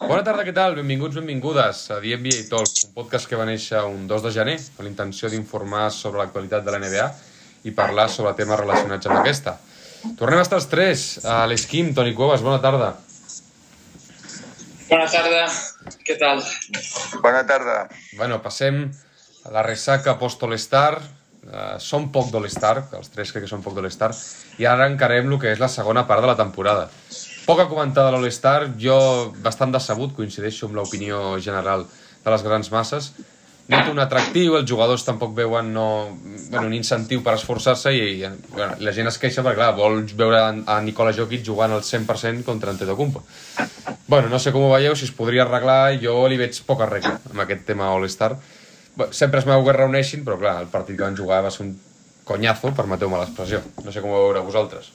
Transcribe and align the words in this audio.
Bona 0.00 0.24
tarda, 0.26 0.42
què 0.42 0.52
tal? 0.54 0.74
Benvinguts, 0.74 1.14
benvingudes 1.20 1.84
a 1.94 2.00
The 2.02 2.16
NBA 2.18 2.48
Talk, 2.50 2.66
un 2.88 2.94
podcast 2.96 3.28
que 3.30 3.38
va 3.38 3.44
néixer 3.46 3.78
un 3.86 4.08
2 4.10 4.24
de 4.26 4.32
gener 4.34 4.56
amb 4.58 4.80
la 4.82 4.90
intenció 4.90 5.30
d'informar 5.30 5.84
sobre 5.94 6.18
l'actualitat 6.18 6.64
de 6.66 6.74
la 6.74 6.80
NBA 6.82 7.04
i 7.70 7.72
parlar 7.76 8.08
sobre 8.10 8.32
temes 8.34 8.58
relacionats 8.58 9.06
amb 9.06 9.20
aquesta. 9.20 9.54
Tornem 10.18 10.40
a 10.40 10.44
estar 10.44 10.58
els 10.58 10.66
tres. 10.72 11.04
A 11.24 11.44
l'Esquim, 11.46 11.92
Toni 11.94 12.14
Cuevas, 12.18 12.42
bona 12.42 12.58
tarda. 12.64 12.90
Bona 14.90 15.06
tarda, 15.12 15.44
què 16.04 16.18
tal? 16.20 16.42
Bona 17.22 17.44
tarda. 17.48 17.76
Bueno, 18.18 18.40
passem 18.42 18.88
a 19.46 19.54
la 19.54 19.62
ressaca 19.62 20.18
post-All-Star. 20.18 20.98
Uh, 21.44 21.76
som 21.76 22.06
poc 22.08 22.30
d'All-Star, 22.32 22.86
els 22.96 23.10
tres 23.12 23.30
crec 23.30 23.44
que 23.44 23.50
són 23.50 23.62
poc 23.62 23.74
d'All-Star, 23.76 24.14
i 24.58 24.64
ara 24.64 24.86
encarem 24.88 25.28
el 25.28 25.36
que 25.38 25.50
és 25.52 25.60
la 25.60 25.68
segona 25.68 26.06
part 26.08 26.24
de 26.24 26.30
la 26.30 26.38
temporada. 26.40 26.88
Poca 27.44 27.68
comentada 27.68 28.08
de 28.08 28.16
l'All-Star, 28.16 28.72
jo 28.80 28.96
bastant 29.44 29.72
decebut, 29.74 30.14
coincideixo 30.16 30.68
amb 30.68 30.78
l'opinió 30.78 31.36
general 31.44 31.84
de 32.24 32.32
les 32.32 32.44
grans 32.46 32.70
masses. 32.72 33.10
No 33.68 33.78
té 33.80 33.92
un 33.92 34.00
atractiu, 34.00 34.58
els 34.58 34.68
jugadors 34.68 35.06
tampoc 35.06 35.32
veuen 35.36 35.70
no, 35.72 35.86
bueno, 36.50 36.66
un 36.68 36.74
incentiu 36.76 37.22
per 37.24 37.36
esforçar-se 37.38 37.94
i, 37.96 38.02
i 38.20 38.32
bueno, 38.52 38.74
la 38.84 38.92
gent 38.96 39.08
es 39.08 39.16
queixa 39.20 39.44
perquè, 39.44 39.56
clar, 39.60 39.70
vol 39.76 40.02
veure 40.20 40.40
a 40.68 40.76
Nicola 40.84 41.14
Jokic 41.16 41.46
jugant 41.46 41.72
al 41.72 41.84
100% 41.84 42.44
contra 42.44 42.74
Antetokounmpo. 42.74 43.22
Bueno, 44.08 44.28
no 44.28 44.40
sé 44.40 44.52
com 44.52 44.66
ho 44.66 44.72
veieu, 44.74 44.96
si 44.96 45.08
es 45.08 45.14
podria 45.16 45.46
arreglar, 45.46 45.94
jo 46.02 46.18
li 46.28 46.40
veig 46.40 46.60
poca 46.68 46.88
regla 46.90 47.16
amb 47.30 47.44
aquest 47.44 47.64
tema 47.68 47.88
All-Star. 47.92 48.34
Sempre 49.10 49.40
es 49.40 49.48
veu 49.48 49.64
que 49.64 49.76
reuneixin, 49.76 50.24
però 50.28 50.36
clar, 50.40 50.58
el 50.64 50.68
partit 50.72 51.00
que 51.00 51.06
van 51.06 51.16
jugar 51.16 51.40
va 51.44 51.52
ser 51.52 51.64
un 51.64 51.72
conyazo, 52.28 52.72
permeteu-me 52.76 53.20
l'expressió. 53.20 53.64
No 53.84 53.92
sé 53.92 54.04
com 54.04 54.12
ho 54.12 54.26
veure 54.26 54.44
vosaltres. 54.44 54.92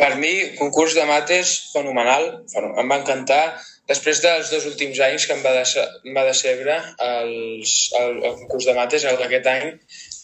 Per 0.00 0.14
mi, 0.16 0.32
concurs 0.56 0.94
de 0.96 1.04
mates 1.08 1.52
fenomenal, 1.74 2.30
em 2.56 2.88
va 2.88 3.00
encantar. 3.02 3.42
Després 3.90 4.22
dels 4.22 4.52
dos 4.52 4.64
últims 4.70 5.00
anys 5.04 5.26
que 5.26 5.34
em 5.34 5.42
va, 5.44 5.52
dece 5.56 5.82
em 6.06 6.14
va 6.16 6.22
decebre 6.24 6.76
els, 7.04 7.72
el, 7.98 8.20
el 8.22 8.36
concurs 8.44 8.68
de 8.68 8.74
mates, 8.76 9.04
el 9.04 9.18
d'aquest 9.20 9.48
any, 9.50 9.66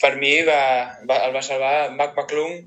per 0.01 0.13
mi 0.21 0.33
va, 0.47 0.61
va, 1.09 1.19
el 1.27 1.35
va 1.35 1.43
salvar 1.45 1.73
Mac 1.97 2.15
McClung. 2.15 2.61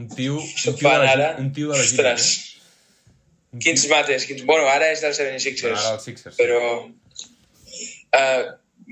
Un 0.00 0.08
tio, 0.08 0.38
un 0.40 0.78
tio, 0.80 0.94
de 1.04 1.16
la, 1.20 1.34
un 1.38 1.52
tio 1.52 1.70
de 1.70 1.78
la 1.78 1.84
Ostres, 1.84 2.30
eh? 2.32 3.58
quins 3.66 3.86
mates. 3.92 4.26
Quins... 4.26 4.42
Bueno, 4.48 4.66
ara 4.70 4.88
és 4.94 5.04
dels 5.04 5.20
76ers. 5.20 5.76
Ara 5.76 5.94
el 5.98 6.02
Sixers. 6.06 6.38
Però 6.40 6.60
uh, 6.80 8.42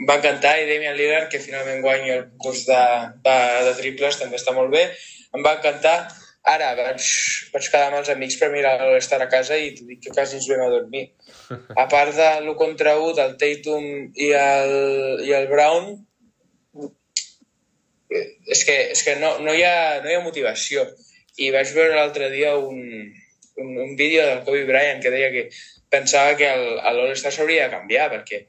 va 0.06 0.18
encantar 0.20 0.54
i 0.60 0.68
Damian 0.68 0.98
Lillard, 0.98 1.30
que 1.32 1.42
finalment 1.42 1.82
guanya 1.82 2.14
el 2.20 2.24
concurs 2.28 2.66
de, 2.68 2.82
de, 3.24 3.36
de 3.66 3.76
triples, 3.80 4.20
també 4.20 4.38
està 4.38 4.54
molt 4.54 4.74
bé. 4.74 4.84
Em 5.34 5.44
va 5.44 5.56
encantar 5.58 5.96
Ara 6.48 6.68
vaig, 6.78 7.06
vaig 7.52 7.66
quedar 7.68 7.88
amb 7.90 7.98
els 7.98 8.10
amics 8.12 8.38
per 8.40 8.48
mirar 8.52 8.76
l'All-Star 8.80 9.20
a 9.24 9.28
casa 9.30 9.56
i 9.60 9.72
t'ho 9.76 9.86
dic 9.88 10.04
que 10.06 10.14
quasi 10.14 10.38
ens 10.38 10.48
vam 10.48 10.64
a 10.64 10.70
dormir. 10.72 11.04
A 11.76 11.84
part 11.92 12.14
de 12.16 12.28
l'1 12.40 12.54
contra 12.60 12.94
1 13.00 13.16
del 13.18 13.34
Tatum 13.40 13.88
i 14.26 14.30
el, 14.38 14.74
i 15.28 15.34
el 15.36 15.48
Brown, 15.52 15.90
és 18.08 18.64
que, 18.64 18.76
és 18.94 19.02
que 19.04 19.16
no, 19.20 19.34
no, 19.44 19.52
hi 19.52 19.64
ha, 19.66 20.00
no 20.04 20.10
hi 20.10 20.16
ha 20.16 20.24
motivació. 20.24 20.86
I 21.38 21.50
vaig 21.54 21.72
veure 21.76 21.98
l'altre 21.98 22.30
dia 22.32 22.54
un, 22.56 22.80
un, 23.60 23.74
un 23.84 23.96
vídeo 23.96 24.24
del 24.24 24.44
Kobe 24.46 24.64
Bryant 24.70 25.02
que 25.04 25.12
deia 25.12 25.30
que 25.34 25.48
pensava 25.92 26.36
que 26.38 26.48
l'All-Star 26.48 27.32
s'hauria 27.34 27.66
de 27.66 27.76
canviar 27.76 28.08
perquè, 28.14 28.46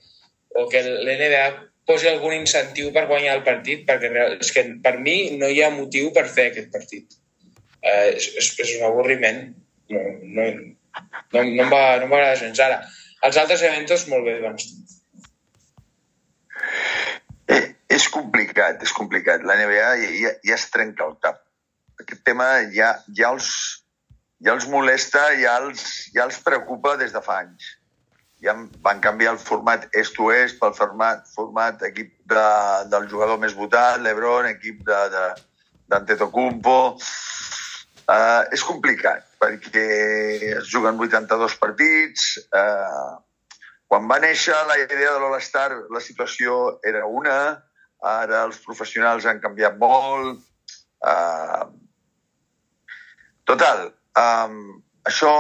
o 0.56 0.66
que 0.72 0.81
l'NBA 0.88 1.44
posi 1.89 2.09
algun 2.09 2.36
incentiu 2.38 2.94
per 2.95 3.08
guanyar 3.09 3.36
el 3.38 3.45
partit 3.45 3.86
perquè 3.88 4.11
és 4.38 4.52
que 4.56 4.66
per 4.84 4.95
mi 5.02 5.36
no 5.41 5.50
hi 5.50 5.63
ha 5.63 5.73
motiu 5.73 6.13
per 6.16 6.28
fer 6.30 6.50
aquest 6.50 6.72
partit. 6.73 7.19
Eh, 7.81 8.16
és, 8.17 8.53
és, 8.59 8.75
un 8.77 8.85
avorriment. 8.89 9.41
No, 9.89 10.05
no, 10.22 10.47
no, 11.33 11.44
no 11.44 11.44
em 11.44 11.72
va, 11.72 11.83
no 11.97 12.08
em 12.08 12.11
va 12.11 12.17
agradar 12.19 12.39
gens 12.44 12.59
ara. 12.63 12.80
Els 13.27 13.38
altres 13.39 13.63
eventos 13.67 14.08
molt 14.11 14.27
bé 14.27 14.38
van 14.44 14.59
estar. 14.59 14.77
Eh, 17.50 17.66
és 17.97 18.07
complicat, 18.13 18.84
és 18.85 18.94
complicat. 18.95 19.44
La 19.47 19.57
NBA 19.59 19.91
ja, 20.06 20.34
ja 20.45 20.56
es 20.56 20.67
trenca 20.73 21.07
el 21.07 21.16
cap. 21.23 21.41
Aquest 22.00 22.23
tema 22.28 22.47
ja, 22.75 22.94
ja, 23.16 23.31
els, 23.34 23.50
ja 24.46 24.53
els 24.56 24.67
molesta, 24.72 25.23
ja 25.40 25.57
els, 25.63 25.84
ja 26.16 26.23
els 26.28 26.40
preocupa 26.46 26.96
des 27.00 27.11
de 27.16 27.22
fa 27.25 27.41
anys. 27.44 27.75
Ja 28.40 28.53
van 28.85 29.01
canviar 29.03 29.34
el 29.35 29.41
format 29.41 29.90
est-oest 30.00 30.61
pel 30.61 30.72
format, 30.78 31.25
format 31.35 31.81
equip 31.90 32.13
de, 32.31 32.46
del 32.94 33.09
jugador 33.11 33.38
més 33.41 33.56
votat, 33.57 34.00
l'Ebron, 34.00 34.47
equip 34.47 34.79
d'Antetokounmpo. 34.88 36.78
Uh, 38.09 38.42
és 38.56 38.64
complicat, 38.66 39.25
perquè 39.38 39.86
es 40.58 40.70
juguen 40.72 40.97
82 40.97 41.56
partits. 41.62 42.40
Uh, 42.50 43.20
quan 43.90 44.08
va 44.09 44.18
néixer 44.24 44.56
la 44.66 44.80
idea 44.81 45.12
de 45.14 45.20
l'All-Star, 45.22 45.70
la 45.94 46.02
situació 46.02 46.80
era 46.90 47.03
una, 47.06 47.38
ara 48.02 48.44
els 48.47 48.58
professionals 48.66 49.28
han 49.30 49.42
canviat 49.44 49.78
molt. 49.78 50.42
Uh, 51.06 51.70
total, 53.46 53.92
um, 54.18 54.59
això 55.06 55.34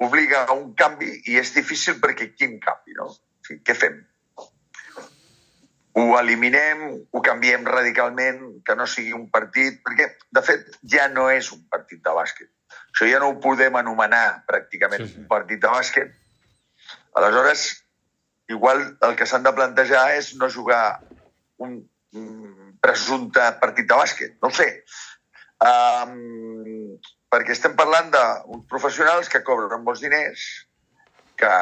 obliga 0.00 0.46
a 0.46 0.56
un 0.56 0.72
canvi 0.80 1.12
i 1.28 1.36
és 1.40 1.52
difícil 1.52 2.00
perquè 2.00 2.32
quin 2.32 2.56
canvi, 2.64 2.96
no? 2.96 3.10
O 3.12 3.44
sigui, 3.44 3.60
què 3.66 3.76
fem? 3.76 4.00
Ho 6.00 6.16
eliminem, 6.18 6.86
ho 7.12 7.20
canviem 7.24 7.66
radicalment, 7.68 8.40
que 8.64 8.76
no 8.78 8.86
sigui 8.88 9.12
un 9.16 9.28
partit, 9.32 9.80
perquè, 9.84 10.08
de 10.32 10.42
fet, 10.46 10.72
ja 10.94 11.08
no 11.12 11.28
és 11.32 11.50
un 11.52 11.60
partit 11.72 12.00
de 12.06 12.14
bàsquet. 12.16 12.50
Això 12.90 13.08
ja 13.10 13.20
no 13.22 13.30
ho 13.30 13.36
podem 13.42 13.76
anomenar 13.78 14.42
pràcticament 14.48 15.04
sí, 15.04 15.12
sí. 15.12 15.20
un 15.22 15.28
partit 15.30 15.60
de 15.62 15.70
bàsquet. 15.70 16.16
Aleshores, 17.20 17.66
igual 18.50 18.82
el 19.06 19.14
que 19.18 19.28
s'han 19.28 19.46
de 19.46 19.54
plantejar 19.54 20.04
és 20.16 20.32
no 20.40 20.50
jugar 20.50 21.00
un, 21.62 21.78
un 22.16 22.74
presumpte 22.82 23.44
partit 23.62 23.88
de 23.90 24.00
bàsquet, 24.02 24.36
no 24.42 24.50
ho 24.50 24.56
sé. 24.56 24.68
Um, 25.60 26.96
perquè 27.30 27.54
estem 27.54 27.76
parlant 27.78 28.10
d'uns 28.14 28.66
professionals 28.70 29.28
que 29.30 29.42
cobren 29.46 29.84
molts 29.84 30.02
diners, 30.02 30.46
que, 31.40 31.52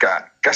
que, 0.00 0.12
que 0.42 0.54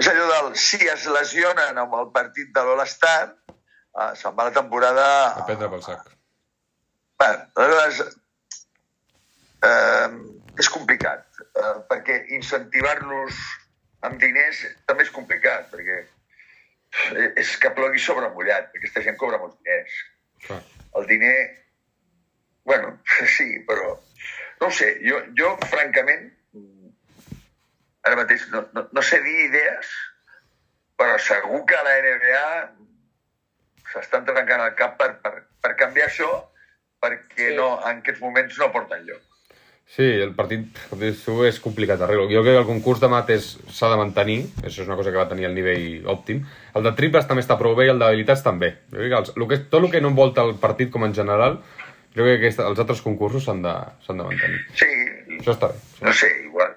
és 0.00 0.08
allò 0.10 0.26
del 0.30 0.56
si 0.60 0.80
es 0.92 1.06
lesionen 1.08 1.78
amb 1.80 1.94
el 1.98 2.10
partit 2.14 2.52
de 2.54 2.64
l'All-Star, 2.68 3.30
uh, 3.56 4.12
se'n 4.18 4.36
va 4.36 4.48
la 4.48 4.56
temporada... 4.56 5.06
A 5.40 5.44
prendre 5.48 5.70
pel 5.72 5.84
sac. 5.84 6.10
Bé, 7.22 7.30
aleshores, 7.56 8.18
uh, 9.64 10.18
és 10.60 10.72
complicat, 10.72 11.24
uh, 11.46 11.78
perquè 11.88 12.18
incentivar-los 12.36 13.40
amb 14.06 14.20
diners 14.20 14.60
també 14.88 15.06
és 15.06 15.14
complicat, 15.14 15.70
perquè 15.72 16.02
és 17.36 17.56
que 17.60 17.72
plogui 17.76 18.00
sobre 18.00 18.28
mullat, 18.34 18.68
perquè 18.72 18.84
aquesta 18.84 19.04
gent 19.04 19.16
cobra 19.20 19.40
molts 19.40 19.56
diners. 19.60 19.96
Clar. 20.46 20.60
El 21.00 21.08
diner... 21.10 21.36
Bueno, 22.66 22.98
sí, 23.36 23.48
però... 23.68 23.96
No 24.60 24.70
sé, 24.72 24.94
jo, 25.04 25.20
jo 25.36 25.50
francament, 25.68 26.30
ara 28.06 28.18
mateix 28.22 28.46
no, 28.52 28.64
no, 28.74 28.86
no 28.92 29.04
sé 29.04 29.20
dir 29.24 29.36
idees, 29.48 29.92
però 30.96 31.18
segur 31.20 31.62
que 31.68 31.84
la 31.86 31.94
NBA 32.04 32.50
s'estan 33.92 34.26
trencant 34.28 34.64
el 34.64 34.74
cap 34.78 34.96
per, 35.00 35.12
per, 35.22 35.34
per 35.62 35.76
canviar 35.78 36.08
això 36.10 36.30
perquè 37.02 37.50
sí. 37.52 37.56
no, 37.58 37.76
en 37.84 38.02
aquests 38.02 38.22
moments 38.22 38.58
no 38.60 38.72
porten 38.74 39.04
lloc. 39.08 39.22
Sí, 39.86 40.06
el 40.18 40.32
partit 40.34 40.80
és 41.06 41.58
complicat 41.62 42.00
d'arreglar. 42.00 42.26
Jo 42.32 42.40
crec 42.42 42.56
que 42.56 42.62
el 42.64 42.66
concurs 42.66 42.98
de 43.02 43.10
mates 43.10 43.52
s'ha 43.70 43.90
de 43.92 43.98
mantenir, 44.00 44.40
això 44.64 44.82
és 44.82 44.88
una 44.88 44.96
cosa 44.98 45.12
que 45.14 45.20
va 45.20 45.28
tenir 45.30 45.46
el 45.46 45.54
nivell 45.54 46.08
òptim. 46.10 46.40
El 46.74 46.88
de 46.88 46.92
triples 46.98 47.28
també 47.28 47.44
està 47.44 47.54
prou 47.60 47.76
bé 47.78 47.86
i 47.86 47.92
el 47.92 48.02
d'habilitats 48.02 48.42
també. 48.42 48.72
Jo 48.90 48.98
crec 48.98 49.12
que 49.12 49.20
els, 49.20 49.34
el 49.36 49.46
que, 49.52 49.60
tot 49.70 49.86
el 49.86 49.92
que 49.92 50.02
no 50.02 50.10
envolta 50.10 50.42
el 50.42 50.56
partit 50.62 50.90
com 50.90 51.06
en 51.06 51.14
general, 51.14 51.60
jo 52.16 52.24
crec 52.24 52.34
que 52.34 52.40
aquesta, 52.42 52.66
els 52.66 52.82
altres 52.82 53.04
concursos 53.04 53.46
s'han 53.46 53.62
de, 53.62 53.76
de 54.08 54.18
mantenir. 54.24 54.64
Sí. 54.74 54.90
Això 55.38 55.54
està 55.54 55.70
bé. 55.70 55.78
Sí. 55.92 56.04
No 56.08 56.16
sé, 56.24 56.32
igual. 56.48 56.75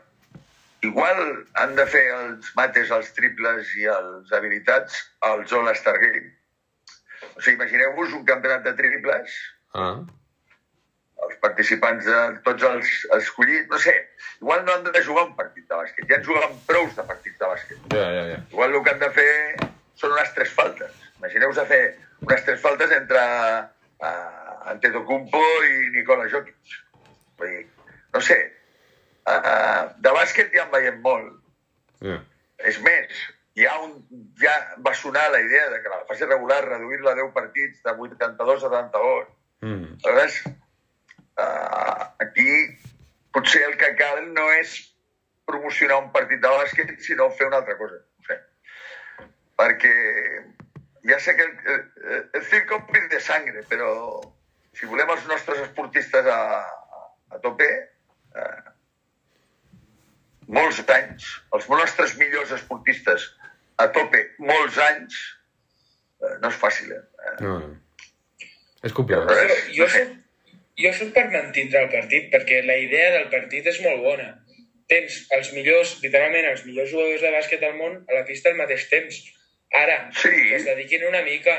Igual 0.87 1.45
han 1.59 1.75
de 1.75 1.85
fer 1.91 2.05
els 2.15 2.51
mates, 2.55 2.91
els 2.95 3.09
triples 3.17 3.73
i 3.75 3.87
els 3.91 4.31
habilitats 4.31 4.95
All-Star 5.27 5.97
Game. 5.99 6.29
O 7.35 7.41
sigui, 7.41 7.57
imagineu-vos 7.57 8.13
un 8.15 8.23
campionat 8.25 8.63
de 8.63 8.73
triples 8.77 9.35
Ah. 9.75 9.99
els 11.25 11.35
participants 11.43 12.05
de 12.05 12.19
tots 12.45 12.63
els 12.63 12.91
escollits, 13.17 13.67
no 13.69 13.77
sé, 13.77 13.93
igual 14.41 14.63
no 14.65 14.71
han 14.73 14.83
de 14.87 15.01
jugar 15.03 15.25
un 15.27 15.35
partit 15.35 15.65
de 15.67 15.75
bàsquet, 15.75 16.07
ja 16.07 16.15
han 16.15 16.23
jugat 16.23 16.53
prous 16.65 16.95
de 16.95 17.03
partits 17.03 17.37
de 17.37 17.45
bàsquet. 17.45 17.81
Ja, 17.93 18.05
ja, 18.15 18.23
ja. 18.31 18.37
Igual 18.51 18.73
el 18.73 18.83
que 18.83 18.93
han 18.93 18.99
de 19.03 19.09
fer 19.17 19.33
són 19.99 20.15
unes 20.15 20.31
tres 20.33 20.53
faltes. 20.55 20.95
Imagineu-vos 21.19 21.59
a 21.59 21.65
fer 21.65 21.81
unes 22.21 22.45
tres 22.47 22.61
faltes 22.63 22.91
entre 22.95 23.19
uh, 23.19 24.71
Antetokounmpo 24.71 25.43
i 25.67 25.89
Nicola 25.97 26.29
Jokic. 26.31 26.55
Vull 27.37 27.51
dir, 27.51 27.67
no 28.15 28.21
sé, 28.23 28.39
uh, 29.27 29.89
de 29.99 30.13
bàsquet 30.15 30.53
ja 30.55 30.65
en 30.67 30.71
veiem 30.75 31.01
molt. 31.05 31.35
ja. 32.05 32.19
És 32.69 32.79
més, 32.83 33.19
ha 33.67 33.75
un, 33.83 33.95
ja 34.39 34.53
va 34.85 34.93
sonar 34.95 35.29
la 35.31 35.39
idea 35.41 35.69
de 35.71 35.81
que 35.83 35.91
la 35.91 36.05
fase 36.07 36.27
regular 36.27 36.61
reduir-la 36.65 37.11
a 37.11 37.19
10 37.19 37.33
partits 37.35 37.81
de 37.83 37.95
82 38.07 38.63
a 38.63 38.69
72. 38.69 39.27
Mm. 39.61 39.97
Aleshores, 40.03 40.37
uh, 41.39 42.05
aquí 42.23 42.51
potser 43.35 43.65
el 43.67 43.75
que 43.79 43.93
cal 43.99 44.21
no 44.31 44.47
és 44.55 44.77
promocionar 45.49 45.99
un 46.03 46.11
partit 46.15 46.41
de 46.43 46.53
bàsquet, 46.61 46.95
sinó 47.03 47.29
fer 47.35 47.49
una 47.49 47.61
altra 47.63 47.75
cosa. 47.79 47.99
No 47.99 48.27
sé. 48.29 48.39
Perquè 49.59 49.93
ja 51.09 51.19
sé 51.19 51.35
que 51.35 51.47
el, 51.47 51.55
el, 51.73 52.29
el 52.33 52.43
circo 52.45 52.83
de 53.09 53.19
sangre, 53.19 53.63
però 53.69 54.21
si 54.77 54.85
volem 54.85 55.09
els 55.09 55.25
nostres 55.27 55.63
esportistes 55.65 56.25
a, 56.25 56.41
a 57.33 57.39
tope, 57.43 57.67
eh, 58.35 58.68
molts 60.49 60.79
anys, 60.89 61.27
els 61.55 61.67
nostres 61.69 62.15
millors 62.17 62.51
esportistes 62.55 63.27
a 63.79 63.87
tope 63.95 64.23
molts 64.43 64.77
anys, 64.89 65.19
eh, 66.23 66.35
no 66.41 66.49
és 66.49 66.57
fàcil. 66.59 66.91
Eh? 66.95 67.35
No. 67.45 67.55
És 68.83 68.95
complicat. 68.95 69.29
Jo, 69.29 69.55
jo, 69.77 69.87
soc, 69.93 70.13
jo 70.83 70.91
soc 70.97 71.13
per 71.15 71.25
mantindre 71.31 71.83
el 71.85 71.89
partit, 71.93 72.29
perquè 72.33 72.61
la 72.65 72.77
idea 72.81 73.11
del 73.17 73.27
partit 73.33 73.67
és 73.71 73.81
molt 73.85 74.01
bona. 74.03 74.29
Tens 74.89 75.19
els 75.35 75.51
millors, 75.53 75.97
literalment, 76.03 76.47
els 76.49 76.63
millors 76.65 76.89
jugadors 76.89 77.21
de 77.21 77.33
bàsquet 77.35 77.61
del 77.61 77.75
món 77.77 77.99
a 78.09 78.15
la 78.17 78.23
pista 78.25 78.49
al 78.49 78.57
mateix 78.57 78.87
temps. 78.89 79.19
Ara, 79.75 80.09
Sí. 80.17 80.29
que 80.31 80.55
es 80.55 80.65
dediquin 80.65 81.05
una 81.05 81.21
mica, 81.21 81.55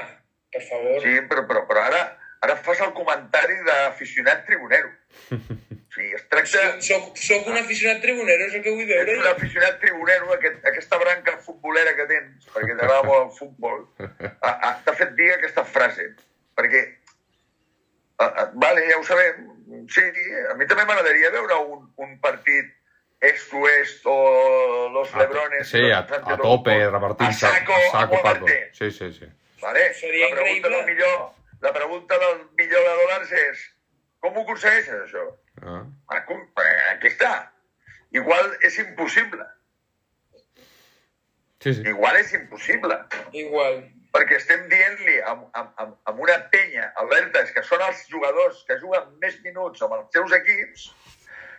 per 0.51 0.63
favor. 0.67 0.99
Sí, 1.05 1.15
però, 1.31 1.47
però, 1.47 1.63
però 1.69 1.85
ara, 1.87 2.01
ara 2.43 2.57
fas 2.57 2.81
el 2.81 2.91
comentari 2.97 3.61
d'aficionat 3.69 4.47
tribunero. 4.49 4.91
Sí, 6.01 6.07
es 6.17 6.23
tracta... 6.33 6.61
Soc, 6.81 7.11
soc 7.21 7.49
un 7.53 7.59
aficionat 7.61 7.99
tribunero, 8.01 8.47
és 8.49 8.55
el 8.57 8.63
que 8.65 8.73
vull 8.73 8.87
veure. 8.89 9.13
Ets 9.13 9.21
un 9.21 9.29
aficionat 9.35 9.77
tribunero, 9.83 10.31
aquest, 10.33 10.63
aquesta 10.71 10.99
branca 11.03 11.35
futbolera 11.45 11.93
que 11.99 12.07
tens, 12.09 12.47
perquè 12.55 12.77
t'agrada 12.79 13.03
molt 13.05 13.27
el 13.27 13.35
futbol, 13.37 13.83
ha- 14.01 14.57
ha- 14.71 14.75
t'ha 14.87 14.95
fet 14.97 15.13
dir 15.19 15.29
aquesta 15.35 15.65
frase. 15.69 16.07
Perquè, 16.57 16.81
a, 18.19 18.27
a, 18.27 18.47
vale, 18.55 18.87
ja 18.89 18.97
ho 18.99 19.05
sabem, 19.05 19.45
sí, 19.93 20.07
a 20.51 20.55
mi 20.57 20.67
també 20.71 20.87
m'agradaria 20.89 21.31
veure 21.37 21.59
un, 21.75 21.85
un 22.07 22.15
partit 22.25 22.73
est-oest 23.21 24.07
o 24.09 24.17
los 24.95 25.13
lebrones... 25.21 25.67
Ah, 25.67 25.71
Sí, 25.75 25.85
a, 25.93 25.99
a 26.01 26.39
tope, 26.41 26.79
repartint-se. 26.89 27.47
A 27.47 27.51
saco, 27.59 27.77
a 27.77 27.91
saco, 27.93 28.23
a. 28.25 28.35
Sí, 28.79 28.91
sí, 28.91 29.13
sí. 29.19 29.29
Vale? 29.61 29.91
Seria 29.93 30.31
la 30.31 30.37
pregunta 30.41 30.57
increïble. 30.57 30.77
del 30.79 30.87
millor, 30.95 31.19
la 31.61 31.73
pregunta 31.77 32.17
del 32.25 32.39
millor 32.57 32.87
de 32.89 32.95
dòlars 33.03 33.33
és 33.45 33.67
com 34.25 34.37
ho 34.37 34.47
aconsegueixes, 34.47 35.03
això? 35.05 35.27
Ah. 35.63 35.85
Ah? 36.09 36.21
Eh, 36.31 36.77
Aquí 36.95 37.11
està. 37.11 37.33
Igual 38.11 38.53
és 38.67 38.79
impossible. 38.83 39.47
Sí, 41.61 41.75
sí. 41.75 41.83
Igual 41.93 42.17
és 42.17 42.33
impossible. 42.35 42.97
Igual. 43.33 43.83
Perquè 44.11 44.41
estem 44.41 44.65
dient-li 44.71 45.21
amb, 45.31 45.45
amb, 45.55 45.71
amb, 45.79 45.93
amb 46.11 46.23
una 46.25 46.39
penya 46.51 46.89
alertes 46.99 47.53
que 47.55 47.63
són 47.63 47.83
els 47.87 48.01
jugadors 48.11 48.65
que 48.67 48.81
juguen 48.81 49.13
més 49.23 49.37
minuts 49.45 49.85
amb 49.87 49.95
els 50.01 50.09
seus 50.17 50.35
equips, 50.41 50.89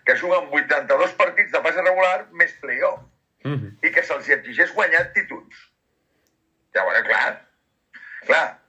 que 0.04 0.18
juguen 0.20 0.50
82 0.52 1.16
partits 1.22 1.54
de 1.54 1.62
fase 1.64 1.86
regular 1.86 2.28
més 2.36 2.52
playoff 2.60 3.08
Mm 3.44 3.56
-hmm. 3.58 3.88
i 3.88 3.92
que 3.92 4.04
se'ls 4.04 4.30
exigeix 4.30 4.74
guanyar 4.74 5.12
títols. 5.14 5.56
Llavors, 6.74 7.02
clar, 7.08 7.48
clar, 8.26 8.60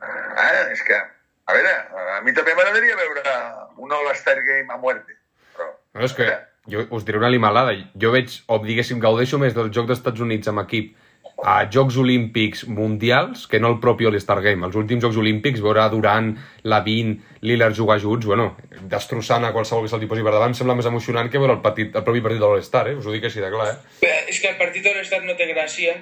ah, 0.00 0.72
és 0.72 0.82
que, 0.82 0.98
a 1.46 1.56
veure, 1.56 1.74
a 2.16 2.20
mi 2.24 2.34
també 2.36 2.54
m'agradaria 2.54 2.96
veure 2.98 3.36
un 3.82 3.92
All-Star 3.92 4.38
Game 4.46 4.70
a 4.70 4.78
muerte, 4.78 5.16
però... 5.56 5.70
No, 5.94 6.04
és 6.06 6.14
que 6.16 6.28
jo 6.70 6.84
us 6.94 7.06
diré 7.06 7.18
una 7.18 7.30
limalada. 7.32 7.74
Jo 7.98 8.12
veig, 8.14 8.34
o 8.46 8.60
diguéssim, 8.62 9.00
gaudeixo 9.02 9.40
més 9.42 9.56
del 9.56 9.72
joc 9.74 9.88
dels 9.88 9.98
Estats 9.98 10.22
Units 10.22 10.50
amb 10.52 10.62
equip 10.62 10.94
a 11.42 11.66
Jocs 11.66 11.96
Olímpics 11.98 12.62
mundials 12.70 13.48
que 13.50 13.58
no 13.58 13.72
el 13.72 13.80
propi 13.82 14.06
All-Star 14.06 14.38
Game. 14.44 14.62
Els 14.66 14.78
últims 14.78 15.02
Jocs 15.02 15.18
Olímpics, 15.18 15.62
veure 15.64 15.88
Durant, 15.90 16.30
Lavin, 16.70 17.16
Lillard 17.42 17.74
jugar 17.74 17.98
junts, 18.02 18.26
bueno, 18.30 18.52
destrossant 18.92 19.44
a 19.44 19.52
qualsevol 19.54 19.84
que 19.86 19.90
se'l 19.90 20.06
posi 20.06 20.22
per 20.22 20.36
davant, 20.36 20.54
em 20.54 20.58
sembla 20.58 20.78
més 20.78 20.86
emocionant 20.86 21.30
que 21.32 21.42
veure 21.42 21.58
el, 21.58 21.62
petit, 21.64 21.90
el 21.98 22.06
propi 22.06 22.22
partit 22.22 22.38
de 22.38 22.46
l'All-Star, 22.46 22.86
eh? 22.92 22.98
Us 23.00 23.08
ho 23.08 23.14
dic 23.14 23.26
així 23.26 23.42
de 23.42 23.50
clar, 23.50 23.72
eh? 23.72 24.12
És 24.30 24.38
que 24.38 24.52
el 24.52 24.60
partit 24.60 24.86
de 24.86 24.94
l'Estat 24.94 25.26
no 25.26 25.34
té 25.38 25.50
gràcia. 25.50 25.98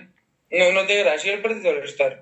No, 0.52 0.72
no 0.76 0.84
té 0.84 1.00
gràcia 1.00 1.38
el 1.38 1.40
partit 1.44 1.64
de 1.64 1.78
l'Estat. 1.78 2.20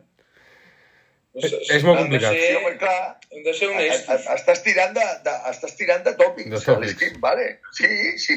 És- 1.42 1.70
és 1.76 1.82
molt 1.84 1.98
Han 1.98 2.08
de 2.10 2.18
complicat. 2.18 2.32
ser- 2.32 2.46
Sí, 2.48 2.54
home, 2.56 2.76
clar, 2.78 3.18
Hem 3.30 3.42
de 3.44 3.54
ser 3.54 3.68
honestos. 3.68 4.26
a- 4.26 4.34
estàs 4.36 4.62
tirant 4.62 4.94
de, 4.94 5.04
de, 5.24 5.30
estàs 5.50 5.76
tirant 5.76 6.04
de 6.04 6.14
tòpics, 6.16 6.50
De 6.50 6.60
tòpics. 6.60 7.20
vale? 7.20 7.60
Sí, 7.72 8.18
sí, 8.18 8.34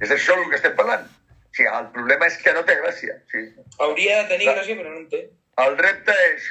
és 0.00 0.10
això 0.10 0.36
el 0.42 0.48
que 0.50 0.56
estem 0.56 0.76
parlant. 0.76 1.06
Sí, 1.52 1.62
el 1.64 1.86
problema 1.92 2.26
és 2.26 2.36
que 2.38 2.52
no 2.52 2.64
té 2.64 2.76
gràcia. 2.80 3.14
Sí. 3.30 3.38
Hauria 3.78 4.22
de 4.22 4.28
tenir 4.28 4.46
gràcia, 4.48 4.76
però 4.78 4.90
no 4.90 4.98
en 4.98 5.08
té. 5.08 5.30
El 5.58 5.76
repte 5.78 6.12
és 6.34 6.42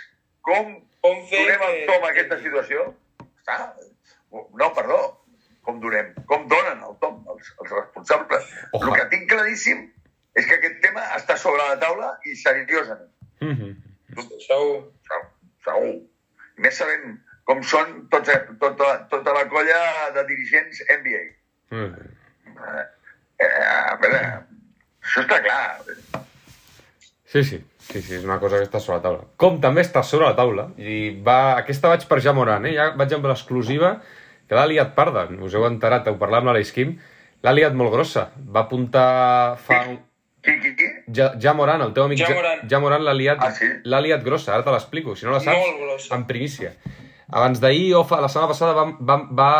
com 0.41 0.75
Com 1.01 1.27
fer 1.29 1.39
donem 1.41 1.61
el 1.69 1.85
tom 1.87 2.03
a 2.03 2.09
aquesta 2.09 2.37
situació. 2.37 2.93
Està. 3.39 3.73
No, 4.53 4.73
perdó. 4.73 5.17
Com 5.63 5.79
donem? 5.79 6.13
Com 6.25 6.47
donen 6.47 6.79
el 6.83 6.95
tom 7.01 7.25
els, 7.29 7.49
els 7.61 7.71
responsables? 7.71 8.43
Ojalà. 8.73 8.87
El 8.87 9.01
que 9.01 9.17
tinc 9.17 9.29
claríssim 9.29 9.91
és 10.35 10.45
que 10.45 10.55
aquest 10.55 10.79
tema 10.81 11.01
està 11.17 11.35
sobre 11.37 11.57
la 11.67 11.79
taula 11.79 12.19
i 12.25 12.35
seriosament. 12.35 13.09
Mm 13.41 13.53
-hmm. 13.57 13.75
Segur. 14.47 14.91
Segur. 15.07 15.27
segur. 15.65 15.93
I 16.57 16.61
més 16.61 16.75
sabent 16.77 17.19
com 17.45 17.63
són 17.63 18.00
tots, 18.11 18.31
tota, 18.61 18.91
tota 19.11 19.33
la 19.37 19.45
colla 19.51 19.81
de 20.15 20.25
dirigents 20.29 20.83
NBA. 20.99 21.23
Mm. 21.71 22.09
Eh, 23.41 23.49
a 23.65 23.95
veure, 24.01 24.21
això 25.01 25.23
està 25.23 25.39
clar. 25.43 25.61
Sí, 27.31 27.43
sí, 27.47 27.61
sí, 27.79 28.01
sí, 28.01 28.15
és 28.17 28.25
una 28.27 28.37
cosa 28.41 28.59
que 28.59 28.67
està 28.67 28.81
sobre 28.83 28.99
la 28.99 29.05
taula. 29.05 29.23
Com 29.39 29.61
també 29.63 29.85
està 29.85 30.03
sobre 30.03 30.27
la 30.27 30.35
taula, 30.35 30.67
i 30.77 30.97
va... 31.23 31.55
aquesta 31.61 31.87
vaig 31.93 32.03
per 32.09 32.19
ja 32.23 32.33
Moran, 32.35 32.67
eh? 32.67 32.75
ja 32.75 32.89
vaig 32.99 33.15
amb 33.15 33.29
l'exclusiva, 33.31 33.93
que 34.49 34.57
l'ha 34.57 34.67
liat 34.67 34.91
parda, 34.97 35.29
us 35.39 35.55
heu 35.55 35.63
enterat, 35.69 36.09
heu 36.11 36.17
parlat 36.19 36.43
amb 36.43 36.51
l'Aleix 36.51 36.73
Kim, 36.75 36.97
l'ha 37.41 37.53
liat 37.55 37.77
molt 37.77 37.93
grossa, 37.95 38.27
va 38.35 38.65
apuntar 38.67 39.07
fa... 39.63 39.85
Un... 39.93 40.01
Qui, 40.41 40.57
qui, 40.59 40.73
qui? 40.75 40.87
Ja, 41.13 41.29
ja 41.39 41.53
Moran, 41.53 41.83
el 41.85 41.91
teu 41.93 42.03
amic 42.07 42.19
Ja 42.23 42.33
Moran. 42.33 42.61
ja 42.67 42.79
Moran 42.83 43.03
l'ha 43.05 43.13
liat, 43.15 43.43
Ah, 43.45 43.51
sí? 43.55 43.67
liat 43.85 44.23
grossa, 44.25 44.55
ara 44.55 44.65
te 44.65 44.73
l'explico, 44.73 45.15
si 45.15 45.27
no 45.27 45.35
la 45.35 45.39
saps, 45.45 46.09
en 46.11 46.25
primícia. 46.27 46.73
Abans 47.31 47.61
d'ahir, 47.63 47.93
o 47.95 48.03
fa, 48.03 48.19
la 48.21 48.27
setmana 48.31 48.51
passada, 48.51 48.73
va, 48.75 48.87
va, 48.99 49.17
va 49.41 49.51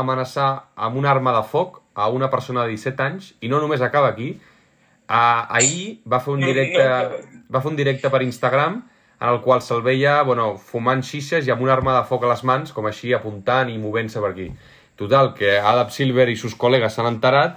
amenaçar 0.00 0.48
amb 0.76 0.96
una 0.96 1.10
arma 1.12 1.34
de 1.36 1.42
foc 1.44 1.82
a 1.94 2.08
una 2.08 2.30
persona 2.32 2.64
de 2.64 2.76
17 2.76 3.04
anys, 3.04 3.34
i 3.44 3.50
no 3.52 3.60
només 3.60 3.84
acaba 3.84 4.08
aquí, 4.14 4.32
Uh, 5.08 5.48
ahir 5.56 6.02
va 6.04 6.18
fer 6.20 6.34
un 6.34 6.42
directe, 6.44 6.82
va 7.48 7.60
fer 7.64 7.70
un 7.70 7.76
directe 7.78 8.10
per 8.12 8.18
Instagram 8.20 8.74
en 9.22 9.28
el 9.30 9.38
qual 9.40 9.62
se'l 9.64 9.80
veia 9.80 10.18
bueno, 10.28 10.50
fumant 10.60 11.00
xixes 11.00 11.46
i 11.48 11.52
amb 11.54 11.64
una 11.64 11.72
arma 11.72 11.94
de 11.96 12.02
foc 12.10 12.26
a 12.26 12.32
les 12.34 12.42
mans, 12.44 12.74
com 12.76 12.84
així 12.90 13.14
apuntant 13.16 13.70
i 13.72 13.78
movent-se 13.80 14.20
per 14.20 14.34
aquí. 14.34 14.50
Total, 15.00 15.32
que 15.38 15.54
Adam 15.56 15.88
Silver 15.94 16.28
i 16.28 16.36
sus 16.36 16.52
col·legues 16.60 16.92
s'han 16.92 17.08
enterat 17.08 17.56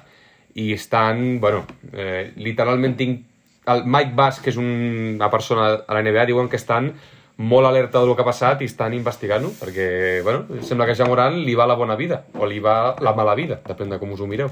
i 0.56 0.72
estan, 0.78 1.42
bueno, 1.44 1.66
eh, 1.92 2.32
literalment 2.40 2.96
tinc... 2.96 3.28
El 3.72 3.84
Mike 3.86 4.16
Bass, 4.18 4.40
que 4.42 4.50
és 4.50 4.56
un, 4.58 4.72
una 5.20 5.30
persona 5.30 5.68
a 5.76 5.94
la 5.94 6.02
NBA, 6.02 6.24
diuen 6.32 6.48
que 6.50 6.58
estan 6.58 6.88
molt 7.38 7.68
alerta 7.68 8.02
del 8.02 8.16
que 8.16 8.24
ha 8.24 8.28
passat 8.28 8.62
i 8.62 8.70
estan 8.70 8.94
investigant-ho, 8.94 9.54
perquè, 9.60 9.88
bueno, 10.26 10.62
sembla 10.68 10.86
que 10.86 10.96
a 10.96 11.00
Jamoran 11.00 11.40
li 11.46 11.56
va 11.58 11.68
la 11.70 11.78
bona 11.80 11.96
vida, 11.96 12.24
o 12.38 12.46
li 12.50 12.60
va 12.60 12.96
la 13.02 13.16
mala 13.18 13.36
vida, 13.36 13.62
depèn 13.68 13.90
de 13.90 14.00
com 14.02 14.12
us 14.14 14.22
ho 14.22 14.28
mireu. 14.30 14.52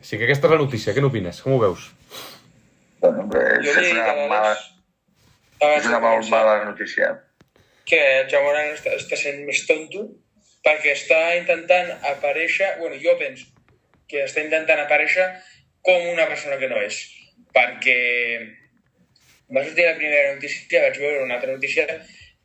Així 0.00 0.18
que 0.18 0.26
aquesta 0.26 0.48
és 0.48 0.54
la 0.54 0.60
notícia, 0.62 0.94
què 0.94 1.02
n'opines? 1.02 1.40
Com 1.42 1.56
ho 1.56 1.60
veus? 1.62 1.90
Bueno, 3.02 3.26
és, 3.38 3.66
dic 3.66 3.92
una 3.96 4.28
mala, 4.30 4.54
és 5.72 5.86
una 5.90 6.00
molt 6.02 6.30
mala 6.30 6.64
notícia. 6.64 7.14
que 7.84 7.98
el 8.20 8.28
Jamoran 8.30 8.74
està, 8.76 8.92
està 8.94 9.18
sent 9.18 9.40
més 9.46 9.64
tonto 9.66 10.06
perquè 10.62 10.92
està 10.94 11.34
intentant 11.34 11.90
aparèixer... 12.12 12.76
bueno, 12.78 12.98
jo 13.02 13.16
penso 13.18 13.48
que 14.08 14.22
està 14.28 14.44
intentant 14.44 14.84
aparèixer 14.84 15.26
com 15.82 16.12
una 16.12 16.28
persona 16.30 16.58
que 16.60 16.68
no 16.70 16.78
és. 16.78 17.00
Perquè 17.52 17.98
va 19.50 19.64
sortir 19.64 19.86
la 19.86 19.96
primera 19.98 20.34
notícia, 20.34 20.82
vaig 20.84 20.98
veure 21.00 21.24
una 21.24 21.38
altra 21.38 21.52
notícia, 21.52 21.86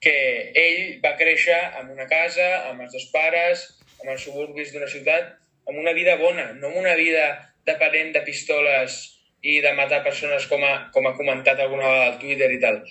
que 0.02 0.16
ell 0.54 1.02
va 1.04 1.16
créixer 1.20 1.58
en 1.82 1.92
una 1.94 2.08
casa, 2.10 2.48
amb 2.70 2.86
els 2.86 2.94
dos 2.94 3.08
pares, 3.14 3.66
amb 4.02 4.14
els 4.14 4.24
suburbis 4.24 4.74
d'una 4.74 4.90
ciutat, 4.92 5.36
amb 5.68 5.80
una 5.82 5.94
vida 5.98 6.16
bona, 6.22 6.52
no 6.58 6.72
amb 6.72 6.82
una 6.84 6.96
vida 6.96 7.28
de 7.68 7.76
parent 7.82 8.14
de 8.16 8.24
pistoles 8.28 8.98
i 9.44 9.60
de 9.62 9.74
matar 9.78 10.04
persones 10.06 10.48
com 10.50 10.64
ha, 10.64 10.90
com 10.94 11.08
ha 11.08 11.16
comentat 11.18 11.60
alguna 11.60 11.88
vegada 11.88 12.12
al 12.12 12.20
Twitter 12.22 12.50
i 12.54 12.60
tal. 12.64 12.82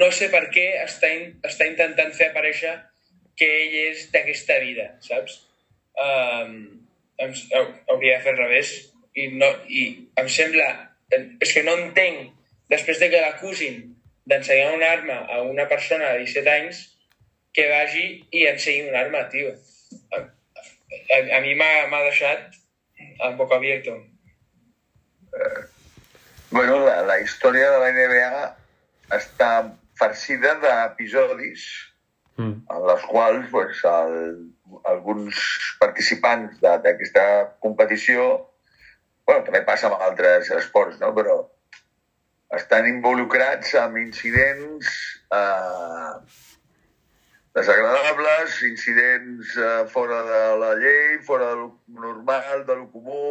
No 0.00 0.10
sé 0.10 0.28
per 0.32 0.48
què 0.54 0.66
està, 0.82 1.10
in, 1.14 1.36
està 1.46 1.68
intentant 1.68 2.12
fer 2.16 2.32
aparèixer 2.32 2.74
que 3.38 3.46
ell 3.60 3.76
és 3.92 4.08
d'aquesta 4.12 4.58
vida, 4.64 4.88
saps? 5.04 5.38
Um, 5.96 6.56
em, 7.22 7.32
hauria 7.92 8.16
de 8.16 8.22
fer 8.24 8.34
al 8.34 8.40
revés. 8.42 8.74
I, 9.16 9.28
no, 9.40 9.52
I 9.68 9.86
em 10.20 10.28
sembla... 10.32 10.68
És 11.14 11.52
que 11.54 11.62
no 11.62 11.76
entenc, 11.78 12.32
després 12.72 12.98
de 13.00 13.08
que 13.12 13.20
l'acusin 13.22 13.82
d'ensenyar 14.26 14.74
una 14.74 14.90
arma 14.90 15.18
a 15.30 15.42
una 15.46 15.68
persona 15.70 16.12
de 16.12 16.24
17 16.24 16.50
anys, 16.50 16.80
que 17.54 17.68
vagi 17.70 18.06
i 18.32 18.46
ensenyi 18.50 18.88
una 18.90 19.00
arma, 19.06 19.22
tio. 19.32 19.52
A, 20.12 20.18
a, 20.18 21.18
a 21.38 21.40
mi 21.40 21.54
m'ha 21.54 21.86
m'ha 21.90 22.02
deixat 22.08 22.56
en 22.98 23.36
boca 23.38 23.56
abierto. 23.56 23.94
Bueno, 26.50 26.78
la, 26.86 27.02
la 27.02 27.18
història 27.20 27.70
de 27.74 27.78
la 27.82 27.90
NBA 27.92 28.44
està 29.18 29.50
farcida 29.98 30.56
d'episodis 30.62 31.66
Mm. 32.36 32.66
en 32.68 32.82
les 32.84 33.04
quals 33.08 33.46
pues, 33.48 33.78
el, 33.88 34.16
alguns 34.84 35.38
participants 35.80 36.58
de- 36.60 36.74
d'aquesta 36.84 37.22
competició, 37.64 38.26
bueno, 39.24 39.40
també 39.46 39.62
passa 39.64 39.86
amb 39.88 40.02
altres 40.04 40.50
esports, 40.52 40.98
no? 41.00 41.14
però 41.16 41.38
estan 42.54 42.86
involucrats 42.86 43.74
amb 43.80 43.98
incidents 43.98 44.92
eh, 45.34 46.12
desagradables, 47.56 48.60
incidents 48.68 49.56
eh, 49.56 49.82
fora 49.90 50.22
de 50.28 50.42
la 50.60 50.74
llei, 50.78 51.18
fora 51.26 51.50
del 51.54 51.66
normal, 51.88 52.64
de 52.68 52.76
lo 52.76 52.86
comú. 52.92 53.26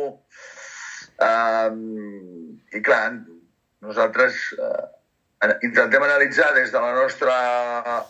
Um, 1.15 2.59
I 2.75 2.81
clar, 2.83 3.13
nosaltres 3.79 4.35
eh, 4.59 5.55
intentem 5.63 6.03
analitzar 6.03 6.51
des 6.57 6.73
de 6.73 6.81
la 6.81 6.91
nostra 6.97 7.35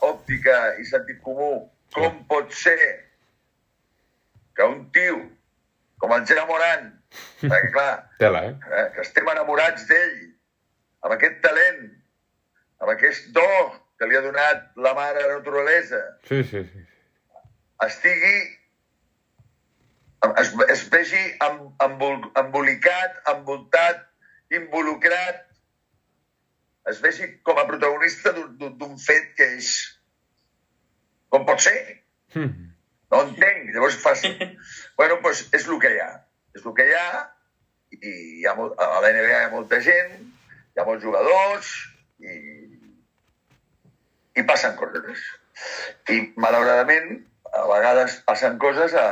òptica 0.08 0.74
i 0.82 0.88
sentit 0.90 1.20
comú 1.22 1.68
com 1.94 2.24
pot 2.30 2.50
ser 2.54 2.80
que 4.56 4.66
un 4.66 4.88
tio 4.96 5.20
com 6.02 6.12
el 6.16 6.26
Gerard 6.28 6.50
Moran, 6.50 6.90
perquè 7.42 7.70
clar, 7.76 7.92
Tela, 8.20 8.42
eh? 8.50 8.56
eh, 8.72 8.88
que 8.96 9.04
estem 9.06 9.30
enamorats 9.32 9.86
d'ell, 9.90 10.18
amb 11.06 11.14
aquest 11.16 11.40
talent, 11.46 11.82
amb 12.82 12.92
aquest 12.96 13.30
do 13.36 13.46
que 14.00 14.08
li 14.10 14.18
ha 14.18 14.24
donat 14.26 14.66
la 14.82 14.92
mare 14.98 15.24
naturalesa, 15.32 16.02
Sí, 16.28 16.42
sí, 16.44 16.64
sí. 16.74 16.82
estigui 17.86 18.38
es, 20.42 20.52
es 20.74 20.84
vegi 20.90 21.22
em- 21.46 21.68
embol, 21.86 22.18
embolicat, 22.42 23.20
envoltat, 23.36 24.02
involucrat, 24.58 25.44
es 26.90 27.00
vegi 27.02 27.28
com 27.46 27.58
a 27.62 27.66
protagonista 27.70 28.34
d'un 28.34 28.98
fet 29.02 29.32
que 29.38 29.48
és... 29.60 29.70
Com 31.34 31.46
pot 31.48 31.60
ser? 31.62 31.78
Mm. 32.38 32.68
No 33.12 33.22
entenc, 33.28 33.72
llavors 33.76 33.98
fas... 34.02 34.22
bueno, 34.98 35.18
doncs 35.24 35.46
és 35.54 35.66
el 35.70 35.80
que 35.82 35.94
hi 35.96 36.02
ha. 36.04 36.10
És 36.58 36.66
el 36.66 36.76
que 36.78 36.86
hi 36.90 36.94
ha 36.98 37.08
i 37.96 38.14
hi 38.42 38.46
ha 38.50 38.54
molt, 38.58 38.76
a 38.82 39.02
la 39.04 39.12
NBA 39.14 39.30
hi 39.32 39.44
ha 39.46 39.52
molta 39.54 39.80
gent, 39.86 40.14
hi 40.76 40.82
ha 40.82 40.86
molts 40.88 41.04
jugadors 41.04 41.72
i, 42.20 42.34
i 44.36 44.44
passen 44.44 44.76
coses. 44.80 45.22
I, 46.12 46.20
malauradament, 46.36 47.22
a 47.56 47.64
vegades 47.70 48.18
passen 48.28 48.58
coses 48.60 48.96
a, 49.00 49.06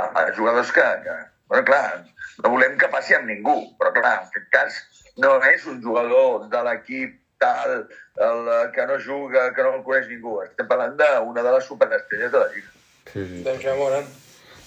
a, 0.00 0.06
a 0.08 0.22
jugadors 0.36 0.72
que, 0.72 0.86
que... 1.04 1.16
Bueno, 1.48 1.64
clar, 1.68 2.04
no 2.42 2.52
volem 2.52 2.76
que 2.80 2.88
passi 2.92 3.16
amb 3.16 3.28
ningú, 3.28 3.56
però 3.80 3.92
clar, 3.96 4.14
en 4.22 4.30
aquest 4.30 4.48
cas 4.52 4.78
no 5.20 5.34
és 5.48 5.66
un 5.68 5.82
jugador 5.84 6.46
de 6.52 6.62
l'equip 6.64 7.18
tal, 7.38 7.84
el 8.28 8.48
que 8.74 8.86
no 8.88 8.96
juga, 9.04 9.48
que 9.54 9.64
no 9.64 9.74
el 9.76 9.84
coneix 9.84 10.08
ningú. 10.10 10.38
Estem 10.44 10.68
parlant 10.70 10.96
d'una 11.00 11.44
de 11.44 11.52
les 11.56 11.68
superestrelles 11.68 12.32
de 12.32 12.40
la 12.40 12.48
Lliga. 12.54 12.72
sí, 13.12 13.26
sí. 13.28 13.42
Doncs 13.44 13.62
ja 13.64 13.76
moren. 13.76 14.08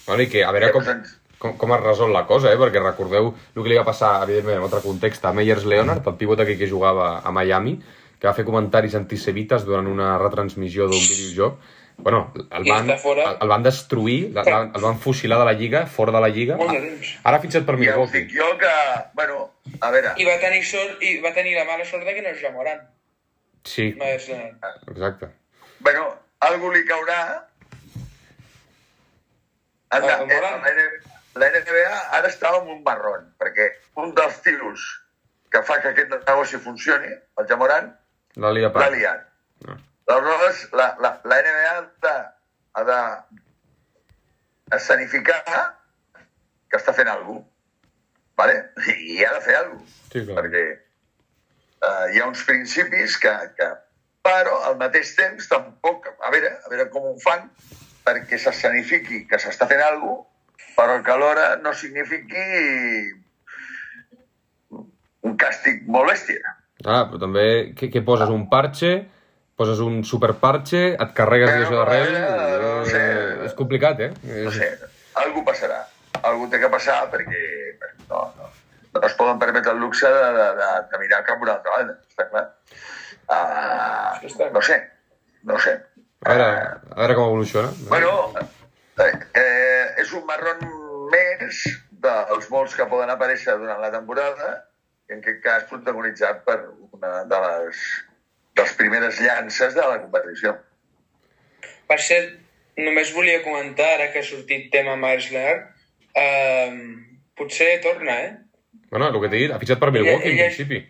Bueno, 0.05 0.23
i 0.23 0.29
que, 0.29 0.45
a 0.45 0.53
veure 0.53 0.71
com, 0.73 0.85
Llavors, 0.85 1.17
com, 1.41 1.55
com 1.57 1.73
es 1.75 1.81
resol 1.81 2.13
la 2.13 2.23
cosa, 2.29 2.51
eh? 2.53 2.57
Perquè 2.61 2.79
recordeu 2.83 3.31
el 3.33 3.63
que 3.63 3.69
li 3.71 3.77
va 3.79 3.85
passar, 3.87 4.13
evidentment, 4.27 4.59
en 4.61 4.67
altre 4.69 4.81
context, 4.85 5.25
a 5.25 5.33
Meyers 5.33 5.65
Leonard, 5.65 6.05
el 6.07 6.15
pivot 6.19 6.39
aquell 6.45 6.59
que 6.59 6.69
jugava 6.69 7.17
a 7.25 7.31
Miami, 7.33 7.75
que 8.21 8.27
va 8.29 8.33
fer 8.37 8.45
comentaris 8.45 8.93
antisemites 8.99 9.65
durant 9.65 9.87
una 9.89 10.13
retransmissió 10.21 10.85
d'un 10.87 11.01
videojoc. 11.01 11.57
Bueno, 12.01 12.31
el 12.57 12.63
van, 12.65 12.87
fora. 12.97 13.25
el, 13.31 13.37
el 13.45 13.49
van 13.51 13.63
destruir, 13.65 14.19
el, 14.31 14.37
van- 14.47 14.71
el 14.75 14.81
van 14.81 14.97
fusilar 14.99 15.37
de 15.41 15.45
la 15.45 15.53
Lliga, 15.53 15.83
fora 15.85 16.11
de 16.15 16.21
la 16.23 16.29
Lliga. 16.33 16.55
Temps. 16.57 17.11
Ara 17.23 17.37
ha 17.37 17.41
fitxat 17.43 17.65
per 17.67 17.75
Ja 17.75 17.81
Milwaukee. 17.81 18.23
dic 18.23 18.31
jo 18.37 18.47
que, 18.57 18.71
bueno, 19.13 19.43
a 19.81 19.91
veure, 19.93 20.13
I 20.17 20.25
va 20.25 20.37
tenir 20.41 20.63
sort, 20.65 21.01
i 21.03 21.19
va 21.21 21.33
tenir 21.35 21.53
la 21.59 21.65
mala 21.69 21.85
sort 21.85 22.05
de 22.07 22.15
que 22.15 22.23
no 22.25 22.29
és 22.33 22.41
ja 22.41 22.49
moran. 22.55 22.79
Sí, 23.63 23.91
No 23.99 24.05
és... 24.05 24.29
eh, 24.29 24.53
exacte. 24.89 25.27
bueno, 25.79 26.07
algú 26.39 26.71
li 26.73 26.81
caurà. 26.89 27.21
En 29.91 30.01
la, 30.07 30.15
Ah. 30.23 31.10
La, 31.35 31.49
NBA 31.49 31.99
ara 32.17 32.27
estava 32.27 32.61
en 32.61 32.71
un 32.75 32.83
marrón, 32.83 33.29
perquè 33.39 33.69
un 34.01 34.13
dels 34.17 34.41
tios 34.45 34.87
que 35.51 35.61
fa 35.67 35.79
que 35.83 35.91
aquest 35.91 36.13
negoci 36.27 36.59
funcioni, 36.63 37.11
el 37.39 37.47
Jamoran, 37.47 37.91
l'ha 38.39 38.89
liat. 38.95 39.27
No. 39.67 39.77
Aleshores, 40.11 40.63
la, 40.75 40.87
la, 41.03 41.13
la 41.23 41.37
NBA 41.43 41.71
ha 41.71 41.81
de, 42.07 42.15
ha 42.73 42.83
de 42.87 42.99
escenificar 44.77 45.41
que 46.71 46.79
està 46.79 46.95
fent 46.95 47.11
alguna 47.11 47.43
cosa. 47.43 47.49
Vale? 48.41 48.55
I 48.87 49.23
ha 49.27 49.33
de 49.35 49.41
fer 49.45 49.57
alguna 49.59 49.83
cosa. 49.83 49.99
Sí, 50.11 50.23
clar. 50.25 50.37
perquè 50.39 50.63
eh, 50.71 52.05
hi 52.15 52.21
ha 52.21 52.27
uns 52.27 52.43
principis 52.47 53.17
que, 53.21 53.33
que... 53.59 53.69
Però, 54.25 54.57
al 54.69 54.77
mateix 54.79 55.15
temps, 55.17 55.47
tampoc... 55.51 56.09
A 56.21 56.31
veure, 56.33 56.51
a 56.65 56.73
veure 56.73 56.89
com 56.93 57.07
ho 57.11 57.15
fan 57.23 57.47
perquè 58.05 58.39
s'escenifiqui 58.41 59.25
que 59.29 59.39
s'està 59.41 59.67
fent 59.69 59.83
alguna 59.85 60.17
cosa, 60.17 60.30
però 60.77 60.99
que 61.05 61.11
alhora 61.13 61.55
no 61.61 61.73
signifiqui 61.77 62.45
un 65.27 65.37
càstig 65.37 65.83
molt 65.87 66.09
bèstia. 66.11 66.55
Ah, 66.85 67.03
però 67.09 67.19
també, 67.21 67.45
què, 67.77 67.91
què 67.93 68.01
poses? 68.05 68.31
Un 68.33 68.47
parche, 68.49 68.93
poses 69.59 69.81
un 69.83 70.01
superparche, 70.07 70.83
et 70.95 71.11
carregues 71.17 71.51
Bueno, 71.51 71.67
això 71.67 71.81
d'arrel... 71.81 72.15
no 72.61 72.85
sé. 72.89 73.01
eh, 73.01 73.35
és 73.49 73.57
complicat, 73.57 74.01
eh? 74.07 74.11
No 74.47 74.53
sé, 74.55 74.71
algú 75.21 75.43
passarà. 75.45 75.83
Algú 76.27 76.47
té 76.49 76.59
que 76.61 76.69
passar 76.69 77.03
perquè 77.11 77.43
perquè 77.81 78.07
no, 78.09 78.23
no, 78.37 78.49
no 78.95 79.03
es 79.07 79.13
poden 79.17 79.39
permetre 79.41 79.71
el 79.73 79.79
luxe 79.81 80.09
de, 80.09 80.25
de, 80.37 80.47
de, 80.57 80.71
de 80.91 81.03
mirar 81.03 81.21
cap 81.27 81.37
a 81.39 81.45
una 81.45 81.53
altra 81.59 81.77
banda, 81.77 81.95
està 82.09 82.27
clar. 82.29 82.47
Uh, 83.31 84.49
no 84.51 84.61
sé, 84.65 84.81
no 85.47 85.59
sé. 85.63 85.77
A 86.25 86.33
veure, 86.33 86.49
a 86.91 86.97
veure 86.99 87.15
com 87.17 87.29
evoluciona. 87.31 87.71
Bueno, 87.87 88.11
eh, 88.99 89.85
és 90.01 90.11
un 90.17 90.25
marrón 90.27 90.61
més 91.11 91.61
dels 92.01 92.49
molts 92.49 92.75
que 92.75 92.85
poden 92.89 93.09
aparèixer 93.13 93.57
durant 93.59 93.81
la 93.81 93.91
temporada, 93.93 94.51
en 95.11 95.19
aquest 95.19 95.41
cas 95.43 95.65
protagonitzat 95.69 96.43
per 96.47 96.57
una 96.91 97.23
de 97.29 97.39
les, 97.45 97.81
de 98.55 98.63
les 98.63 98.73
primeres 98.79 99.19
llances 99.21 99.75
de 99.75 99.81
la 99.85 99.99
competició. 100.01 100.55
Per 101.91 101.99
cert, 101.99 102.37
només 102.79 103.11
volia 103.13 103.41
comentar, 103.43 103.89
ara 103.97 104.11
que 104.13 104.21
ha 104.23 104.27
sortit 104.27 104.69
tema 104.71 104.95
Miles 104.95 105.27
Leonard, 105.33 105.67
eh, 106.15 106.71
potser 107.35 107.81
torna, 107.83 108.15
eh? 108.23 108.31
Bueno, 108.91 109.07
el 109.07 109.19
que 109.21 109.29
t'he 109.31 109.41
dit, 109.45 109.51
ha 109.51 109.59
fitxat 109.59 109.79
per 109.79 109.91
Milwaukee, 109.91 110.31
ella- 110.31 110.47
en 110.49 110.55
principi. 110.55 110.81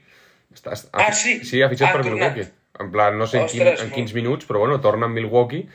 Està, 0.53 0.73
està, 0.77 0.89
Ah, 0.93 1.11
sí? 1.13 1.39
Sí, 1.45 1.61
ha 1.61 1.69
fitxat 1.69 1.89
Ha 1.89 1.93
per 1.93 2.03
tornat. 2.03 2.35
Milwaukee. 2.35 2.51
En 2.79 2.91
plan, 2.91 3.17
no 3.17 3.27
sé 3.27 3.37
en, 3.39 3.47
quin, 3.47 3.61
Ostres, 3.61 3.79
en 3.81 3.87
molt. 3.87 3.95
quins 3.95 4.13
minuts, 4.13 4.45
però 4.47 4.59
bueno, 4.59 4.79
torna 4.81 5.05
amb 5.05 5.15
Milwaukee, 5.15 5.67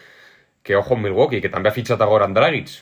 que 0.66 0.75
ojo 0.76 0.96
amb 0.96 1.06
Milwaukee, 1.06 1.40
que 1.44 1.50
també 1.52 1.70
ha 1.70 1.75
fitxat 1.76 2.00
a 2.02 2.08
Goran 2.11 2.35
Dragic. 2.35 2.73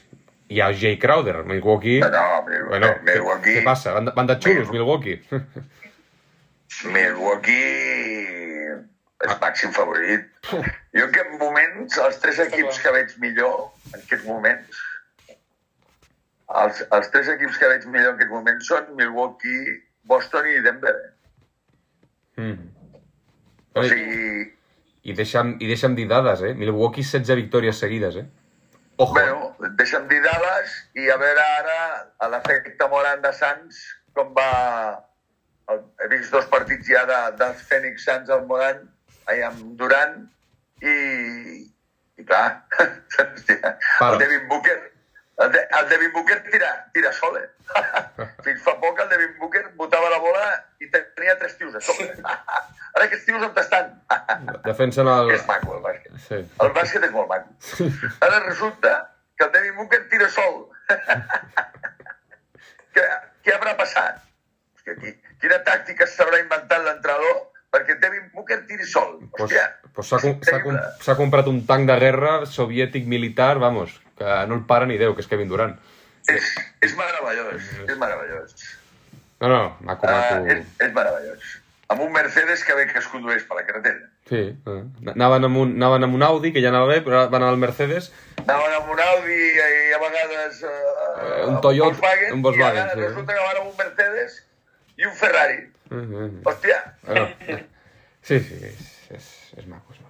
I 0.55 0.61
a 0.61 0.71
Jay 0.77 0.97
Crowder, 1.01 1.43
Milwaukee... 1.49 2.01
No, 2.01 2.25
Mil- 2.49 2.65
bueno, 2.69 2.91
Milwaukee- 3.05 3.55
què, 3.59 3.61
què 3.61 3.65
passa? 3.67 3.93
Van 3.97 4.11
van 4.17 4.29
de 4.29 4.37
xulos, 4.41 4.71
Milwaukee. 4.73 5.21
Milwaukee 6.95 8.75
és 9.25 9.37
màxim 9.41 9.73
favorit. 9.73 10.25
Jo 10.51 10.59
en 11.07 11.09
aquests 11.09 11.39
moments, 11.41 11.99
els 12.07 12.19
tres 12.23 12.41
equips 12.45 12.81
que 12.83 12.93
veig 12.93 13.15
millor, 13.23 13.55
en 13.93 14.01
aquests 14.03 14.27
moments, 14.29 14.83
els, 16.65 16.83
els 16.93 17.09
tres 17.15 17.31
equips 17.33 17.57
que 17.61 17.71
veig 17.73 17.87
millor 17.89 18.13
en 18.13 18.19
aquests 18.19 18.35
moments 18.35 18.69
són 18.69 18.91
Milwaukee, 18.99 19.79
Boston 20.11 20.51
i 20.53 20.59
Denver. 20.67 20.97
O 23.75 23.81
Oi, 23.81 23.89
sigui, 23.89 24.45
I 25.15 25.19
deixa'm, 25.23 25.57
I 25.63 25.69
deixa'm 25.71 25.95
dir 25.95 26.09
dades, 26.11 26.43
eh? 26.43 26.55
Milwaukee 26.59 27.07
16 27.07 27.37
victòries 27.39 27.79
seguides, 27.79 28.17
eh? 28.19 28.27
Ojo. 28.97 29.13
bueno, 29.15 29.71
deixa'm 29.79 30.09
dir 30.11 30.21
dades 30.23 30.75
i 30.99 31.09
a 31.11 31.17
veure 31.19 31.43
ara 31.61 31.79
a 32.23 32.29
l'efecte 32.31 32.89
Moran 32.91 33.23
de 33.23 33.31
Sants 33.35 33.79
com 34.15 34.33
va... 34.35 34.51
El, 35.71 35.81
he 36.05 36.09
vist 36.13 36.35
dos 36.35 36.47
partits 36.53 36.91
ja 36.91 37.05
de, 37.09 37.19
dels 37.41 37.63
Phoenix 37.69 38.05
Suns 38.05 38.31
al 38.35 38.43
Moran, 38.51 38.83
allà 39.31 39.47
amb 39.49 39.63
Durant, 39.81 40.19
i, 40.85 40.97
i 42.21 42.27
clar, 42.27 42.61
el 42.85 44.19
Devin 44.21 44.45
Booker, 44.51 44.77
el, 45.37 45.53
de, 45.53 45.69
el 45.79 45.89
Devin 45.89 46.13
Booker 46.13 46.43
tira, 46.51 46.91
tira 46.93 47.13
sol, 47.13 47.37
eh? 47.39 47.49
Fins 48.45 48.61
fa 48.63 48.77
poc 48.83 49.01
el 49.03 49.09
Devin 49.11 49.33
Booker 49.41 49.65
botava 49.79 50.11
la 50.13 50.21
bola 50.23 50.45
i 50.81 50.89
tenia 50.93 51.35
tres 51.41 51.57
tios 51.59 51.75
a 51.75 51.83
sobre. 51.83 52.13
Ara 52.95 53.09
aquests 53.09 53.27
tios 53.27 53.43
on 53.43 53.59
estan? 53.63 53.91
Defensen 54.67 55.11
el... 55.11 55.33
és 55.35 55.47
maco 55.49 55.79
el 55.79 55.83
bàsquet. 55.83 56.21
Sí. 56.29 56.39
El 56.63 56.71
bàsquet 56.77 57.09
és 57.09 57.15
molt 57.15 57.33
maco. 57.33 57.51
Ara 58.27 58.45
resulta 58.47 58.95
que 59.35 59.49
el 59.49 59.53
Devin 59.57 59.75
Booker 59.81 60.05
tira 60.13 60.31
sol. 60.31 60.69
què, 62.95 63.09
què 63.43 63.57
haurà 63.57 63.75
passat? 63.81 64.23
Hòstia, 64.79 65.01
qui, 65.01 65.17
quina 65.43 65.59
tàctica 65.67 66.07
s'haurà 66.07 66.39
inventat 66.45 66.87
l'entrenador 66.87 67.43
perquè 67.75 67.99
Devin 67.99 68.31
Booker 68.31 68.61
tiri 68.69 68.87
sol? 68.87 69.17
Pues, 69.35 69.49
Hòstia, 69.49 69.67
pues 69.97 70.15
com, 70.15 70.39
s'ha 70.47 70.63
com, 70.63 71.25
comprat 71.25 71.51
un 71.51 71.65
tanc 71.67 71.91
de 71.91 71.99
guerra 71.99 72.37
soviètic 72.47 73.11
militar, 73.11 73.57
vamos, 73.59 73.99
que 74.19 74.47
no 74.49 74.55
el 74.55 74.65
para 74.67 74.87
ni 74.87 74.97
Déu, 74.99 75.15
que 75.15 75.21
és 75.21 75.29
Kevin 75.29 75.49
Durant. 75.49 75.77
és, 76.29 76.55
és 76.81 76.95
meravellós, 76.97 77.63
és 77.89 77.99
meravellós. 77.99 78.55
No, 79.41 79.49
no, 79.49 79.77
maco, 79.81 80.07
Uh, 80.07 80.11
maco. 80.11 80.47
és, 80.47 80.65
és 80.81 80.93
meravellós. 80.95 81.61
amb 81.89 82.01
un 82.01 82.13
Mercedes 82.13 82.65
que 82.65 82.75
bé 82.75 82.87
que 82.91 82.99
es 82.99 83.07
condueix 83.13 83.43
per 83.45 83.57
la 83.59 83.67
carretera. 83.67 84.09
Sí, 84.29 84.37
eh. 84.67 84.83
anaven, 85.13 85.45
amb 85.45 85.57
un, 85.61 85.75
anaven 85.77 86.05
amb 86.05 86.15
un 86.15 86.23
Audi, 86.23 86.51
que 86.53 86.63
ja 86.65 86.71
anava 86.71 86.87
bé, 86.87 87.03
però 87.05 87.29
van 87.31 87.43
al 87.43 87.59
Mercedes. 87.61 88.11
Anaven 88.41 88.73
amb 88.79 88.89
un 88.95 89.01
Audi 89.01 89.37
i 89.37 89.93
a 89.93 89.99
vegades 90.01 90.63
eh, 90.63 90.71
Eh, 91.25 91.45
un 91.47 91.61
Toyota, 91.61 91.91
Volkswagen, 91.91 92.33
un 92.33 92.43
Volkswagen, 92.43 92.77
i 92.77 92.81
ara 92.81 92.95
sí. 92.95 93.01
resulta 93.01 93.35
que 93.35 93.45
van 93.45 93.57
amb 93.61 93.69
un 93.69 93.77
Mercedes 93.79 94.41
i 94.97 95.05
un 95.07 95.13
Ferrari. 95.15 95.59
Uh 95.91 95.97
-huh. 96.01 96.43
Hòstia, 96.45 96.79
Bueno, 97.03 97.29
sí, 98.23 98.41
sí, 98.41 98.55
és, 98.65 99.11
és, 99.11 99.53
és 99.59 99.67
maco, 99.67 99.93
és 99.93 100.01
maco. 100.01 100.04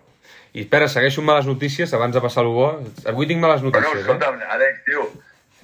I 0.54 0.62
espera, 0.62 0.86
segueixo 0.86 1.18
amb 1.20 1.32
males 1.32 1.48
notícies 1.50 1.92
abans 1.96 2.14
de 2.14 2.20
passar 2.22 2.44
el 2.44 2.52
bo. 2.54 2.68
Avui 3.10 3.26
tinc 3.26 3.42
males 3.42 3.62
bueno, 3.64 3.80
notícies, 3.82 4.06
eh? 4.06 4.50
Àlex, 4.54 4.84
tio, 4.86 5.08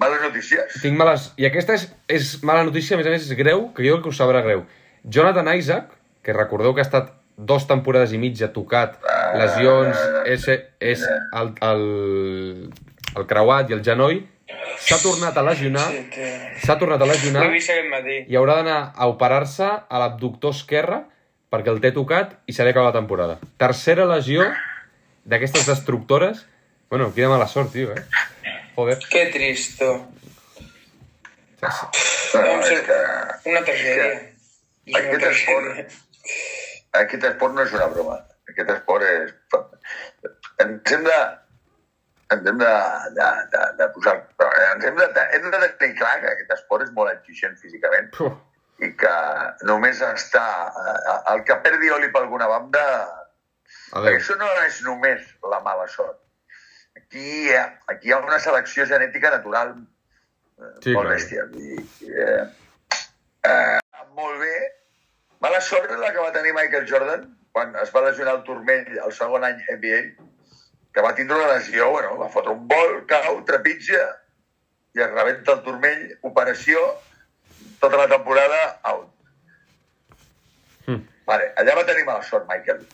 males 0.02 0.24
notícies. 0.24 0.80
Tinc 0.82 0.98
males... 0.98 1.28
I 1.38 1.46
aquesta 1.46 1.76
és, 1.78 1.84
és 2.10 2.32
mala 2.42 2.64
notícia, 2.66 2.96
a 2.96 2.98
més 2.98 3.06
a 3.06 3.12
més 3.14 3.28
és 3.28 3.38
greu, 3.38 3.68
que 3.76 3.86
jo 3.86 3.94
crec 3.94 4.08
que 4.08 4.10
us 4.10 4.18
sabrà 4.18 4.42
greu. 4.42 4.64
Jonathan 5.04 5.52
Isaac, 5.54 5.92
que 6.26 6.34
recordeu 6.34 6.74
que 6.74 6.82
ha 6.82 6.88
estat 6.88 7.12
dos 7.38 7.68
temporades 7.70 8.10
i 8.12 8.18
mitja 8.18 8.50
tocat, 8.52 8.98
lesions, 9.38 10.00
és, 10.28 10.48
és 10.82 11.04
el, 11.38 11.52
el, 11.70 11.84
el 13.14 13.28
creuat 13.30 13.70
i 13.70 13.76
el 13.78 13.84
genoll, 13.86 14.24
s'ha 14.82 14.98
tornat 15.00 15.38
a 15.38 15.44
lesionar, 15.46 15.86
s'ha 16.64 16.76
tornat 16.80 17.00
a 17.00 17.08
lesionar 17.08 17.46
i 18.26 18.36
haurà 18.36 18.58
d'anar 18.58 18.80
a 18.92 19.06
operar-se 19.08 19.68
a 19.70 20.02
l'abductor 20.02 20.52
esquerre 20.56 21.04
perquè 21.50 21.70
el 21.72 21.80
té 21.82 21.94
tocat 21.94 22.34
i 22.50 22.54
se 22.54 22.66
li 22.66 22.74
acaba 22.74 22.90
la 22.90 22.98
temporada. 22.98 23.38
Tercera 23.62 24.04
lesió 24.10 24.44
d'aquestes 25.24 25.66
destructores. 25.66 26.46
Bueno, 26.90 27.12
quina 27.14 27.28
mala 27.30 27.46
sort, 27.46 27.72
tio, 27.72 27.92
eh? 27.94 28.04
Joder. 28.76 28.98
Que 29.10 29.26
tristo. 29.34 29.90
No, 31.60 31.68
Em 32.40 32.60
és 32.60 32.68
sembla- 32.68 32.86
que 33.42 33.50
Una 33.50 33.60
tragèdia. 33.66 34.06
Aquest 34.96 35.24
esport, 35.28 35.92
aquest 37.00 37.24
esport 37.28 37.54
no 37.54 37.62
és 37.66 37.72
una 37.76 37.86
broma. 37.92 38.16
Aquest 38.48 38.70
esport 38.74 39.04
és... 39.06 39.34
Ens 40.64 40.92
hem 40.92 41.04
de, 41.06 41.18
ens 42.34 42.48
hem 42.50 42.58
de, 42.62 42.72
de, 43.18 43.28
de, 43.54 43.62
de 43.78 43.88
posar... 43.94 44.16
Ens 44.74 44.84
hem 44.88 44.96
de, 44.98 45.06
hem 45.36 45.50
de 45.52 45.60
tenir 45.78 45.94
clar 46.00 46.16
que 46.24 46.32
aquest 46.32 46.54
esport 46.56 46.86
és 46.88 46.92
molt 46.96 47.12
exigent 47.12 47.56
físicament 47.60 48.10
Puh. 48.16 48.32
i 48.82 48.90
que 48.98 49.14
només 49.68 50.00
està... 50.02 50.44
eh, 50.74 51.18
El 51.34 51.44
que 51.44 51.60
perdi 51.66 51.92
oli 51.98 52.10
per 52.10 52.24
alguna 52.24 52.48
banda... 52.50 52.84
Adéu. 53.92 54.04
Perquè 54.12 54.20
això 54.20 54.36
no 54.38 54.48
és 54.66 54.80
només 54.86 55.28
la 55.50 55.60
mala 55.66 55.86
sort. 55.88 56.18
Aquí, 56.96 57.22
hi 57.48 57.54
ha- 57.56 57.78
aquí 57.88 58.08
hi 58.08 58.12
ha 58.12 58.18
una 58.18 58.38
selecció 58.38 58.86
genètica 58.86 59.30
natural 59.30 59.74
eh, 59.78 60.72
Sí, 60.82 60.92
molt 60.92 61.08
clar. 61.08 61.16
bèstia. 61.16 61.44
I, 61.56 61.78
eh, 62.10 62.44
eh, 63.50 63.78
molt 64.14 64.38
bé. 64.40 64.54
Mala 65.40 65.60
sort 65.60 65.90
la 65.98 66.12
que 66.12 66.20
va 66.20 66.32
tenir 66.32 66.52
Michael 66.54 66.86
Jordan 66.90 67.28
quan 67.52 67.74
es 67.82 67.90
va 67.94 68.02
lesionar 68.06 68.34
el 68.36 68.42
turmell 68.44 68.86
el 69.04 69.12
segon 69.12 69.42
any 69.44 69.58
NBA, 69.74 70.00
que 70.94 71.02
va 71.02 71.14
tindre 71.14 71.36
una 71.38 71.54
lesió, 71.54 71.88
bueno, 71.90 72.16
va 72.18 72.28
fotre 72.28 72.52
un 72.52 72.66
vol, 72.68 73.00
cau, 73.10 73.40
trepitja, 73.46 74.02
i 74.94 75.00
es 75.02 75.10
rebenta 75.10 75.52
el 75.56 75.62
turmell, 75.64 76.04
operació, 76.22 76.78
tota 77.80 77.96
la 77.96 78.06
temporada 78.08 78.60
out. 78.92 79.08
Mm. 80.86 81.02
Vale, 81.26 81.52
allà 81.62 81.74
va 81.78 81.84
tenir 81.86 82.04
mala 82.06 82.22
sort, 82.26 82.46
Michael. 82.50 82.86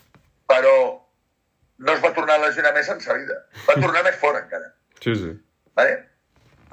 Però 0.50 0.74
no 1.78 1.92
es 1.92 2.00
va 2.04 2.12
tornar 2.16 2.36
a 2.38 2.44
lesionar 2.46 2.72
més 2.76 2.88
en 2.92 3.00
sa 3.04 3.14
vida. 3.18 3.36
Va 3.68 3.74
tornar 3.84 4.04
més 4.06 4.16
fort, 4.20 4.38
encara. 4.42 4.72
Sí, 5.02 5.14
sí. 5.14 5.32
Vale? 5.76 5.96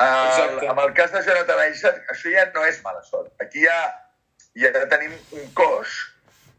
Exacte. 0.04 0.68
amb 0.72 0.80
el 0.82 0.94
cas 0.98 1.12
de 1.14 1.20
Jonathan 1.24 1.60
Isaac, 1.72 2.00
això 2.12 2.32
ja 2.34 2.48
no 2.56 2.64
és 2.66 2.80
mala 2.84 3.04
sort. 3.06 3.30
Aquí 3.44 3.62
ja, 3.64 3.76
ja 4.58 4.72
tenim 4.90 5.14
un 5.38 5.46
cos 5.56 5.94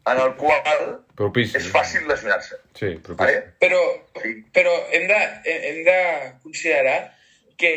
en 0.06 0.20
el 0.20 0.34
qual 0.38 1.00
Propici. 1.18 1.56
és 1.58 1.66
fàcil 1.72 2.06
lesionar-se. 2.08 2.58
Sí, 2.78 2.92
propici. 3.02 3.18
Vale? 3.24 3.40
Però, 3.60 3.80
Sí. 4.22 4.34
però 4.54 4.72
hem, 4.94 5.06
de, 5.10 5.20
hem 5.50 5.80
de 5.88 5.98
considerar 6.44 6.98
que 7.58 7.72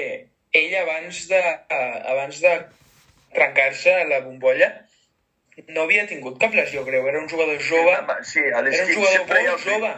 ell 0.54 0.76
abans 0.84 1.24
de, 1.32 1.42
abans 2.14 2.40
de 2.44 2.54
trencar-se 3.34 3.96
la 4.12 4.20
bombolla 4.26 4.70
no 5.68 5.82
havia 5.88 6.06
tingut 6.08 6.38
cap 6.42 6.54
lesió 6.54 6.84
greu. 6.86 7.08
Era 7.08 7.20
un 7.20 7.30
jugador 7.30 7.60
jove, 7.62 7.96
Sí, 8.24 8.40
a 8.40 8.60
era 8.60 8.86
un 8.86 8.94
jugador 8.94 9.28
molt 9.28 9.64
jove. 9.66 9.94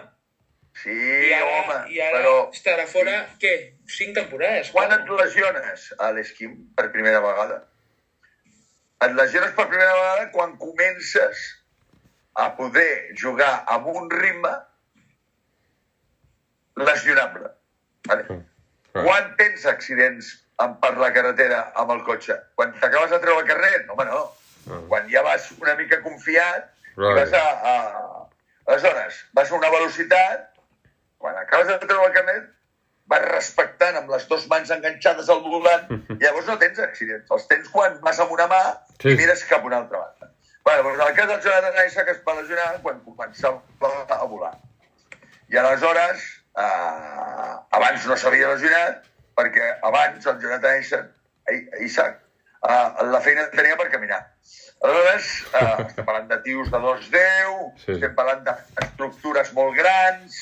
Sí, 0.80 0.94
I 0.94 1.34
ara, 1.34 1.46
home, 1.60 1.78
i 1.92 2.00
ara 2.00 2.18
però 2.20 2.34
estarà 2.54 2.86
fora, 2.88 3.16
què? 3.42 3.54
Cinc 3.90 4.16
temporades? 4.16 4.70
quan 4.72 4.92
et 4.96 5.10
lesiones 5.10 5.90
a 5.98 6.12
l'esquim 6.16 6.54
per 6.78 6.92
primera 6.94 7.20
vegada? 7.20 7.58
Et 9.04 9.12
lesiones 9.18 9.52
per 9.58 9.66
primera 9.68 9.94
vegada 9.98 10.30
quan 10.32 10.56
comences 10.62 11.42
a 12.36 12.56
poder 12.56 13.16
jugar 13.20 13.64
amb 13.68 13.88
un 13.88 14.10
ritme 14.12 14.52
lesionable. 16.76 17.50
Vale? 18.08 18.26
Ah. 18.94 19.04
Quan 19.04 19.36
tens 19.38 19.66
accidents 19.66 20.30
en- 20.60 20.78
per 20.80 20.96
la 20.98 21.12
carretera 21.14 21.72
amb 21.76 21.92
el 21.92 22.04
cotxe? 22.04 22.38
Quan 22.56 22.72
t'acabes 22.80 23.10
de 23.12 23.20
treure 23.20 23.42
el 23.42 23.48
carnet? 23.48 23.86
No, 23.88 23.94
home, 23.94 24.06
no. 24.06 24.22
Ah. 24.70 24.82
Quan 24.88 25.10
ja 25.12 25.22
vas 25.26 25.50
una 25.60 25.76
mica 25.76 26.02
confiat 26.04 26.70
i 26.70 27.02
Right. 27.02 27.18
vas 27.20 27.34
a, 27.34 27.44
a... 27.72 28.26
Aleshores, 28.70 29.26
vas 29.34 29.52
a 29.52 29.56
una 29.56 29.70
velocitat, 29.74 30.50
quan 31.18 31.38
acabes 31.38 31.68
de 31.68 31.78
treure 31.88 32.08
el 32.08 32.14
carnet, 32.14 32.50
vas 33.10 33.24
respectant 33.26 33.96
amb 33.98 34.12
les 34.14 34.28
dues 34.30 34.46
mans 34.52 34.70
enganxades 34.76 35.30
al 35.34 35.40
volant, 35.42 35.88
i 36.14 36.18
llavors 36.22 36.46
no 36.46 36.58
tens 36.62 36.78
accidents. 36.80 37.32
Els 37.32 37.48
tens 37.50 37.70
quan 37.74 37.98
vas 38.06 38.20
amb 38.22 38.32
una 38.36 38.46
mà 38.52 38.60
Sí. 39.02 39.10
i 39.14 39.16
mires 39.18 39.44
cap 39.50 39.64
a 39.64 39.66
una 39.72 39.78
altra 39.82 39.98
banda. 40.04 40.30
Bueno, 40.64 40.84
doncs 40.84 41.00
en 41.02 41.08
el 41.08 41.16
cas 41.16 41.28
del 41.32 41.42
Jonathan 41.42 41.88
Isaac 41.88 42.08
es 42.14 42.22
va 42.28 42.36
lesionar 42.42 42.82
quan 42.84 43.00
començava 43.06 43.62
a 44.20 44.26
volar. 44.26 44.54
I 45.50 45.58
aleshores, 45.58 46.28
eh, 46.58 47.54
abans 47.80 48.06
no 48.06 48.18
s'havia 48.18 48.52
lesionat, 48.54 49.06
perquè 49.36 49.72
abans 49.82 50.26
el 50.28 50.40
Jonathan 50.44 50.80
Isaac, 50.84 51.10
I- 51.50 51.86
Isaac 51.86 52.20
eh, 52.68 53.06
la 53.14 53.22
feina 53.22 53.48
tenia 53.56 53.78
per 53.80 53.90
caminar. 53.94 54.22
Aleshores, 54.82 55.30
eh, 55.54 55.74
estem 55.88 56.06
parlant 56.08 56.30
de 56.32 56.38
tios 56.46 56.70
de 56.72 56.80
2'10, 56.86 57.74
Sí. 57.86 57.92
estem 57.98 58.16
parlant 58.16 58.44
d'estructures 58.48 59.52
molt 59.58 59.76
grans, 59.78 60.40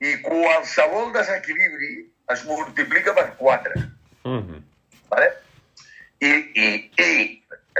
i 0.00 0.14
qualsevol 0.22 1.12
desequilibri 1.16 1.92
es 2.32 2.44
multiplica 2.46 3.14
per 3.16 3.32
4. 3.40 3.74
Mhm. 4.24 4.64
Vale? 5.10 5.28
I, 6.20 6.30
i, 6.54 6.68
I 6.98 7.10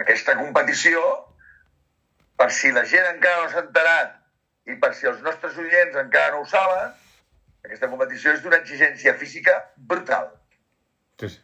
aquesta 0.01 0.37
competició, 0.39 1.01
per 2.39 2.51
si 2.55 2.71
la 2.73 2.85
gent 2.87 3.07
encara 3.11 3.43
no 3.45 3.51
s'ha 3.51 3.65
enterat 3.67 4.15
i 4.71 4.77
per 4.79 4.93
si 4.95 5.09
els 5.11 5.21
nostres 5.27 5.57
oients 5.59 5.97
encara 5.99 6.37
no 6.37 6.43
ho 6.45 6.47
saben, 6.47 6.93
aquesta 7.65 7.89
competició 7.91 8.33
és 8.33 8.43
d'una 8.45 8.61
exigència 8.63 9.15
física 9.19 9.57
brutal. 9.77 10.29
Sí, 11.21 11.29
sí. 11.35 11.41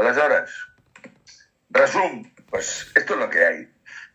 Aleshores, 0.00 0.50
resum, 1.72 2.22
pues 2.50 2.90
esto 2.94 3.14
es 3.14 3.20
lo 3.20 3.28
que 3.30 3.44
hay. 3.44 3.68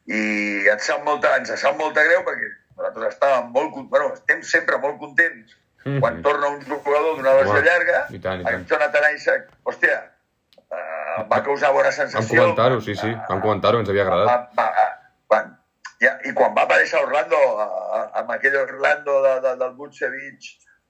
I 0.08 0.68
et 0.72 0.80
sap 0.80 1.04
molta, 1.04 1.36
ens 1.38 1.52
sap 1.60 1.76
molta 1.80 2.04
greu 2.04 2.22
perquè 2.24 2.50
nosaltres 2.78 3.16
estàvem 3.16 3.50
molt, 3.52 3.74
bueno, 3.90 4.14
estem 4.14 4.44
sempre 4.44 4.78
molt 4.78 4.98
contents 5.00 5.56
Mhm. 5.88 6.00
quan 6.02 6.22
torna 6.22 6.48
un 6.50 6.62
jugador 6.66 7.16
d'una 7.18 7.34
lesió 7.42 7.62
llarga, 7.64 8.06
i 8.12 8.20
tant, 8.20 8.42
i 8.42 8.44
en 8.44 8.46
tant. 8.46 8.66
Jonathan 8.70 9.16
Isaac, 9.16 9.46
hòstia, 9.64 9.98
uh, 10.70 11.24
va 11.32 11.42
causar 11.44 11.72
bona 11.72 11.90
Vam 11.90 11.94
sensació. 11.94 12.42
comentar-ho, 12.42 12.82
sí, 12.82 12.96
sí. 12.96 13.14
Vam 13.30 13.40
comentar-ho, 13.42 13.80
ens 13.80 13.90
havia 13.90 14.04
agradat. 14.04 14.28
Va, 14.28 14.50
va, 14.58 15.00
va, 15.32 15.40
ja, 16.02 16.18
I 16.26 16.34
quan 16.34 16.54
va 16.56 16.64
aparèixer 16.68 17.00
Orlando, 17.04 17.38
a- 17.60 18.00
a- 18.00 18.20
amb 18.20 18.32
aquell 18.32 18.56
Orlando 18.58 19.22
de, 19.24 19.40
de, 19.48 19.56
del 19.56 19.72
Vucevic, 19.76 20.40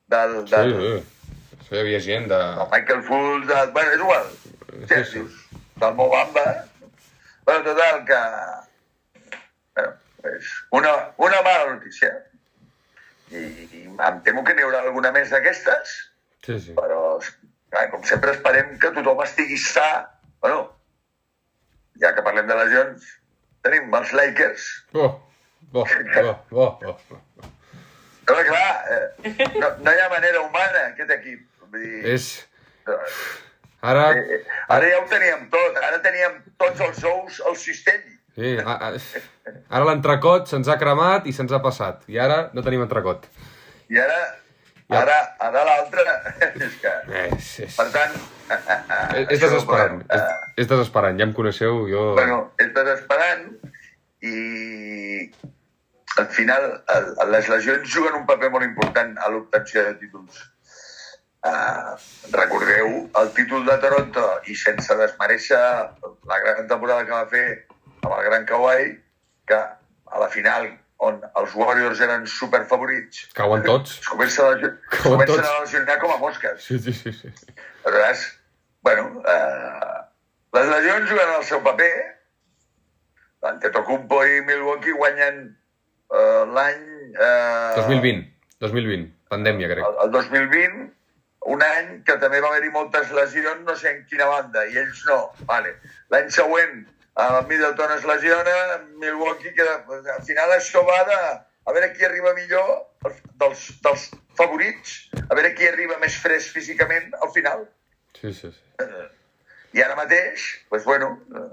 del, 0.08 0.48
Sí, 0.48 0.56
del, 0.56 0.74
sí. 0.74 1.04
Això 1.62 1.76
hi 1.76 1.80
havia 1.80 2.00
gent 2.00 2.28
de... 2.28 2.38
del 2.38 2.68
Michael 2.72 3.04
Fultz, 3.04 3.48
de, 3.48 3.66
bueno, 3.72 3.92
és 3.92 4.00
igual, 4.00 4.26
Sí, 4.88 5.04
sí, 5.06 5.28
sí. 5.28 5.47
Del 5.82 5.94
Mobamba. 5.96 6.46
Bueno, 7.46 7.64
total, 7.64 8.04
que... 8.06 8.22
Bueno, 9.76 9.94
pues, 10.22 10.46
una, 10.72 10.94
una 11.18 11.42
mala 11.42 11.74
notícia. 11.74 12.12
I, 13.32 13.42
i 13.76 13.84
em 13.88 14.22
temo 14.24 14.44
que 14.48 14.54
n'hi 14.56 14.64
haurà 14.64 14.82
alguna 14.86 15.12
més 15.16 15.30
d'aquestes, 15.34 15.94
Sí, 16.48 16.56
sí. 16.64 16.74
però, 16.78 17.18
clar, 17.74 17.90
com 17.92 18.04
sempre, 18.08 18.32
esperem 18.38 18.78
que 18.80 18.92
tothom 18.96 19.20
estigui 19.26 19.58
sa. 19.60 19.88
Bueno, 20.44 20.62
ja 22.00 22.14
que 22.16 22.24
parlem 22.24 22.48
de 22.48 22.56
lesions, 22.56 23.08
tenim 23.68 23.92
els 24.00 24.14
Lakers. 24.16 24.68
Bo, 24.96 25.10
bo, 25.76 25.84
bo, 26.52 26.68
bo, 26.84 26.94
bo. 27.10 27.52
Però, 28.28 28.44
clar, 28.48 28.72
eh, 28.92 29.36
no, 29.60 29.74
no 29.84 29.92
hi 29.96 30.00
ha 30.04 30.08
manera 30.14 30.42
humana, 30.46 30.86
aquest 30.94 31.12
equip. 31.20 31.44
Vull 31.68 31.84
dir, 31.84 32.00
És... 32.16 32.30
Ara... 33.88 34.06
eh, 34.14 34.40
eh, 34.40 34.62
ara 34.76 34.92
ja 34.92 35.02
ho 35.02 35.06
teníem 35.12 35.48
tot, 35.54 35.82
ara 35.90 36.00
teníem 36.04 36.40
tots 36.60 36.84
els 36.88 37.04
ous 37.08 37.42
al 37.48 37.58
cistell. 37.60 38.04
Sí, 38.38 38.54
a, 38.62 38.74
a, 38.90 39.54
ara 39.74 39.86
l'entrecot 39.90 40.50
se'ns 40.52 40.70
ha 40.70 40.78
cremat 40.82 41.26
i 41.30 41.34
se'ns 41.34 41.54
ha 41.56 41.62
passat. 41.64 42.04
I 42.12 42.20
ara 42.22 42.42
no 42.54 42.64
tenim 42.66 42.84
entrecot. 42.86 43.26
I 43.90 44.02
ara, 44.04 44.20
ara, 45.00 45.18
ara 45.48 45.64
l'altre, 45.70 46.06
és 46.68 46.76
que... 46.84 46.94
És, 47.24 47.52
és, 47.66 47.78
Per 47.80 47.88
tant... 47.96 48.18
és, 48.52 49.26
és 49.26 49.40
desesperant. 49.42 50.02
Bueno, 50.04 50.20
És, 50.20 50.64
és 50.64 50.70
desesperant. 50.70 51.20
Ja 51.20 51.28
em 51.30 51.34
coneixeu, 51.38 51.86
jo... 51.90 52.10
bueno, 52.20 52.44
és 52.62 52.74
desesperant 52.76 53.48
i 54.28 54.36
final 56.34 56.64
el, 56.94 57.10
les 57.32 57.50
lesions 57.52 57.90
juguen 57.94 58.16
un 58.18 58.26
paper 58.30 58.50
molt 58.54 58.66
important 58.66 59.18
a 59.22 59.30
l'obtenció 59.34 59.84
de 59.86 59.94
títols. 60.02 60.40
Uh, 61.46 61.94
recordeu 62.34 62.88
el 63.22 63.30
títol 63.36 63.66
de 63.68 63.76
Toronto 63.80 64.24
i 64.50 64.56
sense 64.58 64.96
desmereixer 65.00 65.60
la 66.28 66.40
gran 66.44 66.66
temporada 66.68 67.06
que 67.06 67.14
va 67.14 67.28
fer 67.30 67.46
amb 68.02 68.16
el 68.18 68.24
Gran 68.26 68.48
Kawhi, 68.50 68.90
que 69.48 69.60
a 69.62 70.20
la 70.24 70.30
final 70.34 70.68
on 70.98 71.20
els 71.38 71.54
Warriors 71.56 72.02
eren 72.02 72.26
superfavorits. 72.32 73.28
Cauen 73.38 73.64
tots. 73.68 74.00
Es 74.02 74.10
comencen 74.10 74.50
a, 74.50 74.72
es 74.98 75.04
comencen 75.04 75.46
a 75.46 75.54
lesionar 75.62 76.00
com 76.02 76.14
a 76.16 76.18
mosques. 76.22 76.64
Sí, 76.66 76.80
sí, 76.80 76.94
sí. 76.94 77.14
sí. 77.14 77.30
Aleshores, 77.86 78.26
bueno, 78.82 79.22
eh, 79.22 79.98
les 80.58 80.70
lesions 80.74 81.10
juguen 81.12 81.36
el 81.38 81.46
seu 81.46 81.62
paper. 81.64 81.94
Antetokounmpo 83.48 84.24
i 84.26 84.42
Milwaukee 84.48 84.96
guanyen 84.98 85.44
eh, 85.54 86.44
l'any... 86.58 86.84
Eh, 87.14 87.76
2020, 87.78 88.26
2020, 88.66 89.12
pandèmia, 89.32 89.70
crec. 89.72 89.86
El, 89.86 90.00
el 90.08 90.12
2020, 90.16 90.88
un 91.54 91.64
any 91.64 91.90
que 92.08 92.18
també 92.22 92.42
va 92.44 92.52
haver-hi 92.52 92.72
moltes 92.76 93.12
lesions, 93.16 93.64
no 93.68 93.76
sé 93.80 93.92
en 93.94 94.06
quina 94.12 94.28
banda, 94.30 94.66
i 94.68 94.80
ells 94.84 95.04
no. 95.10 95.20
Vale. 95.50 95.74
L'any 96.14 96.32
següent, 96.36 96.82
el 97.24 97.38
Middleton 97.50 97.94
es 97.98 98.08
lesiona, 98.08 98.56
Milwaukee 99.04 99.54
queda... 99.58 99.80
Al 100.16 100.26
final 100.28 100.56
això 100.58 100.84
va 100.88 101.04
de... 101.12 101.20
A 101.68 101.74
veure 101.76 101.92
qui 101.92 102.06
arriba 102.08 102.32
millor 102.32 102.68
dels, 103.42 103.64
dels 103.84 104.04
favorits, 104.40 104.94
a 105.26 105.36
veure 105.36 105.52
qui 105.56 105.68
arriba 105.68 105.98
més 106.00 106.16
fresc 106.24 106.56
físicament 106.56 107.10
al 107.20 107.34
final. 107.36 107.66
Sí, 108.16 108.32
sí, 108.32 108.52
sí. 108.54 108.62
Eh, 108.84 109.08
I 109.76 109.84
ara 109.84 109.98
mateix, 110.00 110.46
doncs, 110.72 110.86
bueno, 110.88 111.10
eh, 111.36 111.50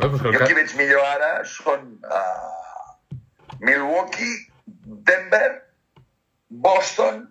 Bueno, 0.00 0.16
pues 0.16 0.34
jo 0.34 0.46
qui 0.46 0.54
veig 0.56 0.70
millor 0.78 1.04
ara 1.04 1.30
són 1.44 1.82
uh, 2.08 3.16
Milwaukee, 3.60 4.46
Denver, 5.08 5.60
Boston, 6.48 7.26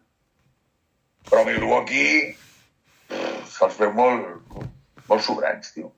però 1.29 1.45
Milwaukee 1.47 2.35
se'ls 3.49 3.77
veu 3.79 3.91
molt, 3.93 4.27
molt 5.09 5.23
sobrats, 5.25 5.73
tio. 5.75 5.91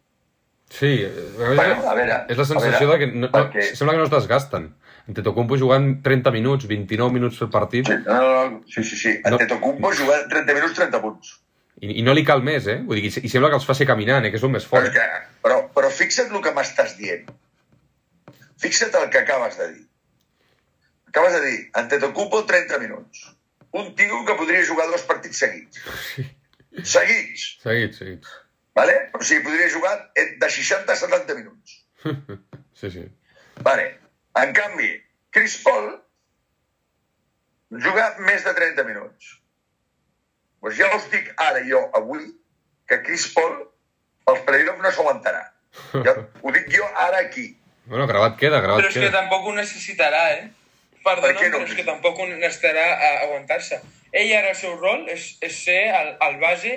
Sí, 0.71 1.01
eh, 1.03 1.25
Bueno, 1.37 1.81
a 1.89 1.93
veure, 1.97 2.21
és 2.31 2.37
la 2.39 2.45
sensació 2.47 2.87
a 2.87 2.91
veure, 2.93 2.93
de 2.93 2.99
que 2.99 3.11
no, 3.11 3.27
no, 3.27 3.31
perquè- 3.33 3.73
sembla 3.75 3.93
que 3.97 3.99
no 4.03 4.07
es 4.07 4.13
desgasten. 4.13 4.69
Antetokounmpo 5.11 5.57
jugant 5.59 6.01
30 6.05 6.31
minuts, 6.31 6.67
29 6.69 7.11
minuts 7.11 7.37
per 7.41 7.49
partit, 7.49 7.87
Sí, 7.87 7.95
no, 8.05 8.13
no, 8.21 8.49
no, 8.51 8.63
sí, 8.67 8.83
sí, 8.83 8.95
sí. 8.95 9.15
No. 9.25 9.33
Antetokounmpo 9.35 9.91
juga 9.97 10.21
30 10.29 10.53
minuts, 10.53 10.75
30 10.77 11.01
punts. 11.01 11.39
i, 11.81 11.99
i 11.99 12.03
no 12.05 12.13
li 12.13 12.23
cal 12.23 12.43
més, 12.45 12.67
eh? 12.67 12.77
Vull 12.85 13.01
dir, 13.01 13.09
i 13.25 13.29
sembla 13.29 13.49
que 13.49 13.55
els 13.57 13.65
faci 13.65 13.85
caminant, 13.89 14.23
eh? 14.25 14.29
Que 14.31 14.37
és 14.37 14.43
el 14.43 14.51
més 14.53 14.63
Però, 14.69 14.77
fort. 14.83 14.87
és 14.87 14.93
que, 14.93 15.37
però, 15.41 15.57
però 15.73 15.89
fixa't 15.89 16.31
el 16.31 16.41
que 16.45 16.51
m'estàs 16.53 16.95
dient. 16.99 17.31
Fixa't 18.61 18.93
el 19.01 19.09
que 19.09 19.17
acabes 19.25 19.57
de 19.57 19.67
dir. 19.73 19.87
Acabes 21.09 21.33
de 21.33 21.41
dir, 21.49 21.59
Antetokounmpo 21.73 22.43
30 22.45 22.77
minuts. 22.79 23.25
Un 23.73 23.93
tio 23.95 24.23
que 24.27 24.35
podria 24.35 24.65
jugar 24.67 24.87
dos 24.91 25.03
partits 25.07 25.39
seguits. 25.39 25.79
Seguits. 26.83 27.57
Seguits, 27.63 27.97
seguits. 28.01 28.31
Vale? 28.75 28.95
O 29.15 29.23
sigui, 29.23 29.43
podria 29.45 29.69
jugar 29.71 30.11
de 30.15 30.49
60 30.49 30.91
a 30.91 30.95
70 30.95 31.35
minuts. 31.35 31.77
Sí, 32.81 32.89
sí. 32.89 33.03
Vale. 33.61 33.99
En 34.41 34.53
canvi, 34.57 34.87
Chris 35.29 35.59
Paul 35.61 35.91
juga 37.69 38.07
més 38.25 38.41
de 38.43 38.53
30 38.57 38.83
minuts. 38.87 39.35
Pues 40.61 40.77
ja 40.79 40.87
us 40.95 41.05
dic 41.11 41.29
ara 41.37 41.61
jo, 41.67 41.83
avui, 41.97 42.23
que 42.89 42.97
Chris 43.05 43.27
Paul 43.35 43.53
els 44.31 44.41
playoffs 44.47 44.81
no 44.81 44.91
s'aguantarà. 44.95 45.43
Ja, 46.07 46.15
ho 46.43 46.53
dic 46.55 46.71
jo 46.73 46.87
ara 47.05 47.21
aquí. 47.27 47.51
Bueno, 47.85 48.07
gravat 48.09 48.39
queda, 48.39 48.63
gravat 48.63 48.81
Però 48.81 48.89
és 48.89 48.97
que 48.97 49.05
queda. 49.05 49.19
tampoc 49.19 49.45
ho 49.45 49.53
necessitarà, 49.53 50.23
eh? 50.39 50.49
Perdona, 51.03 51.27
Per 51.27 51.35
què 51.39 51.49
no? 51.49 51.57
però 51.57 51.67
és 51.67 51.75
que 51.79 51.85
tampoc 51.87 52.19
necessitarà 52.29 52.85
a 52.93 53.11
aguantar-se. 53.25 53.81
Ell 54.11 54.33
ara 54.37 54.51
el 54.51 54.55
seu 54.59 54.75
rol 54.77 55.07
és, 55.09 55.37
és 55.41 55.55
ser 55.63 55.81
el, 55.89 56.15
el 56.27 56.39
base 56.41 56.75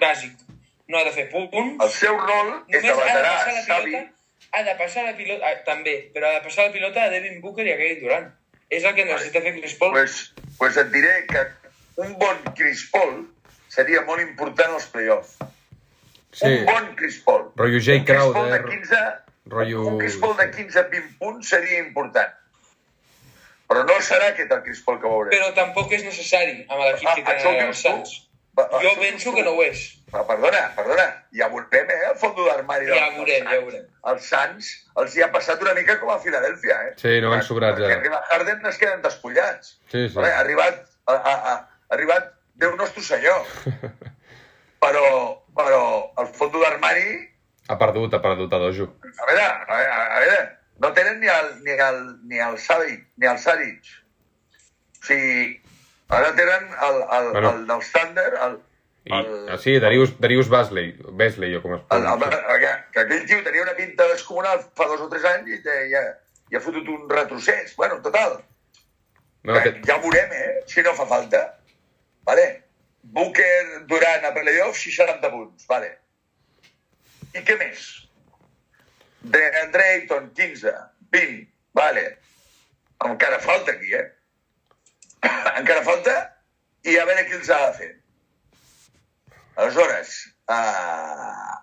bàsic. 0.00 0.32
No 0.88 0.98
ha 0.98 1.04
de 1.06 1.12
fer 1.16 1.28
punts, 1.32 1.80
El 1.80 1.90
seu 1.90 2.16
rol 2.18 2.50
és 2.68 2.82
de 2.82 2.88
només 2.90 3.06
ha 3.08 3.14
de 3.14 3.22
veterà, 3.22 3.78
pilota, 3.84 4.02
ha 4.52 4.62
de 4.62 4.74
passar 4.76 5.04
la 5.06 5.14
pilota, 5.16 5.46
ah, 5.48 5.60
també, 5.64 5.94
però 6.12 6.28
ha 6.28 6.38
de 6.38 6.42
passar 6.44 6.66
la 6.66 6.74
pilota 6.74 7.06
a 7.06 7.12
Devin 7.12 7.40
Booker 7.40 7.64
i 7.64 7.72
a 7.72 7.76
Kevin 7.80 8.02
Durant. 8.02 8.26
És 8.68 8.84
el 8.84 8.94
que 8.96 9.06
necessita 9.08 9.40
fer 9.40 9.54
Chris 9.60 9.74
Paul. 9.80 9.92
pues, 9.92 10.34
pues 10.58 10.76
et 10.76 10.90
diré 10.92 11.26
que 11.30 11.46
un 11.96 12.16
bon 12.18 12.36
Chris 12.58 12.84
Paul 12.92 13.24
seria 13.68 14.02
molt 14.02 14.20
important 14.20 14.76
als 14.76 14.86
playoffs. 14.92 15.36
Sí, 16.34 16.50
Un 16.50 16.64
bon 16.66 16.94
Chris 16.96 17.20
Paul. 17.24 17.52
rotllo 17.56 17.80
Jay 17.80 17.98
Un 17.98 18.04
Chris 18.04 18.18
Paul 18.18 18.50
de 18.50 18.58
Crowder, 18.58 18.64
15, 18.64 18.96
rotllo... 19.46 19.86
un 19.86 19.98
Chris 19.98 20.16
Paul 20.22 20.36
de 20.36 20.50
15-20 20.52 21.18
punts 21.18 21.48
seria 21.48 21.78
important. 21.84 22.32
Però 23.68 23.82
no 23.88 23.96
serà 24.04 24.28
aquest 24.32 24.52
el 24.52 24.62
Chris 24.62 24.82
Paul 24.84 25.00
que 25.00 25.08
veurem. 25.08 25.32
Però 25.32 25.50
tampoc 25.56 25.92
és 25.96 26.04
necessari 26.04 26.60
amb 26.68 26.80
l'equip 26.84 27.08
Ah, 27.08 27.14
que 27.16 27.22
ho 27.32 27.42
tenen 27.42 27.68
els? 27.72 27.80
Sants. 27.82 28.14
Va, 28.54 28.68
va, 28.70 28.78
Jo 28.84 28.92
ho 28.92 28.98
penso 29.00 29.32
que 29.34 29.42
no 29.42 29.50
ho 29.56 29.62
és. 29.64 29.80
Però 30.12 30.22
perdona, 30.28 30.60
perdona, 30.76 31.06
ja 31.34 31.48
veurem, 31.50 31.88
eh, 31.90 31.96
el 32.10 32.14
fons 32.20 32.36
d'armari 32.38 32.86
Ja 32.86 32.94
dels- 33.00 33.16
veurem, 33.16 33.48
ja 33.48 33.56
Suns. 33.56 33.64
veurem. 33.64 33.86
Els 34.12 34.28
Sants 34.30 34.68
els 35.02 35.16
hi 35.16 35.24
ha 35.24 35.30
passat 35.32 35.62
una 35.64 35.72
mica 35.74 35.96
com 35.98 36.12
a 36.14 36.18
Filadèlfia, 36.22 36.76
eh? 36.86 36.92
Sí, 37.00 37.16
no 37.24 37.30
van 37.32 37.42
sobrats, 37.42 37.80
Perquè 37.80 37.90
ara. 37.90 37.98
arriba 38.00 38.20
Harden 38.30 38.66
es 38.70 38.78
queden 38.78 39.02
despullats. 39.02 39.72
Sí, 39.90 40.08
sí. 40.08 40.18
Ha 40.22 40.38
arribat, 40.38 40.84
ha, 41.06 41.14
ha, 41.16 41.34
ha, 41.34 41.54
ha 41.56 41.94
arribat 41.98 42.30
Déu 42.54 42.76
nostre 42.76 43.02
senyor. 43.02 43.42
però, 44.84 45.06
però 45.56 45.80
el 46.22 46.28
fons 46.36 46.52
d'armari, 46.60 47.08
Ha 47.68 47.78
perdut, 47.80 48.12
ha 48.14 48.20
perdut 48.22 48.52
a 48.52 48.58
Dojo. 48.60 48.86
a 49.02 49.26
veure, 49.26 49.44
a 49.44 49.76
veure, 49.76 49.92
a 49.92 50.20
veure, 50.20 50.40
no 50.84 50.92
tenen 50.92 51.20
ni 51.20 51.28
el, 51.32 51.50
ni 51.64 51.70
el, 51.72 52.00
ni 52.28 52.38
el 52.38 52.58
Savic, 52.58 53.06
ni 53.16 53.26
el 53.26 53.38
Saric. 53.38 53.90
O 55.00 55.06
sigui, 55.06 55.60
ara 56.08 56.34
tenen 56.36 56.68
el, 56.88 57.02
el, 57.18 57.30
Bueno. 57.32 57.50
el 57.50 57.66
del 57.66 57.84
Thunder, 57.92 58.34
el, 58.46 58.58
el, 59.04 59.48
ah, 59.52 59.58
sí, 59.58 59.78
Darius, 59.78 60.18
Darius 60.20 60.48
Basley, 60.48 60.96
Basley, 61.12 61.54
o 61.56 61.62
com 61.62 61.74
es 61.76 61.82
pronuncia. 61.88 62.44
que, 62.58 62.72
que 62.92 63.00
aquell 63.00 63.26
tio 63.28 63.42
tenia 63.44 63.62
una 63.62 63.74
pinta 63.76 64.06
descomunal 64.08 64.60
fa 64.76 64.86
dos 64.88 65.00
o 65.04 65.08
tres 65.12 65.24
anys 65.28 65.50
i, 65.58 65.62
te, 65.64 65.74
i, 65.90 65.94
ha, 65.94 66.04
i 66.52 66.56
ha 66.56 66.60
fotut 66.64 66.88
un 66.88 67.08
retrocés. 67.10 67.74
Bueno, 67.76 68.00
total, 68.02 68.38
No, 69.44 69.58
que, 69.60 69.74
té... 69.74 69.82
ja 69.84 69.98
veurem, 70.00 70.30
eh? 70.32 70.62
Si 70.66 70.80
no 70.80 70.94
fa 70.96 71.04
falta. 71.06 71.42
Vale? 72.24 72.46
Booker 73.02 73.84
durant 73.90 74.24
a 74.24 74.32
playoff, 74.32 74.78
60 74.80 75.28
punts. 75.30 75.66
Vale. 75.68 75.90
I 77.34 77.42
què 77.46 77.56
més? 77.60 77.86
DeAndre 79.34 79.88
Ayton, 79.94 80.30
15, 80.36 80.74
20. 81.16 81.48
Vale. 81.74 82.04
Encara 83.04 83.40
falta 83.42 83.72
aquí, 83.72 83.94
eh? 83.94 84.06
Encara 85.60 85.82
falta 85.86 86.14
i 86.84 86.96
a 86.98 87.06
veure 87.08 87.24
qui 87.28 87.38
els 87.38 87.50
ha 87.50 87.60
de 87.66 87.72
fer. 87.78 87.90
Aleshores, 89.56 90.14
uh, 90.50 91.54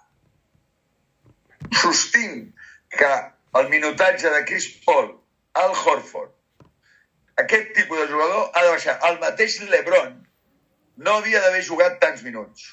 sostinc 1.82 2.52
que 2.98 3.12
el 3.60 3.70
minutatge 3.70 4.32
de 4.32 4.44
Chris 4.46 4.68
Paul, 4.86 5.12
Al 5.60 5.74
Horford, 5.76 6.32
aquest 7.44 7.74
tipus 7.76 8.00
de 8.00 8.08
jugador 8.08 8.50
ha 8.54 8.64
de 8.64 8.72
baixar. 8.76 8.98
El 9.10 9.20
mateix 9.24 9.60
LeBron 9.72 10.14
no 11.06 11.18
havia 11.20 11.42
d'haver 11.44 11.64
jugat 11.68 12.00
tants 12.04 12.24
minuts. 12.28 12.68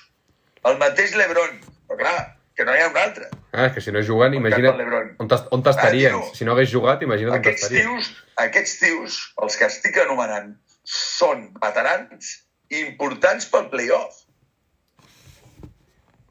El 0.68 0.78
mateix 0.82 1.14
LeBron. 1.18 1.58
Però 1.88 1.98
clar, 2.02 2.18
que 2.58 2.64
no 2.66 2.74
hi 2.74 2.80
ha 2.82 2.88
un 2.90 2.96
altre. 2.98 3.28
Ah, 3.52 3.68
és 3.68 3.72
que 3.76 3.80
si 3.84 3.92
no 3.94 4.02
juguen, 4.02 4.34
imagina't 4.34 4.80
on 5.22 5.28
t'est- 5.30 5.46
on 5.54 5.62
t'estarien. 5.62 6.16
Ah. 6.18 6.34
Si 6.34 6.44
no 6.44 6.52
hagués 6.56 6.72
jugat, 6.72 7.02
imagina't 7.06 7.36
on 7.38 7.42
t'estarien. 7.46 7.86
tios, 7.86 8.10
aquests 8.44 8.78
tios, 8.82 9.18
els 9.44 9.56
que 9.60 9.68
estic 9.70 9.96
anomenant, 10.02 10.56
són 10.84 11.52
veterans 11.62 12.32
importants 12.82 13.46
pel 13.52 13.68
playoff. 13.70 14.24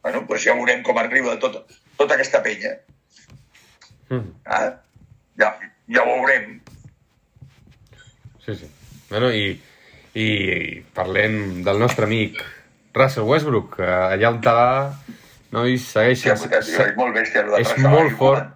Bueno, 0.04 0.22
doncs 0.28 0.44
ja 0.46 0.54
veurem 0.56 0.84
com 0.86 0.98
arriba 1.02 1.36
tot, 1.42 1.58
tota 2.00 2.16
aquesta 2.16 2.42
penya. 2.44 2.76
Mm. 4.10 4.30
Ah? 4.46 4.70
Ja, 5.40 5.50
ja 5.92 6.04
ho 6.04 6.14
veurem. 6.14 6.60
Sí, 8.46 8.56
sí. 8.56 8.70
Bueno, 9.10 9.32
i, 9.36 9.50
i 10.16 10.28
parlem 10.96 11.64
del 11.66 11.80
nostre 11.82 12.08
amic 12.08 12.40
Russell 12.96 13.28
Westbrook, 13.28 13.76
que 13.78 13.90
allà 13.90 14.32
on 14.32 14.40
va, 14.46 14.56
nois, 15.52 15.84
segueix 15.92 16.20
Sí, 16.20 16.30
tio, 16.30 16.34
és 16.34 16.96
molt 16.98 17.16
bèstia. 17.16 17.42
el 17.44 17.52
de 17.52 17.62
és 17.62 17.72
Russell, 17.72 17.90
molt 17.90 18.18
fort. 18.18 18.50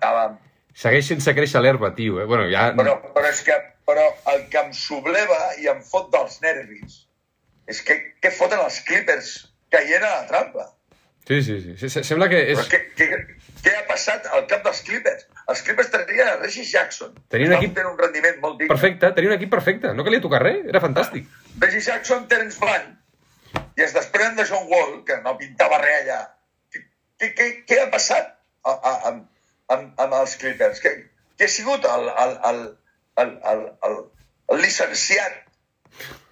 segueix 0.74 1.08
sense 1.08 1.34
créixer 1.36 1.62
l'herba, 1.62 1.94
tio. 1.96 2.20
Eh? 2.22 2.26
Bueno, 2.26 2.50
ja... 2.52 2.72
Però, 2.76 2.98
però 3.14 3.30
és 3.30 3.42
que 3.48 3.56
però 3.88 4.04
el 4.34 4.46
que 4.50 4.60
em 4.60 4.74
subleva 4.74 5.40
i 5.60 5.68
em 5.68 5.82
fot 5.84 6.12
dels 6.14 6.40
nervis 6.42 7.02
és 7.68 7.82
que 7.82 7.96
què 8.22 8.32
foten 8.32 8.60
els 8.60 8.80
Clippers 8.88 9.32
caient 9.72 10.04
a 10.04 10.12
la 10.22 10.28
trampa. 10.28 10.68
Sí, 11.28 11.42
sí, 11.44 11.60
sí. 11.78 11.90
Se- 11.90 12.04
Sembla 12.04 12.28
que 12.30 12.40
és... 12.52 12.58
Però 12.60 12.68
què, 12.72 12.80
què, 12.98 13.38
què 13.64 13.74
ha 13.78 13.84
passat 13.88 14.26
al 14.34 14.46
cap 14.50 14.64
dels 14.66 14.82
Clippers? 14.88 15.28
Els 15.52 15.62
Clippers 15.66 15.92
tenien 15.94 16.28
a 16.28 16.36
Reggie 16.42 16.64
Jackson. 16.66 17.14
Tenien 17.30 17.52
un 17.54 17.58
equip- 17.60 17.76
fent 17.78 17.88
un 17.92 17.98
rendiment 18.00 18.40
molt 18.42 18.58
digne. 18.60 18.72
Perfecte, 18.74 19.12
tenia 19.16 19.30
un 19.32 19.36
equip 19.38 19.52
perfecte. 19.54 19.94
No 19.94 20.04
calia 20.08 20.22
tocar 20.24 20.42
res, 20.44 20.66
era 20.68 20.82
fantàstic. 20.84 21.28
Reggie 21.60 21.82
Jackson, 21.86 22.28
Terence 22.28 22.60
Mann, 22.64 22.98
i 23.78 23.82
es 23.86 23.94
desprenen 23.94 24.36
de 24.36 24.46
John 24.50 24.66
Wall, 24.72 25.04
que 25.06 25.20
no 25.24 25.36
pintava 25.38 25.78
res 25.84 26.02
allà. 26.04 26.20
Què, 27.22 27.30
què, 27.38 27.48
què, 27.70 27.78
ha 27.84 27.90
passat 27.94 28.32
a, 28.66 28.74
a, 28.74 28.94
amb, 29.12 29.28
amb, 29.74 29.92
amb 30.02 30.18
els 30.18 30.34
Clippers? 30.42 30.82
Què, 30.82 30.96
què 31.38 31.46
ha 31.46 31.54
sigut 31.54 31.86
el, 31.86 32.08
el, 32.26 32.34
el, 32.50 32.62
el, 33.22 33.36
el, 33.52 33.64
el, 33.88 33.98
el 34.56 34.64
licenciat 34.66 35.38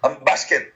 en 0.08 0.18
bàsquet 0.26 0.72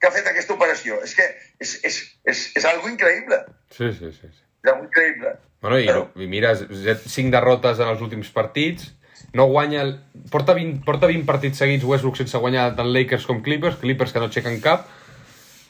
que 0.00 0.08
ha 0.08 0.12
fet 0.14 0.26
aquesta 0.32 0.56
operació. 0.56 0.98
És 1.06 1.14
que 1.16 1.28
és, 1.62 1.76
és, 1.86 2.00
és, 2.26 2.42
és 2.58 2.68
algo 2.68 2.90
increïble. 2.90 3.38
Sí, 3.70 3.92
sí, 3.94 4.10
sí. 4.10 4.26
sí. 4.26 4.42
És 4.66 4.72
algo 4.72 4.88
increïble. 4.88 5.36
Bueno, 5.62 5.78
i, 5.78 5.86
Però- 5.88 6.08
i 6.20 6.28
mira, 6.30 6.52
cinc 6.56 7.32
derrotes 7.34 7.80
en 7.80 7.94
els 7.94 8.02
últims 8.04 8.32
partits, 8.34 8.90
no 9.36 9.46
guanya... 9.52 9.86
El... 9.86 9.96
Porta, 10.32 10.56
20, 10.58 10.82
porta 10.86 11.08
20 11.10 11.26
partits 11.28 11.62
seguits 11.62 11.86
Westbrook 11.86 12.18
sense 12.18 12.38
guanyar 12.42 12.72
tant 12.76 12.90
Lakers 12.92 13.26
com 13.28 13.42
Clippers, 13.46 13.78
Clippers 13.80 14.12
que 14.12 14.22
no 14.22 14.28
aixequen 14.30 14.58
cap. 14.64 14.88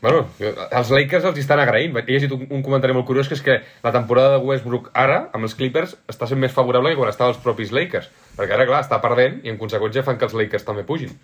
Bueno, 0.03 0.27
els 0.39 0.91
Lakers 0.93 1.25
els 1.31 1.39
estan 1.41 1.61
agraint. 1.63 1.97
He 1.97 2.05
llegit 2.11 2.33
un, 2.37 2.45
un 2.53 2.63
comentari 2.65 2.95
molt 2.95 3.07
curiós 3.09 3.31
que 3.31 3.37
és 3.39 3.43
que 3.45 3.57
la 3.85 3.93
temporada 3.95 4.37
de 4.37 4.45
Westbrook 4.45 4.91
ara, 4.93 5.23
amb 5.35 5.49
els 5.49 5.57
Clippers, 5.57 5.97
està 6.13 6.29
sent 6.29 6.41
més 6.43 6.53
favorable 6.53 6.93
que 6.93 7.01
quan 7.01 7.13
estava 7.13 7.33
els 7.33 7.41
propis 7.43 7.73
Lakers. 7.73 8.11
Perquè 8.37 8.59
ara, 8.59 8.69
clar, 8.69 8.83
està 8.85 9.01
perdent 9.03 9.41
i 9.47 9.53
en 9.53 9.59
conseqüència 9.61 10.05
fan 10.07 10.21
que 10.21 10.29
els 10.29 10.37
Lakers 10.37 10.69
també 10.69 10.85
pugin. 10.87 11.17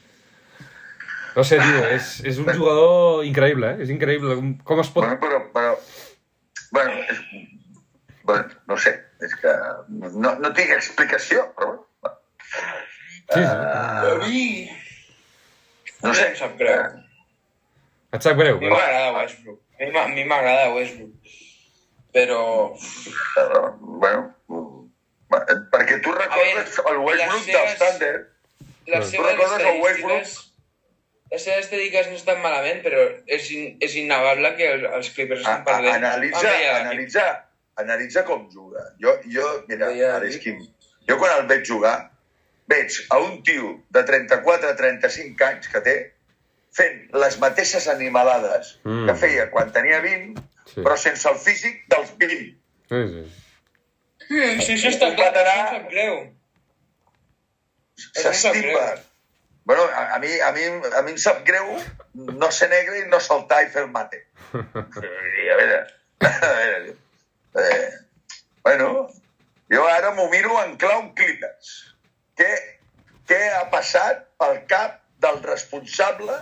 No 1.36 1.44
sé, 1.48 1.60
tio, 1.60 1.84
és, 1.92 2.08
és 2.28 2.40
un 2.40 2.48
jugador 2.52 3.22
increïble, 3.28 3.74
eh? 3.74 3.84
És 3.84 3.92
increïble. 3.92 4.36
Com, 4.68 4.80
es 4.82 4.90
pot... 4.92 5.04
Bueno, 5.04 5.20
però, 5.20 5.38
però, 5.54 5.76
bueno, 6.76 6.98
és, 7.12 7.22
bueno, 8.28 8.58
no 8.68 8.76
sé, 8.80 8.96
és 9.24 9.36
que 9.40 9.54
no, 10.16 10.34
no 10.40 10.52
tinc 10.56 10.74
explicació, 10.76 11.46
però 11.56 11.70
bueno. 12.04 12.18
Sí, 13.32 13.38
sí. 13.38 13.46
A 13.46 14.18
mi... 14.26 14.44
No 16.02 16.12
sé. 16.16 16.32
Em 16.32 16.36
sap 16.36 16.58
greu. 16.60 17.11
Et 18.12 18.20
sap 18.24 18.36
greu? 18.36 18.56
A 18.58 18.60
mi 18.60 18.68
m'agrada 18.68 19.12
Westbrook. 19.16 19.60
A 19.80 20.06
mi 20.12 20.24
m'agrada 20.28 20.70
Westbrook. 20.74 21.34
Però... 22.12 22.40
Però, 23.34 23.60
bueno, 23.80 24.22
perquè 25.72 26.00
tu 26.04 26.12
recordes 26.12 26.78
el 26.84 26.98
Westbrook 27.06 27.46
dels 27.46 27.70
seves- 27.72 27.78
Thunder, 27.80 28.16
Les 28.86 29.04
Tu 29.06 29.10
seves 29.16 29.30
recordes 29.30 29.60
el 29.60 29.66
estadístiques... 29.68 30.34
Les 31.32 31.44
seves 31.46 31.64
estadístiques 31.64 32.08
no 32.10 32.16
estan 32.18 32.42
malament, 32.44 32.82
però 32.84 33.06
és, 33.24 33.46
in, 33.56 33.76
és 33.80 33.94
innegable 33.96 34.50
que 34.58 34.66
els, 34.74 34.82
els 34.98 35.08
Clippers 35.16 35.40
estan 35.40 35.62
a, 35.62 35.64
perdent. 35.64 35.94
analitza, 36.04 36.42
veure 36.44 36.72
analitza, 36.82 37.22
analitza 37.80 38.24
com 38.28 38.42
juga. 38.52 38.82
Jo, 39.00 39.14
jo 39.32 39.46
mira, 39.70 39.88
Alex 40.18 40.34
l'equip. 40.36 40.58
Kim, 40.60 40.98
jo 41.08 41.16
quan 41.22 41.32
el 41.38 41.46
veig 41.48 41.64
jugar, 41.64 41.94
veig 42.68 42.98
a 43.08 43.22
un 43.24 43.38
tio 43.46 43.78
de 43.96 44.02
34-35 44.10 45.46
anys 45.48 45.70
que 45.72 45.80
té 45.86 45.96
fent 46.72 47.08
les 47.22 47.38
mateixes 47.38 47.86
animalades 47.88 48.78
Mm. 48.84 49.06
que 49.08 49.14
feia 49.14 49.50
quan 49.50 49.72
tenia 49.72 50.00
20, 50.00 50.40
Sí. 50.72 50.80
però 50.80 50.96
sense 50.96 51.28
el 51.28 51.36
físic 51.36 51.82
dels 51.88 52.12
20. 52.18 52.56
Sí, 52.88 53.00
sí. 53.12 53.24
Sí, 54.28 54.60
sí, 54.62 54.78
sí, 54.78 54.88
està 54.88 55.08
Un 55.10 55.16
clar, 55.16 55.32
veterà. 55.32 55.54
això 55.56 55.74
em 55.76 55.82
sap 55.82 55.90
greu. 55.90 56.14
Això 58.16 58.32
S'estima. 58.32 58.84
Bueno, 59.64 59.82
a, 59.94 60.14
a, 60.16 60.18
mi, 60.18 60.30
a, 60.40 60.50
mi, 60.52 60.62
a 60.98 61.02
mi 61.06 61.12
em 61.12 61.18
sap 61.22 61.44
greu 61.46 61.68
no 62.14 62.48
ser 62.50 62.68
negre 62.72 62.98
i 63.02 63.08
no 63.10 63.20
saltar 63.22 63.60
i 63.62 63.68
fer 63.70 63.84
el 63.84 63.90
mate. 63.94 64.24
I 64.54 65.48
a 65.52 65.56
veure, 65.60 65.76
a 66.26 66.52
veure, 66.56 66.96
eh, 67.62 67.90
bueno, 68.64 68.88
jo 69.70 69.84
ara 69.86 70.10
m'ho 70.16 70.26
miro 70.32 70.56
en 70.64 70.74
clau 70.82 71.12
Clippers. 71.14 71.70
Què, 72.36 72.50
què 73.28 73.40
ha 73.54 73.68
passat 73.70 74.24
pel 74.40 74.64
cap 74.66 74.98
del 75.22 75.38
responsable 75.46 76.40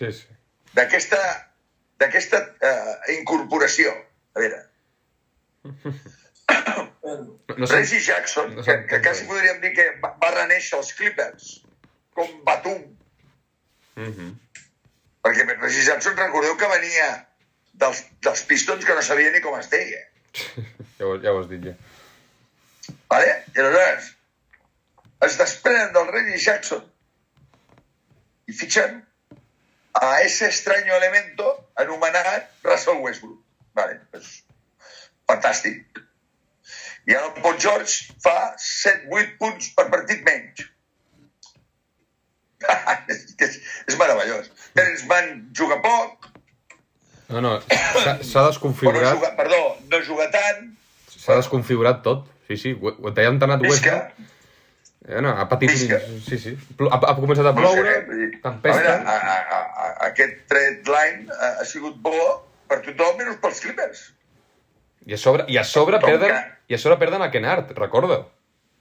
Sí, 0.00 0.08
sí. 0.16 0.26
d'aquesta 0.74 1.18
d'aquesta 2.00 2.38
eh, 2.64 2.94
incorporació? 3.20 3.92
A 4.34 4.40
veure, 4.40 4.60
No, 7.56 7.66
sé. 7.66 7.74
Reggie 7.74 8.00
Jackson, 8.00 8.54
no 8.56 8.62
que, 8.62 8.70
sé. 8.72 8.86
que 8.86 9.00
quasi 9.02 9.24
podríem 9.28 9.60
dir 9.60 9.72
que 9.76 9.84
va, 10.02 10.12
va 10.22 10.30
reneixer 10.34 10.78
els 10.78 10.92
Clippers 10.96 11.50
com 12.16 12.30
Batum, 12.46 12.82
Mhm. 14.00 14.30
perquè 15.24 15.44
Reggie 15.60 15.84
Jackson 15.84 16.16
recordeu 16.16 16.56
que 16.56 16.68
venia 16.70 17.08
dels, 17.74 18.04
dels 18.24 18.42
Pistons 18.48 18.84
que 18.86 18.94
no 18.94 19.02
sabia 19.02 19.32
ni 19.34 19.40
com 19.44 19.58
es 19.58 19.68
deia. 19.70 20.06
Ja, 21.00 21.06
ho, 21.08 21.14
ja 21.20 21.32
ho 21.32 21.38
has 21.40 21.48
dit, 21.48 21.62
ja. 21.64 21.74
Vale? 23.08 23.28
I 23.56 23.60
aleshores 23.60 24.10
es 25.26 25.36
desprenen 25.40 25.92
del 25.94 26.08
Reggie 26.12 26.38
Jackson 26.38 26.82
i 28.46 28.52
fitxen 28.52 28.98
a 29.92 30.20
ese 30.22 30.46
extraño 30.46 30.94
elemento 30.94 31.70
anomenat 31.76 32.50
Russell 32.62 33.00
Westbrook. 33.00 33.40
Vale, 33.74 34.00
pues, 34.10 34.42
fantàstic. 35.26 35.86
I 37.08 37.14
ara 37.16 37.30
el 37.30 37.42
Paul 37.42 37.58
George 37.58 38.12
fa 38.22 38.54
7-8 38.58 39.38
punts 39.38 39.70
per 39.74 39.88
partit 39.90 40.22
menys. 40.26 40.66
és, 43.12 43.22
és, 43.38 43.60
és 43.88 43.96
meravellós. 43.96 44.50
Terence 44.74 45.06
Mann 45.08 45.48
juga 45.56 45.80
poc, 45.82 46.30
No, 47.30 47.38
no, 47.38 47.50
s'ha 47.62 48.16
o 48.18 48.42
no 48.42 48.46
desconfigurat, 48.48 49.14
juga, 49.14 49.28
perdó, 49.38 49.58
no 49.86 50.00
juga 50.02 50.26
tant, 50.34 50.64
s'ha 51.14 51.36
desconfigurat 51.38 52.02
tot. 52.02 52.26
Sí, 52.48 52.56
sí, 52.58 52.72
ho, 52.74 52.90
ho 52.90 53.12
t'ha 53.14 53.28
entenat. 53.30 53.62
Westbrook. 53.62 54.16
Eh, 55.08 55.20
no, 55.24 55.30
ha 55.32 55.46
patit... 55.48 55.70
Visca. 55.72 55.98
Sí, 56.26 56.38
sí. 56.38 56.54
Ha, 56.84 56.98
ha 56.98 57.14
començat 57.16 57.46
a 57.48 57.54
ploure, 57.56 57.94
vull 58.08 58.18
dir, 58.20 58.30
a 58.36 58.42
tempesta... 58.50 58.82
veure, 58.84 58.96
a, 59.08 59.36
a, 59.36 59.60
a, 59.84 59.92
aquest 60.10 60.42
trade 60.50 60.84
line 60.92 61.32
ha, 61.32 61.54
ha 61.62 61.68
sigut 61.68 61.96
bo 62.04 62.16
per 62.68 62.82
tothom, 62.84 63.16
menys 63.20 63.38
pels 63.42 63.62
Clippers. 63.64 64.02
I 65.08 65.16
a 65.16 65.20
sobre, 65.20 65.46
i 65.48 65.56
a 65.56 65.64
sobre 65.64 65.98
Tom 66.02 66.12
perden, 66.12 66.34
Ca- 66.34 66.58
i 66.68 66.76
a 66.76 66.80
sobre 66.82 66.98
perden 67.00 67.24
a 67.24 67.30
Kennard, 67.32 67.72
recorda. 67.78 68.20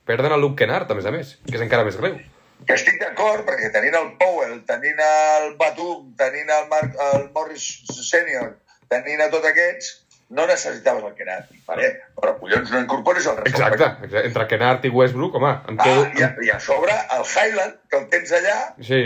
Perden 0.10 0.36
a 0.36 0.41
Luke 0.41 0.60
Kennard, 0.60 0.91
a 0.91 0.97
més 0.97 1.08
a 1.08 1.13
més, 1.15 1.38
que 1.47 1.55
és 1.55 1.63
encara 1.63 1.88
més 1.88 1.97
greu. 2.01 2.19
Que 2.67 2.75
estic 2.75 2.99
d'acord, 2.99 3.45
perquè 3.47 3.69
tenint 3.71 3.95
el 3.95 4.12
Powell, 4.19 4.58
tenint 4.67 4.99
el 5.05 5.53
Batum, 5.55 6.10
tenint 6.19 6.49
el, 6.51 6.65
Mark, 6.67 6.97
el 7.13 7.29
Morris 7.32 7.69
Senior, 7.95 8.58
tenint 8.91 9.23
a 9.23 9.29
tots 9.32 9.47
aquests, 9.47 9.93
no 10.29 10.45
necessitaves 10.45 11.03
el 11.07 11.13
Kenat. 11.17 11.49
Vale? 11.67 11.87
Però, 12.19 12.35
collons, 12.39 12.69
no 12.71 12.79
incorporis 12.83 13.25
el 13.31 13.37
rest. 13.39 13.47
Exacte, 13.55 13.87
exacte. 14.05 14.25
entre 14.27 14.47
Kennard 14.51 14.85
i 14.85 14.91
Westbrook, 14.93 15.35
home, 15.39 15.53
quedo... 15.81 16.03
Ah, 16.05 16.11
i, 16.19 16.23
a, 16.27 16.29
I 16.45 16.51
a 16.53 16.59
sobre, 16.61 16.93
el 17.17 17.25
Highland, 17.25 17.79
que 17.89 17.97
el 17.97 18.07
tens 18.13 18.31
allà, 18.37 18.57
Sí, 18.85 19.01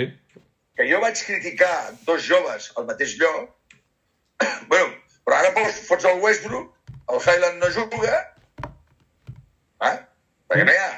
que 0.75 0.87
jo 0.89 0.99
vaig 1.03 1.19
criticar 1.27 1.71
dos 2.07 2.25
joves 2.27 2.71
al 2.75 2.87
mateix 2.89 3.15
lloc, 3.21 3.49
bueno, 4.71 4.89
però 5.23 5.39
ara 5.39 5.51
pos, 5.55 5.79
fots 5.87 6.05
el 6.09 6.19
Westbrook, 6.23 6.71
el 7.13 7.19
Highland 7.23 7.61
no 7.63 7.69
juga, 7.75 8.19
eh? 9.89 9.97
perquè 10.49 10.63
no 10.67 10.73
hi 10.75 10.79
ha, 10.81 10.89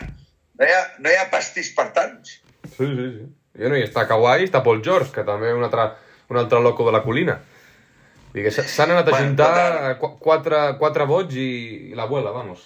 no 0.59 0.67
hi 0.67 0.73
ha, 0.75 0.83
no 1.03 1.11
hi 1.11 1.17
ha 1.19 1.27
pastís 1.31 1.69
per 1.77 1.89
tants. 1.95 2.39
sí, 2.75 2.85
sí. 2.85 3.09
sí. 3.17 3.25
I, 3.55 3.61
bueno, 3.63 3.77
i 3.79 3.85
està 3.85 4.03
Kawhi 4.03 4.43
està 4.49 4.59
Paul 4.65 4.81
George, 4.83 5.13
que 5.15 5.23
també 5.23 5.53
un 5.55 5.61
altre, 5.63 5.85
un 6.27 6.35
altre 6.41 6.59
loco 6.59 6.83
de 6.83 6.91
la 6.91 6.99
colina. 7.05 7.37
Vull 7.37 7.37
dir 7.37 7.39
que 7.39 7.53
s- 7.55 8.24
s'han 8.51 8.91
anat 8.91 9.07
a 9.07 9.11
Bueno, 9.11 9.27
juntar 9.29 9.99
quatre, 10.19 10.63
quatre 10.81 11.05
vots 11.07 11.35
i, 11.39 11.47
i 11.91 11.95
l'abuela, 11.95 12.31
vamos. 12.35 12.65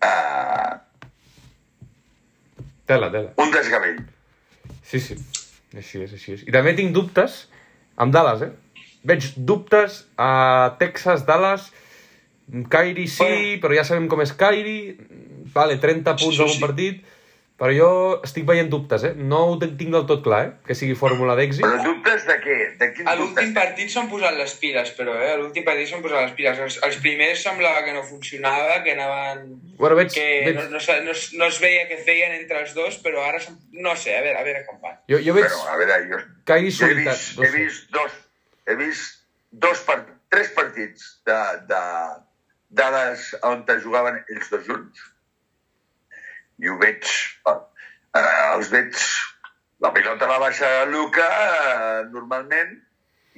Uh, 0.00 0.78
Tela, 2.86 3.10
tela. 3.12 3.32
un 3.36 3.50
desgavell. 3.54 4.00
Sí, 4.82 4.98
sí. 5.00 5.14
Així 5.76 6.00
és, 6.02 6.12
així 6.16 6.32
és. 6.34 6.40
I 6.48 6.54
també 6.54 6.72
tinc 6.78 6.90
dubtes 6.96 7.44
amb 8.00 8.14
Dallas, 8.14 8.42
eh? 8.42 8.50
Veig 9.06 9.28
dubtes 9.36 10.00
a 10.18 10.74
Texas, 10.80 11.22
Dallas, 11.28 11.68
Kyrie 12.72 13.06
sí, 13.06 13.22
Bueno. 13.22 13.60
però 13.62 13.76
ja 13.78 13.84
sabem 13.86 14.08
com 14.10 14.20
és 14.24 14.32
Kyrie, 14.34 14.96
vale, 15.54 15.78
30 15.78 16.16
punts 16.18 16.34
Sí, 16.36 16.42
en 16.42 16.48
un 16.48 16.56
sí. 16.56 16.60
partit, 16.64 17.04
però 17.60 17.74
jo 17.76 17.88
estic 18.24 18.46
veient 18.48 18.70
dubtes, 18.72 19.02
eh? 19.04 19.10
No 19.14 19.38
ho 19.50 19.56
tinc 19.60 19.90
del 19.92 20.06
tot 20.08 20.22
clar, 20.24 20.38
eh? 20.46 20.52
Que 20.64 20.74
sigui 20.78 20.94
fórmula 20.96 21.34
d'èxit. 21.36 21.60
Però 21.60 21.82
dubtes 21.84 22.24
de 22.24 22.36
què? 22.40 22.56
De 22.80 22.88
quins 22.96 23.10
A 23.10 23.14
l'últim 23.18 23.52
partit 23.56 23.92
s'han 23.92 24.08
posat 24.08 24.32
les 24.38 24.54
piles, 24.62 24.90
però, 24.96 25.14
eh? 25.20 25.34
A 25.34 25.36
l'últim 25.42 25.66
partit 25.66 25.90
s'han 25.90 26.00
posat 26.00 26.24
les 26.24 26.32
piles. 26.38 26.62
Els, 26.66 26.78
els 26.88 26.96
primers 27.04 27.42
semblava 27.44 27.84
que 27.84 27.92
no 27.92 28.02
funcionava, 28.08 28.78
que 28.86 28.94
anaven... 28.96 29.44
Bueno, 29.76 29.98
veig, 30.00 30.08
Que 30.16 30.24
veig, 30.46 30.56
no, 30.56 30.64
no, 30.72 30.80
no, 31.04 31.12
es- 31.12 31.28
no 31.36 31.50
es 31.52 31.60
veia 31.60 31.84
què 31.92 32.00
feien 32.08 32.32
entre 32.40 32.62
els 32.64 32.72
dos, 32.74 32.96
però 33.04 33.26
ara... 33.28 33.42
No 33.76 33.92
sé, 33.94 34.16
a 34.16 34.24
veure, 34.24 34.40
a 34.40 34.46
veure 34.48 34.64
com 34.70 34.80
van. 34.80 34.96
jo, 35.12 35.20
jo 35.20 35.36
veig 35.36 35.46
Bueno, 35.52 35.68
a 35.68 35.76
veure, 35.84 36.00
jo, 36.14 36.22
Kyrie 36.48 36.72
jo 36.72 36.88
he 36.88 36.94
solitat. 36.94 37.20
vist, 37.20 37.38
No 37.38 37.44
he 37.44 37.52
sé. 37.52 37.58
vist 37.60 37.92
dos, 38.00 38.18
he 38.66 38.74
vist 38.80 39.20
dos 39.68 39.84
part, 39.84 40.08
tres 40.32 40.48
partits 40.56 41.06
de, 41.28 41.38
de 41.68 41.84
Dallas 42.70 43.34
on 43.42 43.64
jugaven 43.84 44.20
ells 44.30 44.48
dos 44.52 44.64
junts 44.66 45.00
i 46.60 46.68
ho 46.68 46.76
veig, 46.80 47.08
eh, 47.48 48.22
els 48.54 48.70
veig, 48.72 49.00
la 49.80 49.92
pilota 49.96 50.28
la 50.28 50.38
baixa 50.42 50.70
Luca 50.90 51.26
eh, 51.26 52.04
normalment 52.12 52.76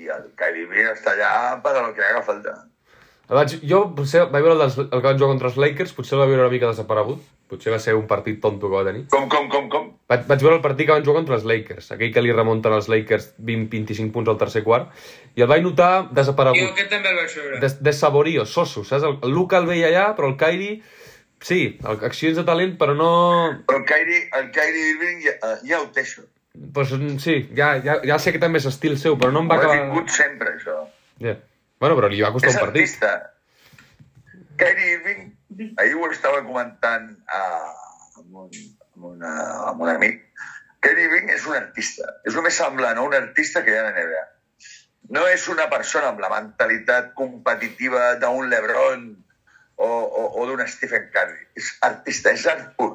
i 0.01 0.09
el 0.11 0.31
Kyrie 0.39 0.67
Irving 0.67 0.91
està 0.93 1.15
allà 1.15 1.33
per 1.63 1.77
al 1.79 1.93
que 1.95 2.05
haga 2.05 2.23
falta. 2.27 2.57
El 3.31 3.39
vaig, 3.39 3.53
jo 3.69 3.85
potser 3.97 4.27
vaig 4.33 4.45
veure 4.45 4.57
el, 4.59 4.73
el 4.83 4.99
que 4.99 5.07
van 5.07 5.21
jugar 5.21 5.31
contra 5.31 5.49
els 5.49 5.61
Lakers, 5.61 5.95
potser 5.97 6.17
el 6.17 6.25
vaig 6.25 6.33
veure 6.33 6.45
una 6.45 6.53
mica 6.53 6.69
desaparegut. 6.73 7.23
Potser 7.53 7.73
va 7.75 7.79
ser 7.85 7.93
un 7.95 8.07
partit 8.09 8.39
tonto 8.41 8.69
que 8.69 8.79
va 8.79 8.85
tenir. 8.87 9.03
Com, 9.13 9.27
com, 9.33 9.47
com, 9.53 9.67
com? 9.73 9.91
Vaig, 10.09 10.25
vaig 10.29 10.45
veure 10.45 10.57
el 10.57 10.63
partit 10.65 10.89
que 10.89 10.95
van 10.97 11.05
jugar 11.05 11.21
contra 11.21 11.37
els 11.37 11.45
Lakers, 11.49 11.91
aquell 11.95 12.13
que 12.15 12.23
li 12.25 12.33
remunten 12.33 12.73
els 12.73 12.89
Lakers 12.89 13.29
20-25 13.37 14.09
punts 14.15 14.33
al 14.33 14.39
tercer 14.41 14.63
quart, 14.65 14.89
i 15.37 15.45
el 15.45 15.51
vaig 15.53 15.65
notar 15.65 15.91
desaparegut. 16.17 16.65
Jo 16.65 16.73
aquest 16.73 16.91
també 16.93 17.13
el 17.13 17.21
vaig 17.21 17.37
veure. 17.37 17.61
Des, 17.65 17.77
desaborio, 17.85 18.47
soso, 18.49 18.87
saps? 18.89 19.05
El, 19.05 19.19
el 19.29 19.37
Luca 19.37 19.61
el 19.61 19.69
veia 19.69 19.93
allà, 19.93 20.07
però 20.17 20.33
el 20.33 20.39
Kyrie 20.41 20.81
Sí, 21.43 21.79
accions 21.91 22.37
de 22.39 22.45
talent, 22.47 22.77
però 22.79 22.95
no... 22.95 23.09
Però 23.67 23.81
el 23.81 23.87
Kyrie, 23.89 24.29
el 24.39 24.51
Kyrie 24.55 24.91
Irving 24.93 25.23
ja, 25.25 25.33
eh, 25.35 25.57
ja 25.67 25.81
ho 25.83 25.89
té, 25.95 26.05
això. 26.07 26.23
Pues, 26.75 26.93
mm, 26.95 27.17
sí, 27.23 27.37
ja, 27.59 27.73
ja, 27.83 27.97
ja 28.07 28.19
sé 28.23 28.33
que 28.35 28.41
també 28.43 28.61
és 28.63 28.69
estil 28.71 28.99
seu, 29.01 29.17
però 29.19 29.33
no 29.35 29.43
em 29.43 29.51
va 29.51 29.57
Ho 29.57 29.63
ha 29.63 29.65
acabar... 29.65 29.81
tingut 29.89 30.13
sempre, 30.15 30.55
això. 30.59 30.77
Ja. 31.25 31.35
Bueno, 31.83 31.97
però 31.99 32.11
li 32.13 32.21
va 32.23 32.31
costar 32.35 32.53
És 32.53 32.59
un 32.61 32.67
partit. 32.67 32.83
artista. 32.83 33.33
Kyrie 34.61 34.93
Irving, 34.99 35.33
ahir 35.83 35.97
ho 35.99 36.11
estava 36.13 36.43
comentant 36.47 37.09
a, 37.27 37.41
amb, 38.21 38.37
un, 38.45 38.51
amb, 38.95 39.09
una, 39.15 39.33
amb 39.73 39.83
un 39.83 39.91
amic. 39.97 40.21
Kyrie 40.85 41.09
Irving 41.09 41.33
és 41.35 41.47
un 41.49 41.57
artista. 41.59 42.07
És 42.29 42.37
el 42.37 42.47
més 42.47 42.55
semblant 42.61 43.01
a 43.01 43.07
un 43.09 43.17
artista 43.19 43.65
que 43.65 43.73
hi 43.75 43.79
ha 43.81 43.83
a 43.83 43.91
la 43.91 43.97
NBA. 43.97 44.23
No 45.17 45.27
és 45.29 45.49
una 45.51 45.67
persona 45.73 46.13
amb 46.13 46.23
la 46.23 46.31
mentalitat 46.31 47.11
competitiva 47.19 48.13
d'un 48.23 48.47
LeBron 48.53 49.09
o, 49.77 49.89
o, 49.89 50.23
o 50.43 50.47
d'un 50.47 50.63
Stephen 50.69 51.09
Curry. 51.15 51.47
És 51.57 51.73
artista, 51.89 52.33
és 52.37 52.47
art 52.47 52.73
pur. 52.77 52.93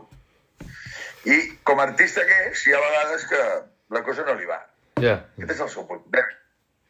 I 1.27 1.37
com 1.67 1.79
a 1.79 1.83
artista 1.89 2.23
que 2.25 2.37
és, 2.51 2.63
hi 2.67 2.73
ha 2.75 2.79
vegades 2.83 3.25
que 3.29 3.41
la 3.95 4.03
cosa 4.05 4.23
no 4.27 4.35
li 4.39 4.45
va. 4.47 4.59
Ja. 5.01 5.17
Aquest 5.37 5.55
és 5.57 5.63
el 5.65 5.69
seu 5.73 5.87
punt 5.89 6.03
dèbil. 6.13 6.35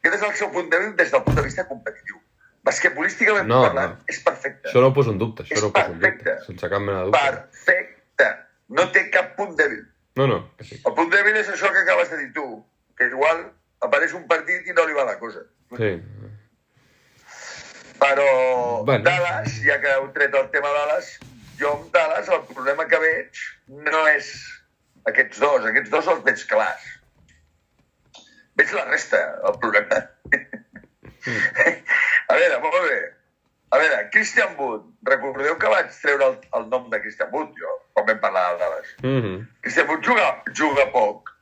Aquest 0.02 0.14
és 0.20 0.26
el 0.28 0.34
seu 0.38 0.50
punt 0.54 0.68
dèbil 0.72 0.94
des 0.96 1.10
del 1.12 1.24
punt 1.26 1.36
de 1.40 1.42
vista 1.46 1.64
competitiu. 1.68 2.20
Basquetbolísticament 2.68 3.46
No, 3.48 3.62
parlant, 3.64 3.94
no. 3.96 4.04
és 4.12 4.18
perfecte. 4.24 4.68
Això 4.68 4.80
no 4.82 4.90
ho 4.90 4.94
poso 4.96 5.12
en 5.14 5.18
dubte, 5.20 5.42
això 5.44 5.56
És 5.56 5.62
no 5.62 5.68
ho 5.70 5.72
poso 5.72 5.92
en 5.92 6.00
dubte, 6.00 6.24
perfecte. 6.24 6.46
sense 6.46 6.68
cap 6.72 6.82
mena 6.84 6.98
de 6.98 7.04
dubte. 7.08 7.20
Perfecte. 7.24 8.26
No 8.78 8.84
té 8.92 9.04
cap 9.14 9.30
punt 9.38 9.54
dèbil. 9.58 9.84
No, 10.20 10.26
no, 10.26 10.38
que 10.58 10.64
sí. 10.68 10.80
El 10.84 10.94
punt 10.98 11.10
dèbil 11.12 11.36
és 11.40 11.48
això 11.54 11.70
que 11.72 11.84
acabes 11.84 12.10
de 12.10 12.18
dir 12.24 12.32
tu, 12.36 12.44
que 12.98 13.06
igual 13.08 13.44
apareix 13.86 14.12
un 14.18 14.26
partit 14.28 14.66
i 14.68 14.74
no 14.76 14.84
li 14.88 14.96
va 14.96 15.04
la 15.08 15.18
cosa. 15.20 15.44
Sí. 15.78 15.92
Però 17.98 18.84
Bueno. 18.84 19.04
Dallas, 19.04 19.58
ja 19.64 19.78
que 19.82 19.90
heu 19.96 20.06
tret 20.14 20.34
el 20.34 20.48
tema 20.54 20.70
Dallas, 20.72 21.18
jo 21.58 21.72
amb 21.74 21.90
Dallas 21.92 22.28
el 22.32 22.44
problema 22.52 22.86
que 22.88 23.00
veig 23.02 23.42
no 23.68 24.06
és 24.14 24.30
aquests 25.10 25.40
dos, 25.42 25.66
aquests 25.66 25.90
dos 25.92 26.08
els 26.14 26.24
veig 26.24 26.44
clars. 26.50 26.86
Veig 28.58 28.72
la 28.74 28.84
resta, 28.88 29.20
el 29.48 29.58
problema. 29.62 30.00
A 32.28 32.34
veure, 32.36 32.58
molt 32.64 32.82
bé. 32.88 32.98
A 33.68 33.78
veure, 33.82 34.10
Christian 34.14 34.54
Wood. 34.56 34.84
Recordeu 35.08 35.56
que 35.60 35.70
vaig 35.72 35.88
treure 36.00 36.24
el, 36.30 36.36
el 36.56 36.68
nom 36.72 36.88
de 36.92 37.00
Christian 37.02 37.30
Wood, 37.32 37.50
jo, 37.60 37.72
quan 37.96 38.08
vam 38.08 38.20
parlar 38.24 38.44
de 38.52 38.58
Dallas. 38.64 38.88
Mm 39.02 39.20
-hmm. 39.22 39.46
Christian 39.62 39.88
Wood 39.88 40.02
juga, 40.04 40.26
juga 40.60 40.84
poc. 40.92 41.34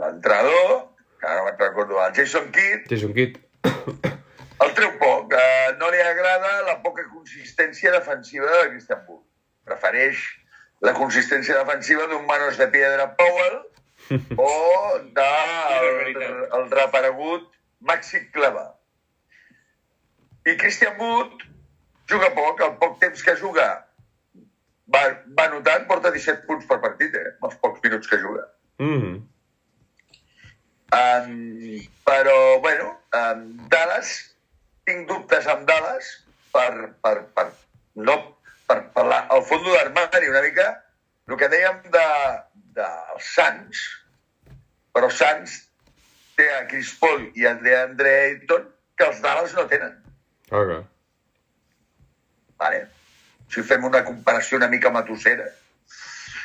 L'entrenador, 0.00 0.88
ara 1.22 1.36
no 1.36 1.44
me'n 1.44 1.58
recordo, 1.58 1.98
el 2.04 2.14
Jason 2.14 2.52
Kidd, 2.52 2.86
Jason 2.90 3.14
Kidd. 3.14 3.40
El 3.64 4.74
treu 4.76 4.92
poc. 5.00 5.34
Eh, 5.38 5.74
no 5.80 5.90
li 5.92 6.00
agrada 6.02 6.52
la 6.68 6.78
poca 6.84 7.04
consistència 7.10 7.92
defensiva 7.94 8.50
de 8.50 8.70
Christian 8.74 9.04
Wood. 9.08 9.24
Prefereix 9.68 10.22
la 10.82 10.94
consistència 10.98 11.58
defensiva 11.60 12.08
d'un 12.10 12.26
manos 12.26 12.58
de 12.58 12.68
piedra 12.72 13.08
Powell 13.18 13.60
o 14.36 14.52
del 15.16 16.22
el 16.58 16.70
reparegut 16.70 17.48
Maxi 17.80 18.24
Cleva. 18.34 18.72
I 20.46 20.56
Christian 20.58 20.98
Wood 20.98 21.46
juga 22.10 22.32
poc, 22.34 22.60
el 22.66 22.76
poc 22.80 22.98
temps 23.02 23.22
que 23.22 23.36
juga 23.38 23.66
va, 24.92 25.02
va 25.38 25.48
notant, 25.52 25.86
porta 25.90 26.10
17 26.14 26.46
punts 26.48 26.66
per 26.68 26.80
partit, 26.82 27.14
eh, 27.14 27.36
els 27.46 27.54
pocs 27.62 27.82
minuts 27.84 28.10
que 28.10 28.18
juga. 28.18 28.48
Mm 28.78 28.98
-hmm. 29.02 29.20
Um, 30.92 31.88
però, 32.04 32.60
bueno, 32.60 33.01
um, 33.18 33.42
Dallas, 33.72 34.12
tinc 34.88 35.08
dubtes 35.08 35.46
amb 35.50 35.66
Dallas 35.68 36.12
per, 36.54 36.92
per, 37.04 37.16
per, 37.36 37.48
no, 38.08 38.16
per, 38.68 38.78
per 38.94 39.04
la, 39.08 39.24
el 39.34 39.44
fons 39.48 39.68
d'armari 39.68 40.30
una 40.30 40.44
mica, 40.44 40.68
el 41.30 41.38
que 41.40 41.50
dèiem 41.52 41.82
de, 41.94 42.06
dels 42.76 43.28
Sants, 43.36 43.82
però 44.92 45.10
Sants 45.12 45.60
té 46.36 46.48
a 46.56 46.64
Chris 46.68 46.92
Paul 47.00 47.28
i 47.38 47.46
a 47.46 47.54
DeAndre 47.60 48.12
Ayton 48.26 48.66
que 48.98 49.08
els 49.08 49.20
Dallas 49.24 49.54
no 49.56 49.66
tenen. 49.70 49.94
Ok. 50.52 50.72
Vale? 52.62 52.84
Si 53.52 53.64
fem 53.66 53.84
una 53.84 54.02
comparació 54.04 54.58
una 54.60 54.70
mica 54.72 54.92
matossera. 54.92 55.48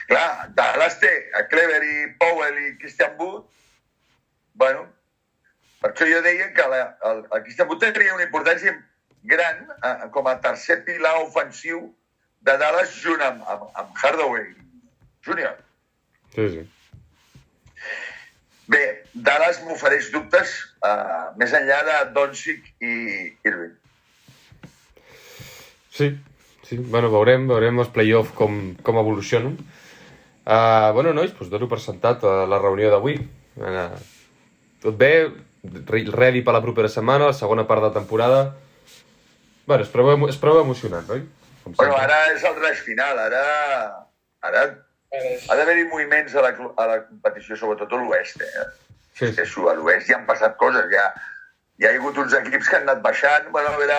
Clar, 0.07 0.49
Dallas 0.55 0.99
té 1.01 1.11
a 1.35 1.43
Clever 1.51 1.81
i 1.83 1.95
Powell 2.19 2.59
i 2.63 2.75
Christian 2.79 3.15
Wood. 3.19 3.43
Bueno, 4.57 4.85
per 5.87 5.93
això 5.95 6.07
jo 6.11 6.21
deia 6.25 6.51
que 6.55 6.65
la, 6.67 6.81
el, 7.07 7.23
el 7.31 7.43
Christian 7.45 7.69
Wood 7.69 7.83
tenia 7.83 8.15
una 8.15 8.25
importància 8.27 8.73
gran 9.23 9.63
eh, 9.71 10.09
com 10.11 10.27
a 10.27 10.35
tercer 10.43 10.81
pilar 10.87 11.15
ofensiu 11.21 11.87
de 12.43 12.55
Dallas 12.59 12.91
junt 13.03 13.23
amb, 13.23 13.43
amb, 13.47 13.69
amb 13.79 14.01
Hardaway 14.03 14.49
Junior. 15.25 15.55
Sí, 16.35 16.49
sí. 16.53 16.65
Bé, 18.67 18.83
Dallas 19.13 19.61
m'ofereix 19.63 20.11
dubtes 20.11 20.57
eh, 20.83 21.25
més 21.39 21.55
enllà 21.55 21.79
de 21.87 21.97
Doncic 22.15 22.67
i 22.83 22.93
Irving. 23.47 23.75
Sí, 25.95 26.11
sí. 26.67 26.77
Bueno, 26.77 27.09
veurem, 27.15 27.47
veurem 27.47 27.79
els 27.79 27.91
play-off 27.95 28.35
com, 28.35 28.75
com 28.83 28.99
evolucionen. 28.99 29.55
Uh, 30.47 30.93
bueno, 30.95 31.11
nois, 31.15 31.33
doncs 31.35 31.49
dono 31.51 31.67
per 31.67 31.79
sentat 31.83 32.21
uh, 32.23 32.45
la 32.47 32.59
reunió 32.61 32.91
d'avui. 32.91 33.17
Uh, 33.59 33.97
tot 34.83 34.95
bé, 34.99 35.11
ready 35.63 36.41
per 36.41 36.53
la 36.53 36.61
propera 36.61 36.89
setmana, 36.89 37.25
la 37.31 37.33
segona 37.33 37.65
part 37.67 37.83
de 37.83 37.91
temporada. 37.91 38.55
Bueno, 39.67 39.83
es 39.83 39.89
prou, 39.89 40.11
emo- 40.13 40.29
es 40.29 40.37
prou 40.37 40.59
emocionant, 40.61 41.09
oi? 41.09 41.23
Com 41.63 41.73
Bueno, 41.75 41.93
sempre. 41.97 42.13
ara 42.13 42.33
és 42.33 42.43
el 42.43 42.55
res 42.61 42.79
final, 42.79 43.19
ara, 43.19 43.41
ara 44.41 44.61
ha 45.49 45.55
d'haver-hi 45.55 45.83
moviments 45.89 46.35
a 46.35 46.41
la, 46.45 46.53
a 46.77 46.85
la 46.87 46.97
competició, 47.07 47.55
sobretot 47.59 47.91
a 47.91 47.99
l'oest. 47.99 48.41
Eh? 48.41 48.65
Sí, 49.17 49.33
sí. 49.33 49.41
Això, 49.41 49.67
a 49.71 49.73
l'oest 49.75 50.07
ja 50.07 50.15
han 50.19 50.25
passat 50.25 50.55
coses, 50.57 50.85
ja, 50.93 51.09
ja 51.81 51.91
hi 51.91 51.95
ha 51.95 51.99
hagut 51.99 52.17
uns 52.23 52.33
equips 52.33 52.69
que 52.69 52.75
han 52.77 52.87
anat 52.87 53.01
baixant. 53.03 53.49
Bueno, 53.51 53.73
a 53.73 53.77
veure, 53.81 53.97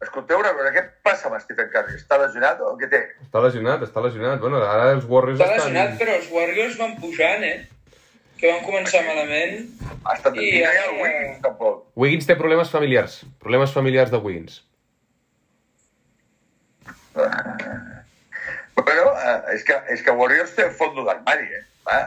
escolteu 0.00 0.38
una 0.40 0.52
cosa, 0.56 0.72
què 0.72 0.84
passa 1.04 1.28
amb 1.28 1.40
Stephen 1.42 1.68
Curry? 1.74 1.98
Està 2.00 2.16
lesionat 2.22 2.60
o 2.64 2.72
què 2.80 2.88
té? 2.88 3.02
Està 3.26 3.42
lesionat, 3.44 3.82
està 3.84 4.00
lesionat. 4.04 4.40
Bueno, 4.40 4.62
ara 4.64 4.92
els 4.96 5.04
Warriors 5.04 5.40
Està 5.40 5.56
estan... 5.56 5.72
lesionat, 5.74 5.98
però 6.00 6.16
els 6.16 6.30
Warriors 6.32 6.78
van 6.80 6.96
pujant, 7.02 7.44
eh? 7.44 7.66
Que 8.38 8.52
van 8.52 8.62
començar 8.64 9.00
malament. 9.06 9.66
Ha 10.06 10.14
estat... 10.14 10.36
I 10.38 10.62
ha 10.62 10.70
ara- 10.70 10.84
el 10.92 11.00
Wiggins, 11.02 11.38
tampoc. 11.42 11.80
Wiggins 11.98 12.26
té 12.28 12.36
problemes 12.38 12.70
familiars. 12.70 13.20
Problemes 13.42 13.72
familiars 13.74 14.12
de 14.14 14.20
Wiggins. 14.22 14.60
Bueno, 18.78 19.06
eh, 19.18 19.54
és 19.56 19.64
que, 19.66 19.74
és 19.92 20.02
que 20.06 20.14
Warriors 20.14 20.52
té 20.56 20.68
fondo 20.70 21.02
d'armari, 21.06 21.48
eh? 21.58 21.64
Va. 21.88 21.98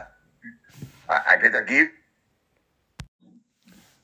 A- 1.12 1.24
Aquest 1.34 1.58
equip 1.64 1.98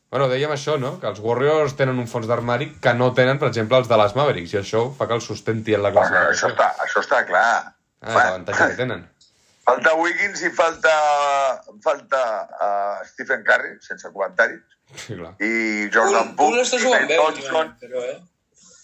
Bueno, 0.09 0.25
dèiem 0.33 0.49
això, 0.55 0.79
no? 0.81 0.95
Que 1.03 1.09
els 1.11 1.19
Warriors 1.21 1.75
tenen 1.77 1.99
un 2.01 2.07
fons 2.09 2.25
d'armari 2.29 2.71
que 2.81 2.95
no 2.97 3.11
tenen, 3.17 3.37
per 3.41 3.51
exemple, 3.51 3.77
els 3.77 3.89
Dallas 3.91 4.15
Mavericks, 4.17 4.55
i 4.55 4.59
això 4.63 4.87
fa 4.97 5.05
que 5.09 5.13
els 5.19 5.27
sustenti 5.29 5.75
en 5.77 5.83
la 5.85 5.91
Bueno, 5.93 6.23
això, 6.31 6.49
està, 6.49 6.71
això 6.81 7.03
està 7.05 7.19
clar. 7.29 7.75
Ah, 8.01 8.15
l'avantatge 8.15 8.71
que 8.71 8.79
tenen. 8.79 9.03
Falta 9.69 9.93
Wiggins 10.01 10.41
i 10.43 10.51
falta, 10.57 10.93
falta 11.85 12.21
uh, 12.49 13.05
Stephen 13.13 13.43
Curry, 13.45 13.75
sense 13.85 14.09
comentaris, 14.15 14.65
Sí, 14.97 15.15
clar. 15.19 15.35
i 15.45 15.89
Jordan 15.93 16.31
Poole 16.39 16.55
Poole, 16.57 16.63
està 16.65 16.79
jugant 16.81 17.05
bé, 17.11 17.17
Thompson. 17.21 17.43
últimament, 17.45 17.75
però, 17.83 18.05
eh? 18.09 18.19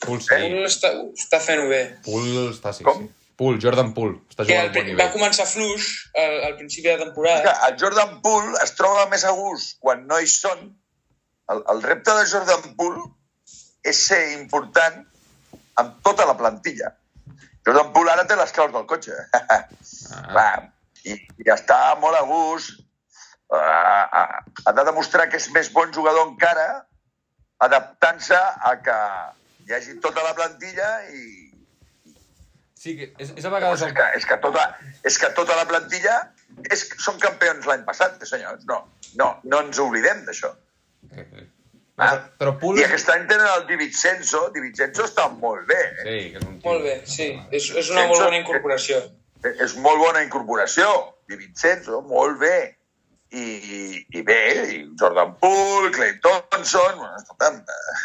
Poole 0.04 0.20
sí. 0.20 0.28
Poole 0.34 0.66
està, 0.68 0.90
està 1.24 1.40
fent-ho 1.40 1.68
bé. 1.70 1.78
Poole 2.04 2.42
està, 2.52 2.74
sí, 2.76 2.84
Com? 2.84 3.00
sí. 3.06 3.08
Poole, 3.40 3.58
Jordan 3.64 3.94
Poole. 3.96 4.18
Està 4.30 4.44
Que 4.44 4.52
jugant 4.52 4.60
al, 4.60 4.68
a 4.68 4.68
un 4.68 4.74
bon 4.76 4.84
pri- 4.90 4.98
va 5.00 5.06
començar 5.14 5.46
fluix 5.50 5.86
al, 6.20 6.34
al 6.50 6.56
principi 6.60 6.84
de 6.86 6.92
És 6.92 6.98
que 7.00 7.04
temporada. 7.06 7.54
el 7.70 7.78
Jordan 7.80 8.12
Poole 8.22 8.60
es 8.62 8.74
troba 8.78 9.06
més 9.10 9.24
a 9.24 9.32
gust 9.38 9.78
quan 9.80 10.04
no 10.06 10.20
hi 10.20 10.28
són. 10.30 10.68
El, 11.50 11.64
el 11.72 11.82
repte 11.82 12.12
de 12.20 12.28
Jordan 12.30 12.76
Poole 12.76 13.08
és 13.82 14.04
ser 14.12 14.20
important 14.36 15.00
amb 15.80 15.96
tota 16.06 16.28
la 16.28 16.36
plantilla. 16.38 16.92
Jordan 17.66 17.90
Poole 17.96 18.12
ara 18.12 18.28
té 18.28 18.36
les 18.36 18.52
claus 18.52 18.70
del 18.76 18.84
cotxe. 18.92 19.16
Ah. 20.14 20.60
I, 21.04 21.18
I 21.44 21.52
està 21.54 21.78
molt 22.00 22.18
a 22.18 22.24
gust. 22.28 22.80
Uh, 23.52 23.60
ha, 23.60 24.24
ha 24.66 24.72
de 24.74 24.84
demostrar 24.88 25.28
que 25.30 25.38
és 25.38 25.50
més 25.54 25.68
bon 25.72 25.92
jugador 25.94 26.26
encara 26.26 26.84
adaptant-se 27.62 28.38
a 28.38 28.72
que 28.82 28.96
hi 29.66 29.74
hagi 29.76 29.98
tota 30.02 30.24
la 30.24 30.32
plantilla 30.36 30.88
i, 31.12 31.44
Sí, 32.84 32.92
que 32.98 33.06
és, 33.16 33.30
és 33.40 33.44
a 33.48 33.50
vegades... 33.52 33.80
és, 33.86 33.92
que, 33.96 34.06
és, 34.18 34.24
que 34.28 34.36
tota, 34.44 34.62
és 35.08 35.16
que 35.16 35.30
tota 35.38 35.54
la 35.56 35.64
plantilla 35.68 36.18
és, 36.68 36.82
són 37.00 37.16
campions 37.22 37.64
l'any 37.70 37.84
passat, 37.86 38.18
eh, 38.20 38.28
senyors. 38.28 38.66
No, 38.68 38.82
no, 39.20 39.30
no 39.48 39.60
ens 39.64 39.80
oblidem 39.80 40.20
d'això. 40.26 40.50
Eh, 41.14 41.24
eh. 41.24 41.46
No, 42.02 42.08
però 42.42 42.52
I 42.52 42.60
Poole... 42.60 42.84
aquest 42.84 43.08
any 43.14 43.24
tenen 43.30 43.48
el 43.54 43.64
Di 43.70 43.78
Vincenzo. 43.80 44.42
Di 44.52 44.60
Vincenzo 44.66 45.06
està 45.08 45.30
molt 45.32 45.64
bé. 45.70 45.80
Eh? 45.80 46.04
Sí, 46.04 46.18
que 46.34 46.42
és 46.42 46.44
un 46.44 46.58
tio... 46.58 46.66
Molt 46.66 46.84
bé, 46.84 46.94
sí. 47.08 47.30
És, 47.54 47.70
és 47.72 47.92
una 47.94 48.04
molt 48.10 48.26
bona 48.26 48.40
incorporació. 48.42 49.00
És 49.52 49.76
molt 49.76 50.00
bona 50.00 50.22
incorporació. 50.24 50.88
Di 51.28 51.38
Vincenzo, 51.40 52.00
molt 52.08 52.38
bé. 52.40 52.56
I, 53.34 53.44
i, 53.44 53.78
i 54.14 54.22
bé, 54.22 54.40
i 54.70 54.78
Jordan 55.00 55.32
Poole, 55.40 55.90
Clay 55.90 56.12
Thompson, 56.22 57.00
bueno, 57.00 57.16
escolta'm, 57.18 57.56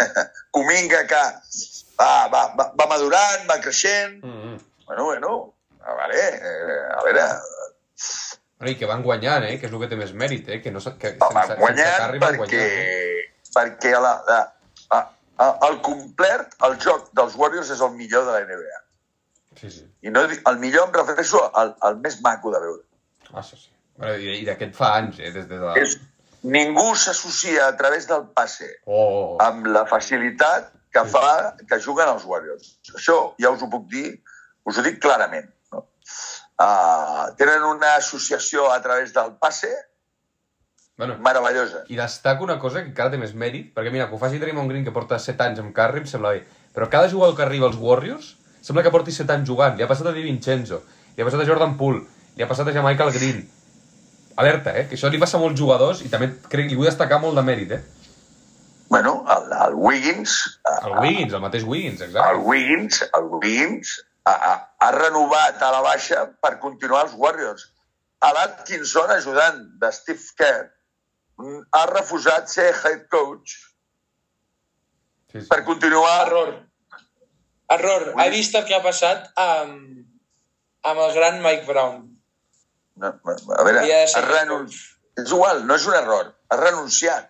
Kuminga, 0.56 1.04
que 1.06 1.20
va, 2.00 2.10
va, 2.34 2.42
va, 2.58 2.66
va 2.80 2.88
madurant, 2.90 3.46
va 3.52 3.60
creixent. 3.62 4.24
Mm 4.24 4.40
-hmm. 4.40 4.58
Bueno, 4.88 5.04
bueno, 5.06 5.54
a 5.86 5.94
veure, 6.00 6.24
eh, 6.34 6.98
a 6.98 7.04
veure, 7.04 7.28
Bueno, 8.60 8.72
I 8.72 8.76
que 8.76 8.86
van 8.86 9.04
guanyant, 9.04 9.44
eh? 9.48 9.60
Que 9.60 9.68
és 9.68 9.74
el 9.74 9.80
que 9.80 9.88
té 9.88 9.96
més 9.96 10.12
mèrit, 10.12 10.50
eh? 10.52 10.58
Que 10.62 10.72
no, 10.72 10.82
que 11.00 11.14
va, 11.16 11.28
sense, 11.32 11.48
van 11.48 11.60
guanyant 11.62 11.94
sense 11.94 12.20
van 12.20 12.20
perquè, 12.20 12.38
guanyant. 12.38 12.60
Eh? 12.60 13.20
perquè 13.56 13.94
la, 14.04 14.12
la, 14.28 14.40
a, 14.98 15.00
a, 15.46 15.48
el 15.70 15.80
complet, 15.86 16.58
el 16.68 16.76
joc 16.84 17.08
dels 17.16 17.38
Warriors 17.40 17.72
és 17.76 17.84
el 17.86 17.94
millor 17.96 18.26
de 18.28 18.36
la 18.36 18.42
NBA. 18.50 18.82
Sí, 19.58 19.72
sí. 19.72 19.86
I 20.06 20.14
no, 20.14 20.22
el 20.28 20.60
millor 20.62 20.88
em 20.88 20.96
refereixo 20.96 21.42
al, 21.58 21.74
al 21.82 21.98
més 22.04 22.20
maco 22.26 22.54
de 22.54 22.62
veure. 22.64 22.84
Ah, 23.34 23.44
sí. 23.44 23.58
Bueno, 23.98 24.16
I, 24.16 24.40
i 24.42 24.48
d'aquest 24.48 24.76
fa 24.78 24.94
anys, 25.02 25.20
eh? 25.20 25.32
Des 25.36 25.48
de 25.50 25.60
la... 25.60 25.74
És, 25.82 25.98
ningú 26.44 26.94
s'associa 26.96 27.68
a 27.68 27.76
través 27.80 28.08
del 28.08 28.30
passe 28.36 28.70
Oh, 28.86 29.36
amb 29.44 29.68
la 29.68 29.84
facilitat 29.90 30.70
que 30.94 31.04
fa 31.06 31.56
que 31.68 31.82
juguen 31.84 32.10
els 32.14 32.24
Warriors. 32.26 32.78
Això 32.96 33.18
ja 33.42 33.52
us 33.54 33.66
ho 33.66 33.70
puc 33.70 33.90
dir, 33.92 34.14
us 34.70 34.80
ho 34.80 34.86
dic 34.86 35.02
clarament. 35.04 35.50
No? 35.74 35.84
Uh, 36.60 37.28
tenen 37.40 37.66
una 37.68 37.96
associació 37.98 38.70
a 38.72 38.80
través 38.86 39.14
del 39.16 39.36
passe 39.42 39.72
Bueno, 41.00 41.16
meravellosa. 41.24 41.86
I 41.88 41.96
destaco 41.96 42.44
una 42.44 42.58
cosa 42.60 42.82
que 42.82 42.90
encara 42.90 43.14
té 43.14 43.18
més 43.20 43.32
mèrit, 43.32 43.70
perquè 43.72 43.88
mira, 43.94 44.10
que 44.10 44.18
ho 44.18 44.20
faci 44.20 44.36
Draymond 44.42 44.68
Green, 44.68 44.84
que 44.84 44.92
porta 44.92 45.16
7 45.16 45.46
anys 45.46 45.62
amb 45.62 45.72
Curry, 45.72 46.02
em 46.04 46.10
sembla 46.12 46.34
bé. 46.36 46.42
Però 46.76 46.90
cada 46.92 47.08
jugador 47.08 47.38
que 47.38 47.46
arriba 47.46 47.70
als 47.70 47.78
Warriors 47.80 48.34
sembla 48.62 48.84
que 48.86 48.92
porti 48.94 49.12
7 49.16 49.34
anys 49.38 49.48
jugant. 49.50 49.78
Li 49.78 49.84
ha 49.86 49.90
passat 49.90 50.10
a 50.12 50.16
Di 50.16 50.24
Vincenzo, 50.26 50.82
li 51.16 51.24
ha 51.24 51.28
passat 51.28 51.44
a 51.44 51.48
Jordan 51.48 51.78
Poole, 51.80 52.04
li 52.36 52.44
ha 52.44 52.50
passat 52.50 52.68
a 52.72 52.84
Michael 52.86 53.14
Green. 53.16 53.46
Alerta, 54.40 54.72
eh? 54.80 54.86
Que 54.88 54.96
això 54.96 55.10
li 55.12 55.20
passa 55.20 55.38
a 55.38 55.42
molts 55.42 55.60
jugadors 55.60 56.02
i 56.06 56.10
també 56.12 56.30
crec, 56.48 56.70
li 56.70 56.78
vull 56.80 56.88
destacar 56.88 57.20
molt 57.20 57.36
de 57.36 57.44
mèrit, 57.44 57.74
eh? 57.76 57.82
Bueno, 58.90 59.26
el, 59.30 59.52
el 59.68 59.76
Wiggins, 59.78 60.36
El 60.82 60.96
Wiggins, 60.98 61.34
el 61.34 61.42
mateix 61.44 61.64
Wiggins, 61.64 62.00
el 62.02 62.08
exacte. 62.10 62.40
Wiggins, 62.48 63.02
el 63.20 63.28
Wiggins 63.36 63.92
ha, 64.26 64.34
ha, 64.34 64.54
ha 64.80 64.92
renovat 64.96 65.62
a 65.62 65.70
la 65.76 65.82
baixa 65.86 66.24
per 66.42 66.56
continuar 66.64 67.04
els 67.06 67.14
Warriors. 67.20 67.68
A 68.26 68.32
l'Atkinson, 68.36 69.12
ajudant 69.14 69.60
de 69.84 69.92
Steve 69.94 70.34
Kerr, 70.40 70.72
mm, 71.38 71.60
ha 71.78 71.84
refusat 71.92 72.50
ser 72.52 72.72
head 72.74 73.06
coach 73.14 73.60
Sí, 75.30 75.42
sí. 75.42 75.48
per 75.52 75.62
continuar... 75.68 76.26
Error. 76.26 76.56
Error. 77.76 78.08
Ui. 78.14 78.22
Ha 78.24 78.30
vist 78.34 78.56
el 78.58 78.66
que 78.68 78.76
ha 78.78 78.82
passat 78.84 79.28
amb, 79.40 80.06
amb 80.90 81.02
el 81.06 81.12
gran 81.18 81.42
Mike 81.44 81.66
Brown. 81.68 82.06
No, 83.00 83.14
a 83.24 83.64
veure, 83.64 83.84
ha 83.86 84.24
renunciat. 84.26 84.96
És 85.20 85.32
igual, 85.36 85.62
no 85.68 85.76
és 85.76 85.86
un 85.88 85.96
error. 86.00 86.32
Ha 86.50 86.58
renunciat. 86.60 87.30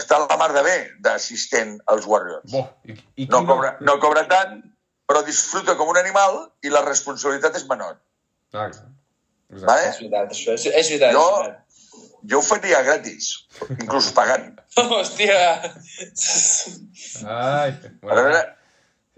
Està 0.00 0.16
a 0.16 0.24
la 0.26 0.36
mar 0.40 0.50
de 0.54 0.62
bé 0.66 0.76
d'assistent 1.04 1.76
als 1.92 2.06
Warriors. 2.10 2.46
Bo, 2.52 2.62
i, 2.88 2.94
i 3.24 3.26
No 3.30 3.42
cobra, 3.46 3.72
no 3.84 3.96
cobra 4.02 4.22
tant, 4.30 4.60
però 5.10 5.22
disfruta 5.26 5.74
com 5.78 5.90
un 5.92 5.98
animal 6.00 6.38
i 6.66 6.70
la 6.72 6.82
responsabilitat 6.86 7.56
és 7.58 7.66
menor. 7.70 7.96
Ah, 8.52 8.68
clar. 8.70 8.86
Exacte. 9.50 9.66
Vale? 9.66 9.88
És 9.90 9.98
veritat, 9.98 10.30
això. 10.36 10.54
És, 10.58 10.66
és 10.66 10.92
veritat. 10.94 11.12
Jo- 11.16 11.26
És 11.26 11.48
veritat. 11.48 11.66
Jo 12.30 12.38
ho 12.38 12.44
faria 12.44 12.82
gratis, 12.84 13.30
inclús 13.80 14.10
pagant. 14.12 14.50
Hòstia. 14.76 15.36
Ai, 17.24 17.70
A 17.70 17.92
bueno, 18.02 18.22
veure, 18.22 18.40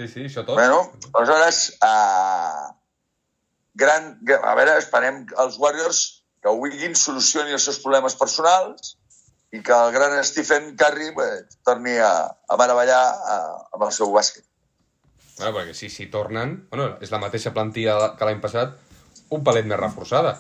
sí, 0.03 0.09
sí, 0.13 0.25
això 0.29 0.45
tot. 0.47 0.57
bueno, 0.59 0.85
aleshores, 1.13 1.63
uh, 1.85 2.73
gran, 3.79 4.15
a 4.39 4.55
veure, 4.59 4.77
esperem 4.81 5.25
els 5.45 5.59
Warriors 5.63 6.03
que 6.43 6.53
Wiggins 6.59 7.05
solucioni 7.07 7.55
els 7.55 7.65
seus 7.69 7.81
problemes 7.83 8.17
personals 8.19 8.97
i 9.53 9.61
que 9.63 9.75
el 9.77 9.93
gran 9.95 10.17
Stephen 10.25 10.73
Curry 10.81 11.11
bé, 11.17 11.29
torni 11.65 11.99
a, 12.01 12.13
a 12.49 12.59
meravellar 12.61 13.03
uh, 13.13 13.59
amb 13.77 13.87
el 13.89 13.93
seu 13.95 14.13
bàsquet. 14.15 14.45
Bueno, 15.39 15.53
perquè 15.59 15.75
si, 15.77 15.91
si 15.93 16.09
tornen... 16.13 16.57
Bueno, 16.71 16.97
és 17.05 17.13
la 17.13 17.21
mateixa 17.23 17.53
plantilla 17.55 18.15
que 18.19 18.29
l'any 18.29 18.41
passat, 18.41 18.75
un 19.33 19.45
palet 19.45 19.69
més 19.69 19.81
reforçada. 19.81 20.37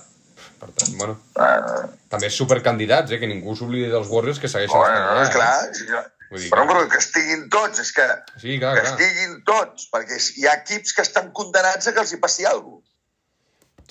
Per 0.61 0.71
tant, 0.71 0.97
bueno, 0.99 1.19
Uh, 1.33 1.87
també 2.13 2.29
supercandidats, 2.29 3.15
eh? 3.15 3.19
Que 3.19 3.29
ningú 3.31 3.55
s'oblidi 3.57 3.89
dels 3.91 4.11
Warriors 4.13 4.39
que 4.39 4.51
segueixen 4.53 4.77
bueno, 4.77 4.99
estant 5.01 5.23
és 5.23 5.31
clar, 5.33 5.55
és 5.73 5.87
clar. 5.89 6.03
Vull 6.33 6.41
dir 6.41 6.51
Però, 6.53 6.63
que- 6.65 6.73
però 6.73 6.89
que 6.89 6.99
estiguin 7.03 7.43
tots, 7.53 7.83
és 7.85 7.91
que, 7.93 8.07
Sí, 8.41 8.59
clar, 8.59 8.75
que 8.77 8.83
clar. 8.87 8.93
estiguin 8.95 9.35
tots, 9.45 9.89
perquè 9.93 10.17
hi 10.41 10.47
ha 10.49 10.55
equips 10.63 10.95
que 10.97 11.03
estan 11.05 11.31
condenats 11.37 11.87
a 11.89 11.93
que 11.93 12.01
els 12.01 12.13
hi 12.15 12.19
passi 12.23 12.47
alguna 12.49 12.81
cosa. 12.81 12.89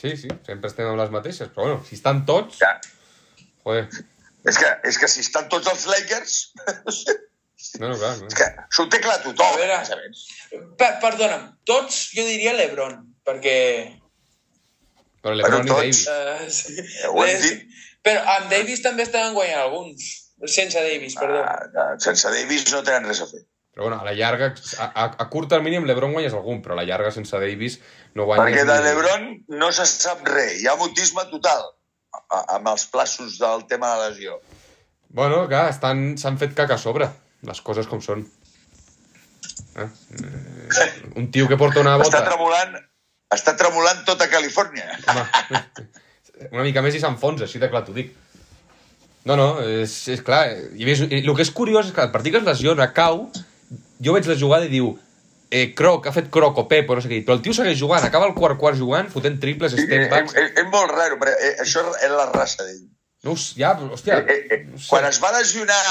Sí, 0.02 0.16
sí, 0.18 0.30
sempre 0.48 0.70
estem 0.72 0.88
amb 0.90 0.98
les 0.98 1.12
mateixes. 1.14 1.50
Però 1.54 1.68
bueno, 1.68 1.84
si 1.88 1.96
estan 2.00 2.26
tots... 2.26 2.58
Ja. 2.64 2.72
Joder, 3.64 3.88
És 4.50 4.58
que, 4.58 4.70
és 4.90 4.98
que 4.98 5.08
si 5.08 5.20
estan 5.22 5.48
tots 5.54 5.68
els 5.70 5.84
Lakers, 5.86 6.38
no, 7.80 7.90
no, 7.92 7.98
clar. 8.00 8.16
és 8.16 8.22
No. 8.24 8.30
que 8.40 8.48
s'ho 8.74 8.88
té 8.90 9.00
clar 9.04 9.20
tothom. 9.22 9.46
A 9.54 9.58
veure. 9.60 9.78
més. 10.08 10.24
Per, 10.80 10.90
perdona'm, 11.04 11.44
tots 11.70 12.00
jo 12.16 12.26
diria 12.26 12.56
l'Ebron, 12.58 12.96
perquè... 13.24 14.00
Però 15.22 15.36
LeBron 15.38 15.68
Bueno, 15.68 15.84
i 15.86 15.92
tots. 15.92 16.06
Davis. 16.08 16.08
Uh, 16.10 16.50
sí. 16.50 17.06
ho 17.12 17.24
hem 17.28 17.42
dit. 17.44 17.62
Però 18.02 18.24
amb 18.40 18.50
Davis 18.50 18.82
també 18.82 19.04
estaven 19.06 19.36
guanyant 19.38 19.62
alguns. 19.68 20.08
Sense 20.46 20.80
Davis, 20.82 21.16
perdó. 21.20 21.42
Ah, 21.46 21.96
sense 22.02 22.30
Davis 22.34 22.66
no 22.74 22.82
tenen 22.84 23.06
res 23.10 23.22
a 23.22 23.28
fer. 23.30 23.44
Però 23.72 23.86
bueno, 23.88 24.00
a 24.02 24.04
la 24.04 24.12
llarga, 24.14 24.50
a, 24.84 24.86
a, 24.90 25.04
a 25.24 25.26
curt 25.32 25.48
termini 25.54 25.78
amb 25.80 25.88
LeBron 25.88 26.12
guanyes 26.12 26.34
algun, 26.36 26.60
però 26.62 26.74
a 26.76 26.82
la 26.82 26.84
llarga 26.90 27.12
sense 27.16 27.38
Davis 27.40 27.78
no 28.20 28.26
guanyes... 28.28 28.44
Perquè 28.58 28.66
de 28.68 28.80
l'Ebron 28.84 29.30
no 29.62 29.70
se 29.72 29.86
sap 29.88 30.26
res. 30.28 30.58
Hi 30.60 30.68
ha 30.68 30.76
mutisme 30.80 31.24
total 31.32 31.64
a- 32.20 32.44
amb 32.58 32.68
els 32.74 32.84
plaços 32.92 33.38
del 33.40 33.64
tema 33.72 33.94
de 33.94 34.02
la 34.02 34.10
lesió. 34.10 34.42
Bueno, 35.08 35.46
clar, 35.48 35.70
estan- 35.72 36.18
s'han 36.20 36.38
fet 36.42 36.54
caca 36.58 36.76
a 36.76 36.82
sobre, 36.82 37.08
les 37.48 37.62
coses 37.64 37.88
com 37.88 38.02
són. 38.04 38.26
Eh? 39.80 39.88
Eh, 39.88 40.90
un 41.16 41.30
tio 41.32 41.48
que 41.48 41.58
porta 41.60 41.80
una 41.80 41.96
Està 41.96 42.20
bota... 42.20 42.24
tremolant, 42.28 42.76
està 43.32 43.54
tremolant 43.60 44.04
tota 44.08 44.28
Califòrnia. 44.32 44.98
Home, 45.08 45.24
una 46.56 46.66
mica 46.68 46.84
més 46.84 46.96
i 46.98 47.02
s'enfonsa, 47.04 47.48
així 47.48 47.60
de 47.62 47.70
clar 47.72 47.86
t'ho 47.88 47.96
dic. 47.96 48.12
No, 49.30 49.38
no, 49.38 49.48
és, 49.62 49.94
és 50.10 50.22
clar. 50.26 50.44
I 50.74 50.88
més, 50.88 51.04
el 51.06 51.32
que 51.38 51.46
és 51.46 51.54
curiós 51.54 51.90
és 51.90 51.96
que 51.96 52.04
el 52.04 52.14
partit 52.14 52.34
que 52.34 52.42
es 52.42 52.48
lesiona 52.48 52.90
cau, 52.96 53.28
jo 54.02 54.16
veig 54.16 54.30
la 54.30 54.38
jugada 54.40 54.66
i 54.66 54.72
diu 54.72 54.96
eh, 55.52 55.68
Croc, 55.78 56.08
ha 56.08 56.16
fet 56.16 56.32
Croc 56.34 56.58
o 56.58 56.66
Pep 56.72 56.90
o 56.90 56.98
no 56.98 57.04
sé 57.04 57.12
què, 57.12 57.20
però 57.28 57.38
el 57.38 57.44
tio 57.46 57.54
segueix 57.54 57.78
jugant, 57.80 58.06
acaba 58.08 58.30
el 58.30 58.34
quart 58.38 58.58
quart 58.62 58.80
jugant, 58.80 59.12
fotent 59.14 59.38
triples, 59.44 59.76
És, 59.78 59.86
step 59.86 60.08
backs... 60.14 60.34
és, 60.40 60.56
és 60.64 60.72
molt 60.74 60.96
raro, 60.96 61.20
però 61.22 61.36
eh, 61.36 61.54
això 61.62 61.84
és 62.00 62.16
la 62.16 62.26
raça 62.32 62.66
d'ell. 62.66 62.88
No, 63.28 63.36
ja, 63.38 63.76
hòstia... 63.92 64.24
Eh, 64.26 64.40
eh, 64.50 64.64
no 64.72 64.80
sé. 64.80 64.88
quan 64.90 65.06
es 65.10 65.22
va 65.22 65.36
lesionar 65.38 65.82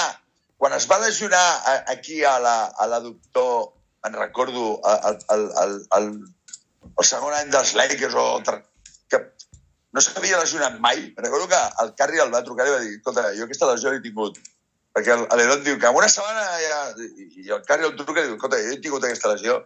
quan 0.61 0.74
es 0.76 0.85
va 0.91 0.99
lesionar 1.01 1.45
aquí 1.89 2.18
a 2.24 2.35
la, 2.39 2.66
a 2.66 2.87
la 2.87 2.99
doctor, 3.01 3.70
en 4.05 4.12
recordo, 4.12 4.81
el, 4.85 5.16
el, 5.33 5.47
el, 5.62 5.76
el, 5.97 6.11
el 6.99 7.07
segon 7.09 7.33
any 7.33 7.49
dels 7.49 7.72
Lakers, 7.78 8.12
o 8.12 8.43
que 8.45 9.22
no 9.93 10.03
s'havia 10.05 10.38
lesionat 10.41 10.78
mai. 10.82 11.11
Recordo 11.16 11.49
que 11.51 11.61
el 11.84 11.93
Carri 11.99 12.22
el 12.22 12.32
va 12.34 12.45
trucar 12.47 12.68
i 12.68 12.74
va 12.74 12.80
dir 12.84 12.97
escolta, 12.99 13.30
jo 13.36 13.47
aquesta 13.47 13.70
lesió 13.72 13.93
l'he 13.93 14.03
tingut. 14.05 14.38
Perquè 14.95 15.16
l'Edon 15.38 15.64
diu 15.66 15.78
que 15.78 15.91
en 15.91 15.99
una 15.99 16.11
setmana 16.11 16.47
ja... 16.62 16.78
I, 16.99 17.49
el 17.49 17.64
Carri 17.66 17.86
el 17.88 17.97
truca 17.99 18.22
i 18.22 18.28
diu 18.28 18.36
escolta, 18.38 18.61
jo 18.62 18.74
he 18.74 18.80
tingut 18.82 19.07
aquesta 19.07 19.32
lesió, 19.34 19.61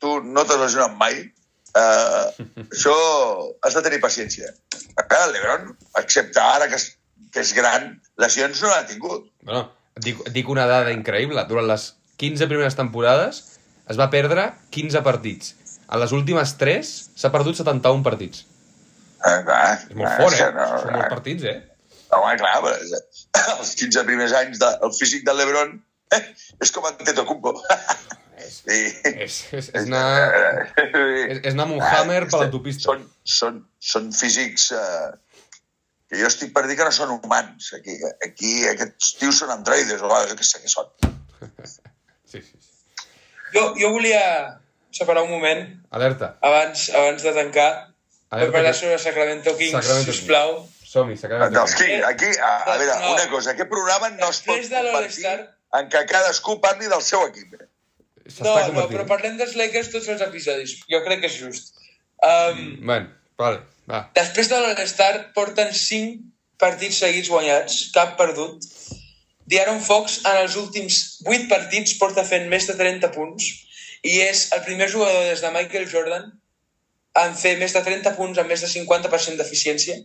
tu 0.00 0.18
no 0.24 0.44
t'has 0.48 0.60
lesionat 0.62 0.96
mai, 1.00 1.20
uh, 1.76 2.46
això 2.66 2.96
has 3.66 3.76
de 3.76 3.84
tenir 3.86 4.00
paciència. 4.04 4.52
Ara, 5.04 5.26
Lebron, 5.32 5.70
excepte 6.00 6.40
ara 6.42 6.68
que 6.70 6.80
és, 6.80 6.90
que 7.32 7.44
és 7.44 7.54
gran, 7.56 7.92
lesions 8.20 8.64
no 8.64 8.72
n'ha 8.72 8.84
tingut. 8.88 9.28
Bueno, 9.44 9.66
dic, 10.04 10.20
dic 10.34 10.52
una 10.52 10.66
dada 10.70 10.92
increïble. 10.96 11.44
Durant 11.48 11.68
les 11.68 11.90
15 12.20 12.48
primeres 12.50 12.76
temporades 12.76 13.42
es 13.90 13.98
va 14.00 14.10
perdre 14.12 14.50
15 14.76 15.04
partits. 15.04 15.56
En 15.90 15.98
les 16.00 16.12
últimes 16.14 16.54
3 16.60 16.90
s'ha 17.18 17.32
perdut 17.34 17.58
71 17.58 18.04
partits. 18.06 18.44
Eh, 19.20 19.42
clar, 19.44 19.64
És 19.90 19.96
molt 19.98 20.16
fort, 20.16 20.36
que 20.38 20.46
eh? 20.48 20.52
No, 20.56 20.66
Són 20.80 20.94
molts 20.96 21.12
partits, 21.12 21.44
eh? 21.50 21.56
Home, 22.16 22.32
clar, 22.40 22.54
però 22.64 22.76
els 23.60 23.74
15 23.78 24.04
primers 24.08 24.32
anys 24.40 24.60
del 24.62 24.92
físic 24.96 25.26
del 25.28 25.36
Lebron 25.38 25.74
eh, 26.16 26.22
és 26.64 26.72
com 26.74 26.86
Antetokounmpo. 26.88 27.56
És, 28.40 28.56
Sí. 28.64 28.76
és, 29.04 29.34
és, 29.52 29.66
és, 29.76 29.84
anar, 29.84 30.32
és, 30.80 31.42
és 31.44 31.52
anar 31.52 31.66
amb 31.68 31.74
un 31.76 31.82
hammer 31.84 32.22
per 32.32 32.40
l'autopista. 32.40 32.88
Són, 32.88 33.04
són, 33.22 33.58
són 33.92 34.08
físics 34.16 34.70
eh, 34.74 35.10
que 36.10 36.18
jo 36.18 36.26
estic 36.26 36.50
per 36.56 36.64
dir 36.66 36.74
que 36.80 36.86
no 36.88 36.94
són 36.96 37.12
humans. 37.18 37.68
Aquí, 37.76 37.98
aquí 38.26 38.54
aquests 38.72 39.12
tios 39.20 39.38
són 39.42 39.52
androides, 39.54 40.00
o 40.02 40.08
jo 40.32 40.38
què 40.40 40.48
sé 40.48 40.62
què 40.64 40.72
són. 40.72 40.88
Sí, 42.26 42.40
sí, 42.40 42.42
sí. 42.42 43.06
Jo, 43.54 43.68
jo 43.78 43.92
volia 43.94 44.24
separar 44.90 45.22
un 45.28 45.30
moment 45.30 45.62
Alerta. 45.94 46.32
abans, 46.42 46.88
abans 46.96 47.22
de 47.22 47.36
tancar 47.36 47.68
per 48.30 48.38
Alerta 48.38 48.52
parlar 48.54 48.74
sobre 48.78 48.98
Sacramento 49.02 49.56
Kings, 49.58 49.72
Sacramento 49.74 50.12
sisplau. 50.14 50.52
Som-hi, 50.90 51.16
s'acaba 51.18 51.48
Dels 51.54 51.74
King, 51.78 52.04
aquí, 52.06 52.30
a, 52.38 52.50
a 52.62 52.76
veure, 52.78 52.94
No. 53.00 53.12
una 53.16 53.26
cosa, 53.30 53.50
aquest 53.54 53.68
programa 53.70 54.10
no 54.14 54.28
es 54.30 54.40
pot 54.46 54.56
Després 54.56 54.86
convertir 54.86 55.26
en 55.80 55.90
què 55.90 56.04
cadascú 56.10 56.56
parli 56.62 56.88
del 56.90 57.02
seu 57.02 57.26
equip. 57.28 57.58
No, 58.40 58.54
no, 58.74 58.86
però 58.90 59.06
parlem 59.06 59.36
dels 59.38 59.56
Lakers 59.58 59.90
tots 59.90 60.08
els 60.08 60.22
episodis. 60.22 60.76
Jo 60.90 61.02
crec 61.06 61.20
que 61.24 61.26
és 61.30 61.36
just. 61.42 61.74
Um, 62.22 62.78
Bueno, 62.86 63.08
vale, 63.38 63.62
va. 63.90 64.04
Després 64.14 64.50
de 64.50 64.58
l'All-Star 64.62 65.32
porten 65.34 65.72
5 65.74 66.20
partits 66.58 67.00
seguits 67.02 67.30
guanyats, 67.32 67.90
cap 67.94 68.16
perdut. 68.18 68.62
D'Aaron 69.50 69.80
Fox 69.82 70.20
en 70.30 70.36
els 70.44 70.54
últims 70.54 71.18
8 71.26 71.48
partits 71.50 71.96
porta 71.98 72.22
fent 72.22 72.46
més 72.48 72.68
de 72.70 72.76
30 72.78 73.10
punts 73.10 73.48
i 74.06 74.20
és 74.22 74.52
el 74.54 74.62
primer 74.62 74.86
jugador 74.92 75.24
des 75.26 75.42
de 75.42 75.50
Michael 75.50 75.88
Jordan 75.90 76.30
en 77.18 77.34
fer 77.34 77.56
més 77.58 77.74
de 77.74 77.82
30 77.82 78.14
punts 78.16 78.38
amb 78.38 78.50
més 78.50 78.62
de 78.62 78.70
50% 78.70 79.38
d'eficiència. 79.40 79.96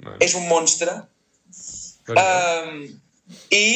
Bueno, 0.00 0.16
És 0.22 0.34
un 0.38 0.46
monstre. 0.48 0.94
Um, 2.10 2.86
I 3.54 3.66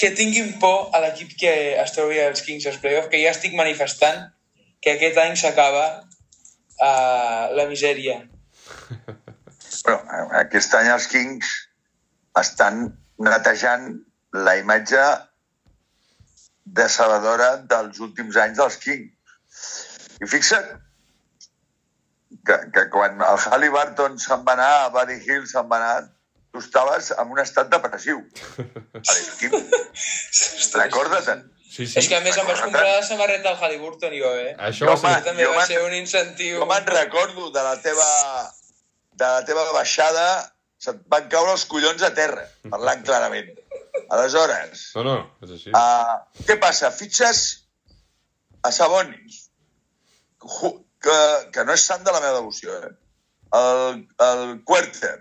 que 0.00 0.10
tinguin 0.16 0.54
por 0.60 0.90
a 0.96 1.00
l'equip 1.04 1.36
que 1.38 1.52
es 1.80 1.92
trobi 1.92 2.20
als 2.20 2.42
Kings 2.44 2.66
als 2.66 2.80
playoffs, 2.82 3.10
que 3.12 3.20
ja 3.20 3.32
estic 3.34 3.56
manifestant 3.56 4.30
que 4.80 4.94
aquest 4.96 5.18
any 5.20 5.36
s'acaba 5.36 5.84
uh, 6.00 7.44
la 7.56 7.66
misèria. 7.68 8.22
Però 9.84 9.96
eh, 10.00 10.24
aquest 10.40 10.74
any 10.76 10.88
els 10.92 11.08
Kings 11.12 11.50
estan 12.40 12.86
netejant 13.20 13.90
la 14.32 14.56
imatge 14.60 15.04
decebedora 16.80 17.50
dels 17.68 18.00
últims 18.00 18.38
anys 18.40 18.60
dels 18.60 18.78
Kings. 18.80 19.68
I 20.20 20.28
fixa't 20.28 20.68
que, 22.46 22.56
que 22.74 22.84
quan 22.92 23.20
el 23.20 23.38
Halliburton 23.50 24.18
se'n 24.22 24.44
va 24.46 24.54
anar, 24.56 24.90
Buddy 24.94 25.18
Hill 25.26 25.46
se'n 25.50 25.68
va 25.70 25.76
anar, 25.80 26.10
tu 26.52 26.58
estaves 26.58 27.12
en 27.14 27.30
un 27.30 27.38
estat 27.42 27.68
depressiu. 27.70 28.20
A 28.58 29.16
l'equip, 29.16 29.54
recorda-te'n. 30.74 31.44
sí, 31.70 31.86
sí. 31.86 31.98
És 32.00 32.08
que 32.10 32.16
a 32.18 32.20
més 32.24 32.36
em 32.40 32.46
vas 32.48 32.60
comprar 32.64 32.86
la 32.88 33.02
samarreta 33.06 33.48
del 33.52 33.58
Halliburton 33.62 34.14
i 34.16 34.22
jo, 34.22 34.32
eh? 34.44 34.54
Això 34.70 34.88
Jo, 34.90 34.96
va 35.04 35.12
també 35.26 35.44
jo 35.46 35.52
va 35.54 35.66
ser 35.68 35.82
un 35.84 35.94
incentiu. 35.94 36.58
Jo 36.62 36.66
me'n 36.70 36.88
recordo 36.90 37.50
de 37.54 37.62
la 37.66 37.76
teva 37.84 38.08
de 39.20 39.26
la 39.28 39.44
teva 39.44 39.66
baixada, 39.76 40.26
se't 40.80 41.02
van 41.12 41.26
caure 41.28 41.52
els 41.52 41.66
collons 41.68 42.02
a 42.02 42.10
terra, 42.16 42.46
parlant 42.72 43.02
clarament. 43.04 43.50
Aleshores, 44.10 44.86
No, 44.96 45.02
no, 45.04 45.16
és 45.44 45.50
així. 45.54 45.70
uh, 45.76 46.16
què 46.48 46.56
passa? 46.62 46.88
Fitxes 46.90 47.42
a 48.64 48.72
Sabonis, 48.74 49.42
que, 51.04 51.18
que 51.54 51.64
no 51.66 51.76
és 51.76 51.84
sant 51.86 52.04
de 52.06 52.12
la 52.14 52.20
meva 52.20 52.38
devoció, 52.38 52.76
eh? 52.84 52.92
El, 53.58 54.02
el 54.26 54.42
Quarter, 54.68 55.16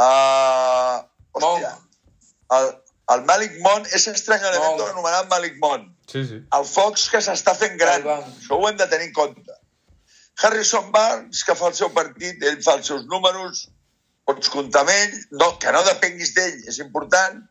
uh, 0.00 1.00
hòstia, 1.36 1.72
el, 2.56 2.70
el 3.14 3.24
Malik 3.28 3.58
Mon, 3.64 3.84
és 3.96 4.06
estrany 4.12 4.46
Monk. 4.56 4.84
anomenat 4.88 5.28
Malik 5.32 5.58
Mon. 5.62 5.88
Sí, 6.10 6.22
sí. 6.26 6.38
El 6.56 6.64
Fox 6.66 7.08
que 7.12 7.20
s'està 7.24 7.54
fent 7.58 7.76
gran. 7.80 8.06
Això 8.20 8.56
ho 8.56 8.68
hem 8.68 8.78
de 8.78 8.86
tenir 8.90 9.10
en 9.10 9.16
compte. 9.16 9.58
Harrison 10.40 10.88
Barnes, 10.94 11.42
que 11.44 11.56
fa 11.58 11.68
el 11.68 11.76
seu 11.76 11.90
partit, 11.96 12.40
ell 12.48 12.62
fa 12.64 12.78
els 12.78 12.88
seus 12.88 13.04
números, 13.10 13.66
pots 14.28 14.48
comptar 14.52 14.86
amb 14.86 14.94
ell, 14.94 15.18
no, 15.42 15.50
que 15.60 15.74
no 15.74 15.82
depenguis 15.84 16.32
d'ell, 16.38 16.62
és 16.70 16.80
important. 16.80 17.42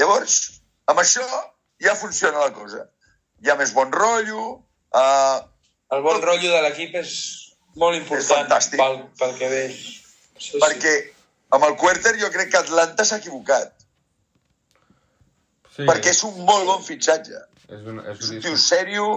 Llavors, 0.00 0.38
amb 0.88 1.02
això 1.02 1.26
ja 1.84 1.98
funciona 1.98 2.46
la 2.46 2.54
cosa. 2.56 2.86
Hi 3.44 3.50
ha 3.50 3.58
més 3.60 3.74
bon 3.76 3.92
rotllo, 3.92 4.46
uh, 4.96 5.38
El 5.94 6.02
bon 6.04 6.20
rotllo 6.20 6.50
de 6.52 6.64
l'equip 6.66 6.96
és 7.00 7.12
molt 7.80 7.96
important 7.96 8.44
fantàstic. 8.44 8.80
pel, 8.80 8.98
pel 9.20 9.34
que 9.38 9.48
ve. 9.52 9.62
Sí, 10.38 10.60
perquè 10.60 10.94
amb 11.56 11.64
el 11.68 11.76
Quarter 11.80 12.14
jo 12.20 12.28
crec 12.34 12.52
que 12.52 12.60
Atlanta 12.60 13.06
s'ha 13.08 13.20
equivocat, 13.22 13.72
sí 15.74 15.88
perquè 15.88 16.12
és 16.12 16.22
un 16.28 16.44
molt 16.44 16.68
bon 16.68 16.84
fitxatge. 16.84 17.40
És 17.68 17.88
un, 17.88 18.02
és 18.04 18.20
És 18.20 18.30
un 18.34 18.44
tio 18.44 18.56
sèrio, 18.60 19.08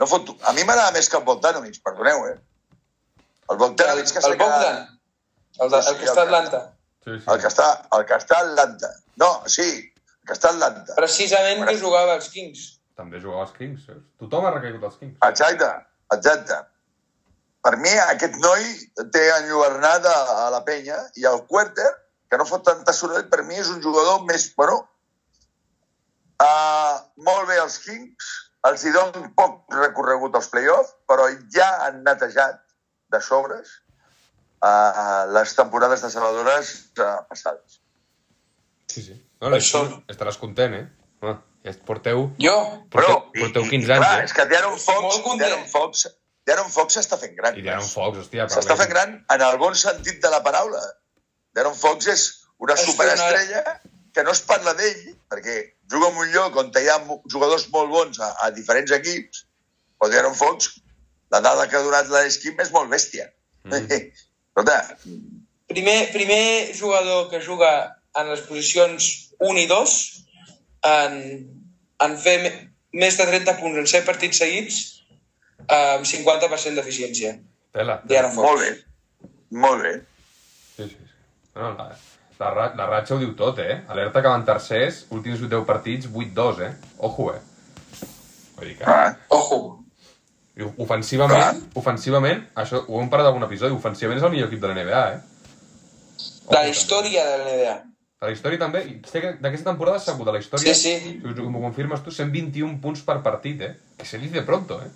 no 0.00 0.06
fot... 0.10 0.34
A 0.48 0.54
mi 0.56 0.64
m'agrada 0.68 0.92
més 0.96 1.08
que 1.08 1.18
el 1.18 1.24
Bogdanovic, 1.24 1.80
perdoneu, 1.84 2.24
eh? 2.28 2.38
El 3.50 3.60
Bogdanovic 3.60 4.12
que 4.12 4.22
s'ha 4.22 4.32
el 4.32 4.38
Bogdan, 4.40 4.80
el, 5.58 5.70
de, 5.72 5.82
el 5.90 6.00
que 6.00 6.08
està 6.12 6.24
a 6.24 6.28
Atlanta. 6.28 6.62
Sí, 7.04 7.12
sí. 7.16 7.24
El 7.32 7.42
que 7.42 7.50
està, 7.52 7.68
el 7.96 8.08
que 8.08 8.18
està 8.20 8.38
a 8.38 8.46
Atlanta. 8.46 8.94
No, 9.22 9.30
sí, 9.48 9.68
el 9.72 10.28
que 10.28 10.36
està 10.36 10.52
a 10.52 10.56
Atlanta. 10.56 10.96
Precisament 11.00 11.64
que 11.68 11.78
jugava 11.80 12.18
als 12.18 12.28
Kings. 12.32 12.64
També 12.98 13.20
jugava 13.22 13.46
als 13.46 13.54
Kings. 13.56 13.88
Tothom 14.20 14.48
ha 14.48 14.56
recaigut 14.56 14.84
als 14.88 14.98
Kings. 15.00 15.16
Exacte, 15.24 15.70
exacte. 16.14 16.58
Per 17.64 17.74
mi, 17.82 17.90
aquest 18.14 18.36
noi 18.40 18.64
té 19.14 19.24
enlluernat 19.34 20.06
a, 20.08 20.18
a 20.46 20.50
la 20.54 20.60
penya 20.64 20.98
i 21.18 21.26
el 21.28 21.42
Quarter, 21.50 21.88
que 22.30 22.38
no 22.38 22.46
fot 22.48 22.64
tanta 22.64 22.94
soroll, 22.94 23.26
per 23.32 23.42
mi 23.48 23.58
és 23.58 23.70
un 23.72 23.82
jugador 23.82 24.22
més... 24.28 24.46
Bueno, 24.56 24.78
uh, 26.44 26.94
molt 27.26 27.48
bé 27.50 27.58
els 27.62 27.78
Kings, 27.82 28.30
els 28.68 28.84
hi 28.84 28.92
donen 28.94 29.30
poc 29.38 29.74
recorregut 29.74 30.36
als 30.38 30.48
play-offs, 30.52 30.94
però 31.08 31.28
ja 31.54 31.68
han 31.86 32.02
netejat 32.06 32.60
de 33.12 33.20
sobres 33.24 33.74
uh, 34.62 35.26
les 35.34 35.54
temporades 35.56 36.04
decebedores 36.04 36.72
uh, 37.00 37.18
passades. 37.28 37.80
Sí, 38.88 39.02
sí. 39.02 39.16
No, 39.40 39.50
no, 39.50 39.56
Això- 39.58 39.84
estaràs 40.10 40.38
content, 40.40 40.74
eh? 40.74 40.86
Home, 41.22 41.36
ja 41.64 41.70
et 41.74 41.82
porteu... 41.84 42.28
Jo, 42.40 42.54
Porteu, 42.90 43.18
i- 43.34 43.40
porteu 43.42 43.64
i- 43.66 43.70
15 43.74 43.92
anys, 43.96 44.04
clar, 44.06 44.20
eh? 44.20 44.24
És 44.24 44.32
que 44.32 44.46
Estic 44.46 44.78
Fox. 44.84 45.38
D'Aaron 45.42 45.66
Fox, 45.72 46.06
D'Aaron 46.48 46.70
Fox 46.72 46.96
s'està 46.96 47.18
fent 47.20 47.34
gran. 47.36 47.56
I 47.58 47.62
Darren 47.66 47.84
Fox, 47.88 48.18
hòstia, 48.22 48.46
S'està 48.48 48.76
fent 48.80 48.88
gran 48.92 49.16
en 49.34 49.42
el 49.48 49.58
bon 49.60 49.74
sentit 49.76 50.22
de 50.22 50.30
la 50.32 50.40
paraula. 50.42 50.80
D'Aaron 51.54 51.74
Fox 51.76 52.06
és 52.14 52.22
una 52.58 52.76
superestrella 52.76 53.64
que 54.14 54.24
no 54.24 54.32
es 54.32 54.40
parla 54.48 54.72
d'ell, 54.74 55.02
perquè 55.30 55.58
juga 55.92 56.08
en 56.10 56.16
un 56.22 56.30
lloc 56.32 56.56
on 56.56 56.70
hi 56.74 56.88
ha 56.88 56.96
jugadors 57.30 57.68
molt 57.74 57.90
bons 57.92 58.18
a, 58.20 58.30
a 58.42 58.50
diferents 58.50 58.90
equips, 58.96 59.44
però 59.98 60.08
D'Aaron 60.10 60.34
Fox, 60.34 60.72
la 61.30 61.40
dada 61.44 61.66
que 61.68 61.76
ha 61.76 61.82
donat 61.84 62.08
l'Esquim 62.08 62.58
és 62.64 62.72
molt 62.72 62.88
bèstia. 62.90 63.28
Mhm. 63.64 63.90
Escolta, 64.58 64.78
primer, 65.68 65.98
primer 66.12 66.72
jugador 66.74 67.28
que 67.30 67.40
juga 67.44 67.70
en 68.16 68.30
les 68.32 68.40
posicions 68.48 69.10
1 69.38 69.60
i 69.62 69.66
2 69.70 69.92
en, 70.84 71.18
en 72.04 72.16
fer 72.18 72.36
me- 72.42 72.54
més 72.92 73.16
de 73.18 73.26
30 73.26 73.56
punts 73.60 73.78
en 73.78 73.86
7 73.86 74.06
partits 74.06 74.38
seguits 74.38 74.78
amb 75.68 76.04
50% 76.06 76.74
d'eficiència. 76.78 77.34
Tela. 77.74 77.98
D'Aaron 78.08 78.32
Fox. 78.32 78.44
molt 78.46 78.60
bé. 78.62 78.70
Molt 79.50 79.82
bé. 79.82 79.92
Sí, 80.76 80.84
sí. 80.84 80.96
sí. 80.96 81.14
No, 81.58 81.72
la, 81.74 81.88
la, 82.38 82.68
la 82.78 82.86
ratxa 82.86 83.14
ho 83.16 83.18
diu 83.18 83.34
tot, 83.36 83.58
eh? 83.58 83.80
Alerta 83.90 84.22
que 84.22 84.28
van 84.30 84.44
tercers, 84.46 85.02
últims 85.10 85.40
10 85.42 85.64
partits, 85.66 86.06
8-2, 86.08 86.62
eh? 86.64 86.72
Ojo, 86.98 87.32
eh? 87.34 87.40
Vull 88.56 88.68
dir 88.70 88.76
que... 88.78 88.84
Ah, 88.86 89.16
Ojo. 89.34 89.58
I 90.58 90.64
Ofensivament, 90.82 91.60
ofensivament, 91.78 92.40
això 92.58 92.80
ho 92.88 93.00
hem 93.02 93.10
parlat 93.10 93.28
d'algun 93.28 93.44
episodi, 93.46 93.74
ofensivament 93.76 94.18
és 94.18 94.24
el 94.26 94.32
millor 94.32 94.48
equip 94.48 94.62
de 94.64 94.70
la 94.72 94.74
NBA, 94.74 95.02
eh? 95.12 95.20
De 96.48 96.56
la 96.56 96.64
història 96.72 97.22
de 97.28 97.36
la 97.38 97.44
NBA. 97.52 97.76
De 98.18 98.26
la 98.26 98.32
història 98.34 98.58
també, 98.58 98.80
sé 99.06 99.20
que 99.22 99.32
d'aquesta 99.38 99.70
temporada 99.70 100.00
s'ha 100.02 100.12
hagut 100.16 100.26
de 100.26 100.32
la 100.34 100.40
història, 100.42 100.74
Sí, 100.74 100.96
sí. 100.98 101.20
si 101.22 101.42
m'ho 101.46 101.60
confirmes 101.62 102.00
tu, 102.02 102.10
121 102.10 102.80
punts 102.82 103.02
per 103.06 103.20
partit, 103.22 103.60
eh? 103.62 103.76
Que 103.96 104.04
se 104.06 104.18
dice 104.18 104.42
pronto, 104.42 104.80
eh? 104.82 104.88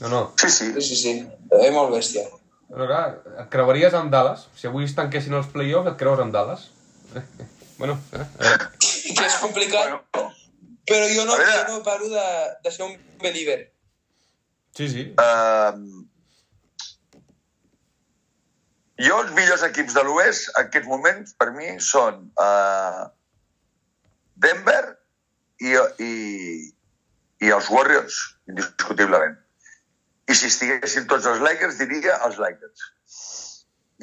No, 0.00 0.08
no, 0.08 0.20
sí, 0.38 0.48
sí. 0.48 0.68
Sí, 0.74 0.82
sí, 0.82 0.96
sí. 0.96 1.12
És 1.58 1.72
molt 1.74 1.90
bèstia. 1.96 2.22
però 2.68 2.86
clar, 2.86 3.04
et 3.42 3.48
creuaries 3.50 3.94
amb 3.96 4.10
Dallas, 4.12 4.44
si 4.54 4.66
avui 4.68 4.84
es 4.84 4.94
tanquessin 4.94 5.34
els 5.34 5.46
playoffs 5.50 5.90
et 5.90 5.96
creus 5.98 6.20
amb 6.22 6.32
Dallas. 6.34 6.68
bueno, 7.78 7.98
eh? 8.12 8.24
veure, 8.38 8.68
Que 9.18 9.24
és 9.26 9.38
complicat, 9.42 9.88
Bueno, 10.14 10.32
però 10.86 11.06
jo 11.10 11.24
no, 11.26 11.34
jo 11.40 11.62
no 11.72 11.82
paro 11.82 12.06
de, 12.08 12.26
de 12.64 12.70
ser 12.70 12.84
un 12.86 12.94
believer. 13.20 13.72
sí, 14.76 14.86
sí, 14.88 15.12
Uh, 15.18 16.06
jo, 18.98 19.18
els 19.22 19.34
millors 19.36 19.64
equips 19.66 19.96
de 19.96 20.04
l'Oest, 20.06 20.50
en 20.54 20.66
aquests 20.66 20.90
moments, 20.90 21.34
per 21.38 21.50
mi, 21.56 21.70
són 21.82 22.24
uh, 22.42 23.06
Denver 24.44 24.82
i, 25.62 25.74
i, 26.04 26.12
i 27.44 27.52
els 27.54 27.68
Warriors, 27.74 28.20
indiscutiblement. 28.50 29.36
I 30.28 30.36
si 30.36 30.50
estiguessin 30.52 31.06
tots 31.10 31.26
els 31.30 31.42
Lakers, 31.44 31.78
diria 31.80 32.18
els 32.26 32.40
Lakers. 32.42 32.88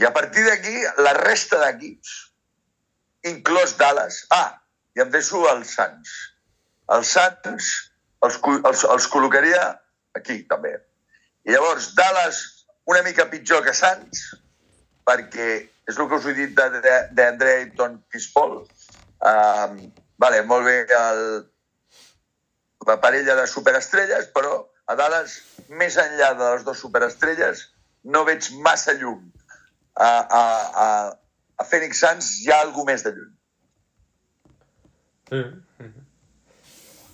I 0.01 0.07
a 0.07 0.13
partir 0.15 0.43
d'aquí, 0.47 0.75
la 1.05 1.13
resta 1.21 1.61
d'equips, 1.63 2.15
inclòs 3.31 3.75
Dallas... 3.79 4.23
Ah, 4.35 4.61
i 4.95 5.01
em 5.03 5.09
deixo 5.11 5.41
els 5.51 5.73
Suns. 5.75 6.11
Els 6.95 7.09
Suns 7.11 7.69
els, 8.25 8.39
els, 8.45 8.83
els 8.95 9.07
col·locaria 9.11 9.61
aquí, 10.17 10.41
també. 10.49 10.73
I 11.45 11.53
llavors, 11.53 11.91
Dallas 11.97 12.41
una 12.89 13.01
mica 13.05 13.27
pitjor 13.29 13.63
que 13.65 13.73
Sants, 13.73 14.27
perquè 15.05 15.49
és 15.87 15.97
el 15.99 16.07
que 16.09 16.17
us 16.17 16.25
he 16.25 16.33
dit 16.37 16.55
de- 16.57 16.81
de- 16.81 17.07
d'Andre 17.17 17.51
Ayton 17.61 17.99
Paul. 18.33 18.55
Um, 19.25 19.77
vale, 20.17 20.41
molt 20.49 20.65
bé 20.65 20.85
el, 20.99 21.21
la 22.87 22.97
parella 23.01 23.35
de 23.35 23.47
superestrelles, 23.47 24.27
però 24.33 24.65
a 24.87 24.95
Dallas, 24.95 25.39
més 25.69 25.95
enllà 25.97 26.33
de 26.37 26.49
les 26.55 26.65
dues 26.65 26.77
superestrelles, 26.79 27.67
no 28.03 28.23
veig 28.25 28.51
massa 28.61 28.93
llum. 28.93 29.21
A, 29.95 30.09
a, 30.09 30.43
a, 30.85 30.87
a 31.57 31.63
Phoenix 31.65 32.01
Suns 32.03 32.33
hi 32.43 32.51
ha 32.51 32.59
alguna 32.65 32.91
més 32.91 33.03
de 33.05 33.13
llum. 33.15 33.31
sí. 35.29 35.43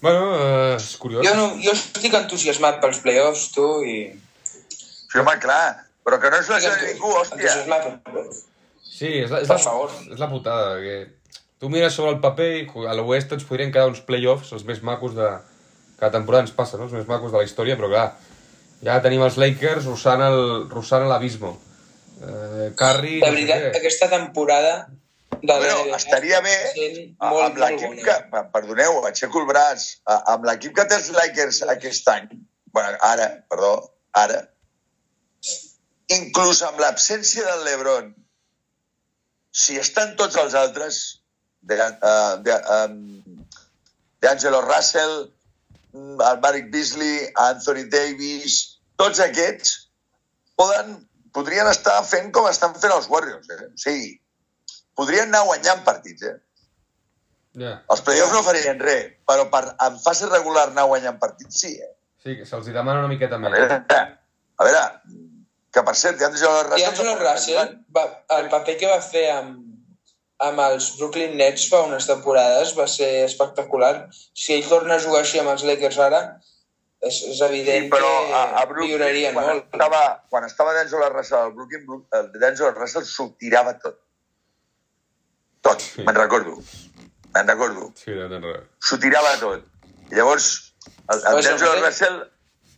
Bueno, 0.01 0.21
eh, 0.33 0.75
és 0.79 0.95
curiós. 0.97 1.21
Jo, 1.27 1.35
no, 1.37 1.43
jo 1.61 1.71
estic 1.77 2.15
entusiasmat 2.17 2.79
pels 2.81 2.99
playoffs, 3.03 3.51
tu, 3.53 3.67
i... 3.85 3.97
Sí, 4.73 5.19
home, 5.21 5.35
clar, 5.43 5.85
però 6.05 6.19
que 6.21 6.31
no 6.33 6.39
és 6.41 6.49
la 6.49 6.59
de 6.63 6.71
ningú, 6.87 7.11
hòstia. 7.19 7.37
Pels 7.37 7.65
playoffs. 7.69 8.43
Sí, 8.91 9.11
és 9.23 9.31
la, 9.31 9.41
és, 9.41 9.49
la, 9.49 9.57
favor. 9.57 9.91
és 10.11 10.19
la 10.19 10.29
putada, 10.29 10.75
que 10.81 10.97
tu 11.61 11.69
mires 11.69 11.93
sobre 11.93 12.11
el 12.15 12.19
paper 12.21 12.49
i 12.61 12.67
a 12.89 12.93
l'oest 12.97 13.31
ens 13.37 13.45
podrien 13.47 13.71
quedar 13.73 13.87
uns 13.89 14.01
playoffs, 14.05 14.51
els 14.57 14.65
més 14.67 14.81
macos 14.85 15.15
de... 15.17 15.29
Cada 16.01 16.15
temporada 16.17 16.47
ens 16.47 16.53
passa, 16.57 16.77
no? 16.79 16.87
Els 16.89 16.93
més 16.97 17.05
macos 17.05 17.29
de 17.31 17.37
la 17.37 17.45
història, 17.45 17.75
però 17.77 17.87
clar, 17.91 18.07
ja 18.81 18.95
tenim 19.05 19.21
els 19.21 19.35
Lakers 19.37 19.85
russant 19.85 20.21
el- 20.25 20.63
russant 20.71 21.05
l'abismo. 21.09 21.51
Eh, 22.21 22.71
Curry... 22.77 23.19
De 23.21 23.27
no 23.29 23.29
sé 23.29 23.35
veritat, 23.37 23.75
aquesta 23.77 24.09
temporada 24.09 24.73
de 25.41 25.47
la 25.47 25.57
Bueno, 25.61 25.83
NBA 25.85 25.97
estaria 26.01 26.39
bé 26.41 26.55
molt, 27.21 27.43
amb 27.45 27.61
l'equip 27.61 28.01
que... 28.05 28.15
Perdoneu, 28.53 28.97
aixeco 29.09 29.41
el 29.43 29.47
braç. 29.49 29.85
a- 30.09 30.23
Amb 30.33 30.45
l'equip 30.49 30.73
que 30.77 30.85
té 30.89 30.97
els 30.97 31.11
Lakers 31.13 31.61
aquest 31.75 32.09
any, 32.13 32.27
bueno, 32.73 32.97
ara, 33.05 33.29
perdó, 33.49 33.71
ara, 34.17 34.41
inclús 36.17 36.61
amb 36.67 36.81
l'absència 36.83 37.45
del 37.47 37.63
LeBron, 37.67 38.11
si 39.51 39.77
estan 39.79 40.15
tots 40.19 40.37
els 40.39 40.55
altres, 40.55 40.99
de, 41.61 41.77
uh, 41.77 42.37
de, 42.41 42.57
um, 42.77 43.45
d'Angelo 44.23 44.61
Russell, 44.65 45.15
mm, 45.93 46.21
el 46.27 46.39
Marek 46.43 46.71
Beasley, 46.73 47.27
Anthony 47.49 47.87
Davis, 47.91 48.59
tots 49.01 49.19
aquests 49.23 49.75
poden, 50.59 50.95
podrien 51.35 51.67
estar 51.71 51.97
fent 52.07 52.31
com 52.35 52.47
estan 52.49 52.75
fent 52.77 52.93
els 52.95 53.09
Warriors. 53.11 53.49
Eh? 53.49 53.67
O 53.67 53.83
sigui, 53.83 54.13
podrien 54.97 55.29
anar 55.29 55.45
guanyant 55.49 55.83
partits. 55.87 56.27
Eh? 56.29 56.37
Ja. 57.61 57.73
Els 57.91 58.03
playoffs 58.07 58.35
no 58.35 58.43
farien 58.45 58.79
res, 58.79 59.17
però 59.27 59.47
per, 59.51 59.63
en 59.87 59.97
fase 60.03 60.29
regular 60.29 60.69
anar 60.69 60.87
guanyant 60.91 61.19
partits 61.19 61.63
sí. 61.65 61.73
Eh? 61.75 61.91
Sí, 62.21 62.37
que 62.37 62.45
se'ls 62.47 62.69
demana 62.69 63.01
una 63.01 63.11
miqueta 63.11 63.39
A 63.39 63.43
més. 63.43 63.57
veure, 63.57 63.81
a 64.61 64.67
veure, 64.67 64.83
que 65.71 65.83
per 65.87 65.95
cert, 65.95 66.17
D'Angelo 66.19 66.63
Russell... 66.67 66.87
Angelo 66.89 67.15
Russell, 67.19 67.75
va, 67.95 68.05
el 68.37 68.49
paper 68.51 68.77
que 68.81 68.89
va 68.91 68.99
fer 69.03 69.25
amb, 69.31 69.59
amb 70.43 70.59
els 70.65 70.89
Brooklyn 70.99 71.37
Nets 71.39 71.67
fa 71.71 71.83
unes 71.87 72.07
temporades 72.09 72.73
va 72.77 72.87
ser 72.91 73.11
espectacular. 73.25 73.93
Si 74.11 74.55
ell 74.57 74.67
torna 74.67 74.97
a 74.97 75.03
jugar 75.03 75.21
així 75.23 75.39
amb 75.39 75.53
els 75.53 75.63
Lakers 75.67 75.99
ara, 76.03 76.21
és, 77.01 77.21
és 77.31 77.39
evident 77.47 77.87
Sí, 77.87 77.91
però 77.93 78.09
que 78.27 78.35
a, 78.35 78.43
a 78.61 78.65
Brooklyn, 78.69 79.31
quan 79.33 79.47
molt. 79.47 79.69
estava, 79.73 80.01
quan 80.29 80.45
estava 80.49 80.75
D'Angelo 80.75 81.07
Russell 81.15 81.39
al 81.39 81.53
Brooklyn, 81.55 82.03
D'Angelo 82.35 82.73
Russell 82.75 83.07
s'ho 83.07 83.29
tirava 83.39 83.77
tot. 83.79 83.97
Tot, 85.61 85.81
Sí. 85.81 86.03
me'n 86.03 86.15
recordo. 86.17 86.57
Me'n 87.33 87.47
recordo. 87.47 87.91
Sí, 87.95 88.11
no. 88.11 88.53
S'ho 88.81 88.97
tirava 88.99 89.35
tot. 89.39 89.63
I 90.11 90.17
llavors, 90.19 90.51
el, 91.07 91.21
el 91.31 91.41
D'Angelo. 91.45 91.75
Russell, 91.85 92.17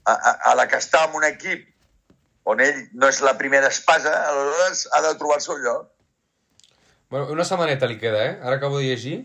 a, 0.05 0.13
a, 0.13 0.33
a 0.51 0.55
la 0.59 0.67
que 0.69 0.77
està 0.77 1.07
en 1.07 1.15
un 1.17 1.23
equip 1.25 1.69
on 2.45 2.59
ell 2.61 2.89
no 2.93 3.07
és 3.07 3.21
la 3.23 3.37
primera 3.37 3.67
espasa, 3.71 4.13
aleshores 4.29 4.87
ha 4.93 5.01
de 5.05 5.13
trobar 5.19 5.37
el 5.39 5.41
seu 5.45 5.57
lloc. 5.57 5.89
Bueno, 7.09 7.27
una 7.31 7.45
setmaneta 7.45 7.87
li 7.87 7.99
queda, 8.01 8.25
eh? 8.25 8.39
Ara 8.41 8.57
acabo 8.57 8.79
de 8.79 8.85
llegir. 8.89 9.19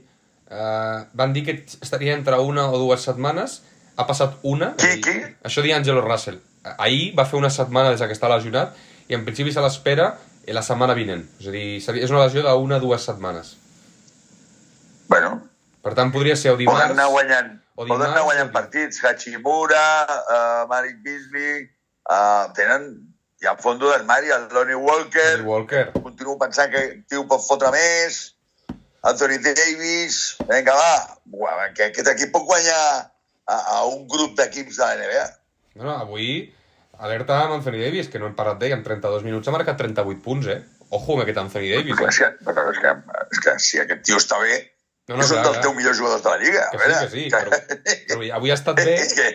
Uh, 0.49 1.05
van 1.13 1.33
dir 1.33 1.45
que 1.45 1.55
estaria 1.83 2.15
entre 2.15 2.39
una 2.41 2.69
o 2.71 2.79
dues 2.79 3.03
setmanes. 3.03 3.63
Ha 3.97 4.07
passat 4.07 4.37
una. 4.43 4.75
Qui, 4.79 4.93
i- 4.99 5.01
qui? 5.03 5.17
Això 5.45 5.63
dia 5.65 5.77
Angelo 5.77 6.01
Russell. 6.05 6.39
Ahir 6.79 7.15
va 7.19 7.25
fer 7.25 7.39
una 7.39 7.51
setmana 7.51 7.91
des 7.91 8.01
que 8.01 8.13
està 8.15 8.29
lesionat 8.29 8.77
i 9.09 9.15
en 9.17 9.25
principi 9.25 9.53
se 9.53 9.61
l'espera 9.65 10.19
la 10.47 10.63
setmana 10.63 10.95
vinent. 10.95 11.25
És 11.41 11.49
a 11.49 11.53
dir, 11.53 12.05
és 12.05 12.11
una 12.11 12.23
lesió 12.25 12.43
d'una 12.45 12.77
o 12.77 12.81
dues 12.81 13.03
setmanes. 13.05 13.57
Bueno, 15.09 15.43
Per 15.83 15.95
tant, 15.95 16.11
podria 16.13 16.37
ser 16.37 16.51
o 16.51 16.55
poden 16.57 16.67
dimarts... 16.67 16.91
anar 16.93 17.07
guanyant, 17.09 17.51
o 17.75 17.85
poden 17.87 17.93
dimarts 17.95 18.13
anar 18.13 18.23
o 18.23 18.29
guanyant 18.29 18.49
di- 18.51 18.53
partits. 18.53 18.99
Hachimura, 19.05 19.85
uh, 20.05 20.67
Marek 20.69 20.99
Beasley, 21.05 21.63
uh, 22.11 22.51
tenen 22.57 23.08
hi 23.43 23.47
ha 23.47 23.55
fondo 23.63 23.89
d'armari, 23.91 24.31
el 24.35 24.49
Lonnie 24.55 24.75
Walker, 24.75 25.39
Lonnie 25.39 25.47
Walker. 25.47 25.85
continuo 26.03 26.37
pensant 26.41 26.73
que 26.73 26.83
el 26.85 27.05
tio 27.11 27.25
pot 27.31 27.45
fotre 27.47 27.71
més, 27.75 28.21
Anthony 29.07 29.39
Davis, 29.45 30.37
vinga, 30.49 30.75
va, 30.75 30.95
Ua, 31.39 31.69
que 31.77 31.87
aquest 31.93 32.09
equip 32.15 32.33
pot 32.35 32.47
guanyar 32.49 32.81
a, 33.47 33.59
a 33.79 33.85
un 33.87 34.07
grup 34.11 34.35
d'equips 34.41 34.81
de 34.81 34.85
la 34.89 34.97
NBA. 34.99 35.27
No, 35.79 35.85
no, 35.87 35.93
avui 36.03 36.33
alerta 36.99 37.37
amb 37.45 37.61
Anthony 37.61 37.79
Davis, 37.85 38.09
que 38.11 38.19
no 38.19 38.27
hem 38.27 38.35
parlat 38.35 38.59
d'ell, 38.59 38.75
en 38.75 38.83
32 38.83 39.23
minuts 39.27 39.47
ha 39.49 39.55
marcat 39.55 39.79
38 39.79 40.19
punts, 40.25 40.51
eh? 40.51 40.59
Ojo 40.91 41.15
amb 41.15 41.23
aquest 41.23 41.39
Anthony 41.45 41.71
Davis, 41.77 42.01
eh? 42.01 42.09
és, 42.11 42.19
que, 42.25 42.33
però 42.49 42.67
és, 42.73 42.83
que, 42.83 42.97
és 43.37 43.43
que 43.45 43.55
si 43.63 43.79
aquest 43.85 44.03
tio 44.09 44.19
està 44.19 44.41
bé, 44.43 44.59
No, 45.09 45.17
no, 45.17 45.23
és 45.25 45.31
un 45.33 45.39
dels 45.41 45.55
clar. 45.55 45.63
teus 45.65 45.77
millors 45.79 45.97
jugadors 45.97 46.21
de 46.21 46.29
la 46.29 46.37
Lliga. 46.43 46.65
a 46.67 46.73
Que 46.75 46.79
sí, 46.85 46.97
que 46.99 47.07
sí, 47.15 47.23
però, 47.33 47.61
però 48.11 48.27
avui 48.37 48.51
ha 48.53 48.57
estat 48.59 48.77
bé, 48.77 48.97
és 49.07 49.15
que, 49.17 49.29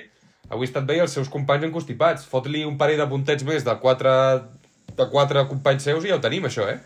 avui 0.50 0.66
ha 0.66 0.70
estat 0.70 0.86
bé 0.90 0.98
i 0.98 1.04
els 1.04 1.14
seus 1.16 1.30
companys 1.34 1.68
encostipats. 1.70 2.26
Fot-li 2.30 2.64
un 2.68 2.78
parell 2.78 3.00
de 3.02 3.08
puntets 3.12 3.44
més 3.48 3.64
de 3.66 3.76
quatre, 3.82 4.12
de 4.98 5.08
quatre 5.14 5.46
companys 5.50 5.84
seus 5.90 6.06
i 6.06 6.12
ja 6.12 6.18
ho 6.20 6.24
tenim, 6.24 6.46
això, 6.50 6.68
eh? 6.70 6.80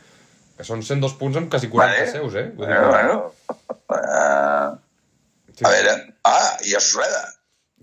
Que 0.58 0.66
són 0.66 0.82
102 0.82 1.14
punts 1.20 1.38
amb 1.38 1.50
quasi 1.54 1.70
40 1.70 1.98
Vale. 2.00 2.12
seus, 2.12 2.36
eh? 2.36 2.48
Vull 2.58 2.66
dir, 2.70 2.78
bueno, 2.88 3.18
bueno, 3.48 3.66
uh, 3.94 4.78
sí. 5.54 5.66
a 5.66 5.70
veure, 5.74 5.98
ah, 6.26 6.54
i 6.66 6.74
a 6.78 6.82
Sureda. 6.82 7.24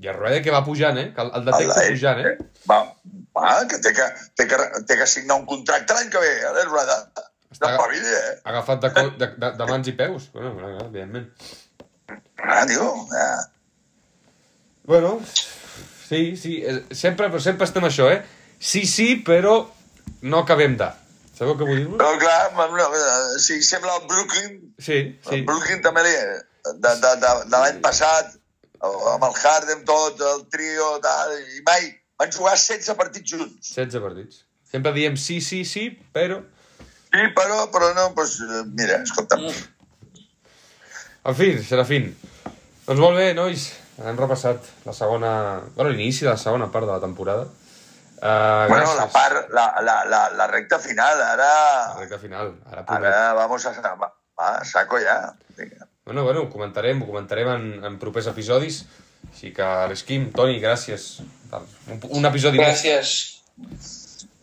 I 0.03 0.09
el 0.11 0.17
Rueda 0.19 0.41
que 0.43 0.51
va 0.51 0.65
pujant, 0.67 0.97
eh? 0.99 1.13
Que 1.15 1.23
el, 1.23 1.29
el 1.39 1.45
detecta 1.47 1.85
pujant, 1.87 2.19
eh? 2.27 2.33
Va, 2.71 2.81
va, 3.39 3.53
que 3.71 3.79
té 3.85 3.93
que, 3.95 4.09
té 4.35 4.49
que, 4.51 4.59
té 4.91 4.97
que 4.99 5.07
signar 5.07 5.37
un 5.39 5.47
contracte 5.47 5.95
l'any 5.95 6.11
que 6.11 6.19
ve, 6.25 6.33
a 6.49 6.51
la 6.57 6.65
Sureda. 6.67 6.97
Està- 7.55 7.69
D'espavili, 7.69 8.11
eh? 8.19 8.33
Agafat 8.51 8.81
de, 8.83 8.91
co- 8.97 9.13
de, 9.21 9.29
de, 9.39 9.51
de 9.61 9.67
mans 9.71 9.87
i 9.87 9.95
peus. 9.95 10.25
Bueno, 10.35 10.51
bueno, 10.59 10.89
evidentment. 10.89 11.29
Ah, 12.43 12.65
tio, 12.67 12.89
eh, 13.15 13.45
Bueno, 14.91 15.15
sí, 16.15 16.37
sí, 16.41 16.53
eh, 16.63 16.81
sempre, 16.95 17.29
però 17.33 17.43
sempre 17.43 17.67
estem 17.67 17.85
això, 17.89 18.07
eh? 18.13 18.21
Sí, 18.59 18.85
sí, 18.87 19.09
però 19.27 19.57
no 20.23 20.45
acabem 20.45 20.77
de. 20.81 20.89
Sabeu 21.35 21.57
què 21.59 21.67
vull 21.67 21.81
dir? 21.83 21.89
però 21.99 22.15
clar, 22.23 22.55
no, 22.55 22.87
si 23.43 23.59
sembla 23.67 23.97
el 23.99 24.07
Brooklyn, 24.07 24.57
Sí, 24.79 24.87
sí. 24.87 25.03
sí. 25.27 25.35
el 25.41 25.45
Brooklyn 25.49 25.83
també 25.83 26.05
li, 26.07 26.15
de, 26.71 26.95
de, 27.03 27.13
de, 27.25 27.35
de 27.51 27.59
l'any 27.59 27.81
passat, 27.85 28.37
amb 28.85 29.27
el 29.27 29.35
Harden 29.43 29.85
tot, 29.89 30.21
el 30.31 30.45
trio, 30.55 30.93
tal, 31.03 31.35
i 31.57 31.63
mai 31.67 31.91
van 32.21 32.31
jugar 32.33 32.55
16 32.57 32.95
partits 32.99 33.35
junts. 33.35 33.75
16 33.75 34.03
partits. 34.05 34.43
Sempre 34.71 34.93
diem 34.95 35.17
sí, 35.21 35.41
sí, 35.43 35.65
sí, 35.67 35.89
però... 36.15 36.41
Sí, 37.15 37.27
però, 37.37 37.65
però 37.75 37.93
no, 37.95 38.09
doncs, 38.17 38.39
eh, 38.43 38.63
mira, 38.75 39.03
escolta'm, 39.07 39.47
En 41.25 41.37
fi, 41.39 41.55
serà 41.65 41.87
fin. 41.89 42.11
Doncs 42.85 43.01
molt 43.01 43.17
bé, 43.17 43.31
nois. 43.37 43.63
Hem 44.03 44.17
repassat 44.19 44.65
la 44.89 44.93
segona... 44.97 45.61
Bueno, 45.77 45.91
l'inici 45.95 46.25
de 46.27 46.33
la 46.33 46.39
segona 46.41 46.71
part 46.73 46.87
de 46.89 46.93
la 46.97 47.01
temporada. 47.03 47.45
Uh, 48.25 48.67
bueno, 48.71 48.87
gràcies. 48.87 48.97
la 48.99 49.07
part, 49.13 49.51
la, 49.53 49.65
la, 49.85 49.97
la, 50.09 50.21
la 50.39 50.47
recta 50.49 50.79
final, 50.81 51.21
ara, 51.23 51.49
La 51.95 52.01
recta 52.01 52.19
final. 52.19 52.55
Ara 52.71 52.85
promet. 52.87 53.09
ara 53.11 53.35
vamos 53.37 53.67
a, 53.69 53.73
va, 54.01 54.09
va, 54.41 54.49
saco 54.65 54.99
ja. 55.03 55.35
Vinga. 55.59 55.87
Bueno, 56.07 56.25
bueno, 56.25 56.43
ho 56.47 56.51
comentarem, 56.51 57.03
ho 57.03 57.07
comentarem 57.07 57.49
en, 57.53 57.67
en 57.85 57.99
propers 58.01 58.27
episodis. 58.33 58.85
Així 59.31 59.53
que, 59.57 59.67
l'Esquim, 59.91 60.31
Toni, 60.37 60.59
gràcies. 60.63 61.21
Un, 61.91 62.01
un 62.19 62.27
episodi 62.31 62.59
Gràcies. 62.61 63.13
més. 63.61 63.93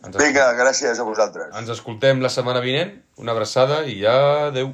Ens, 0.02 0.16
Vinga, 0.18 0.48
gràcies 0.58 0.98
a 0.98 1.04
vosaltres. 1.06 1.52
ens 1.58 1.68
escoltem 1.70 2.22
la 2.24 2.30
setmana 2.32 2.62
vinent. 2.64 2.96
Una 3.22 3.34
abraçada 3.36 3.82
i 3.86 4.00
ja 4.00 4.14
adeu. 4.48 4.72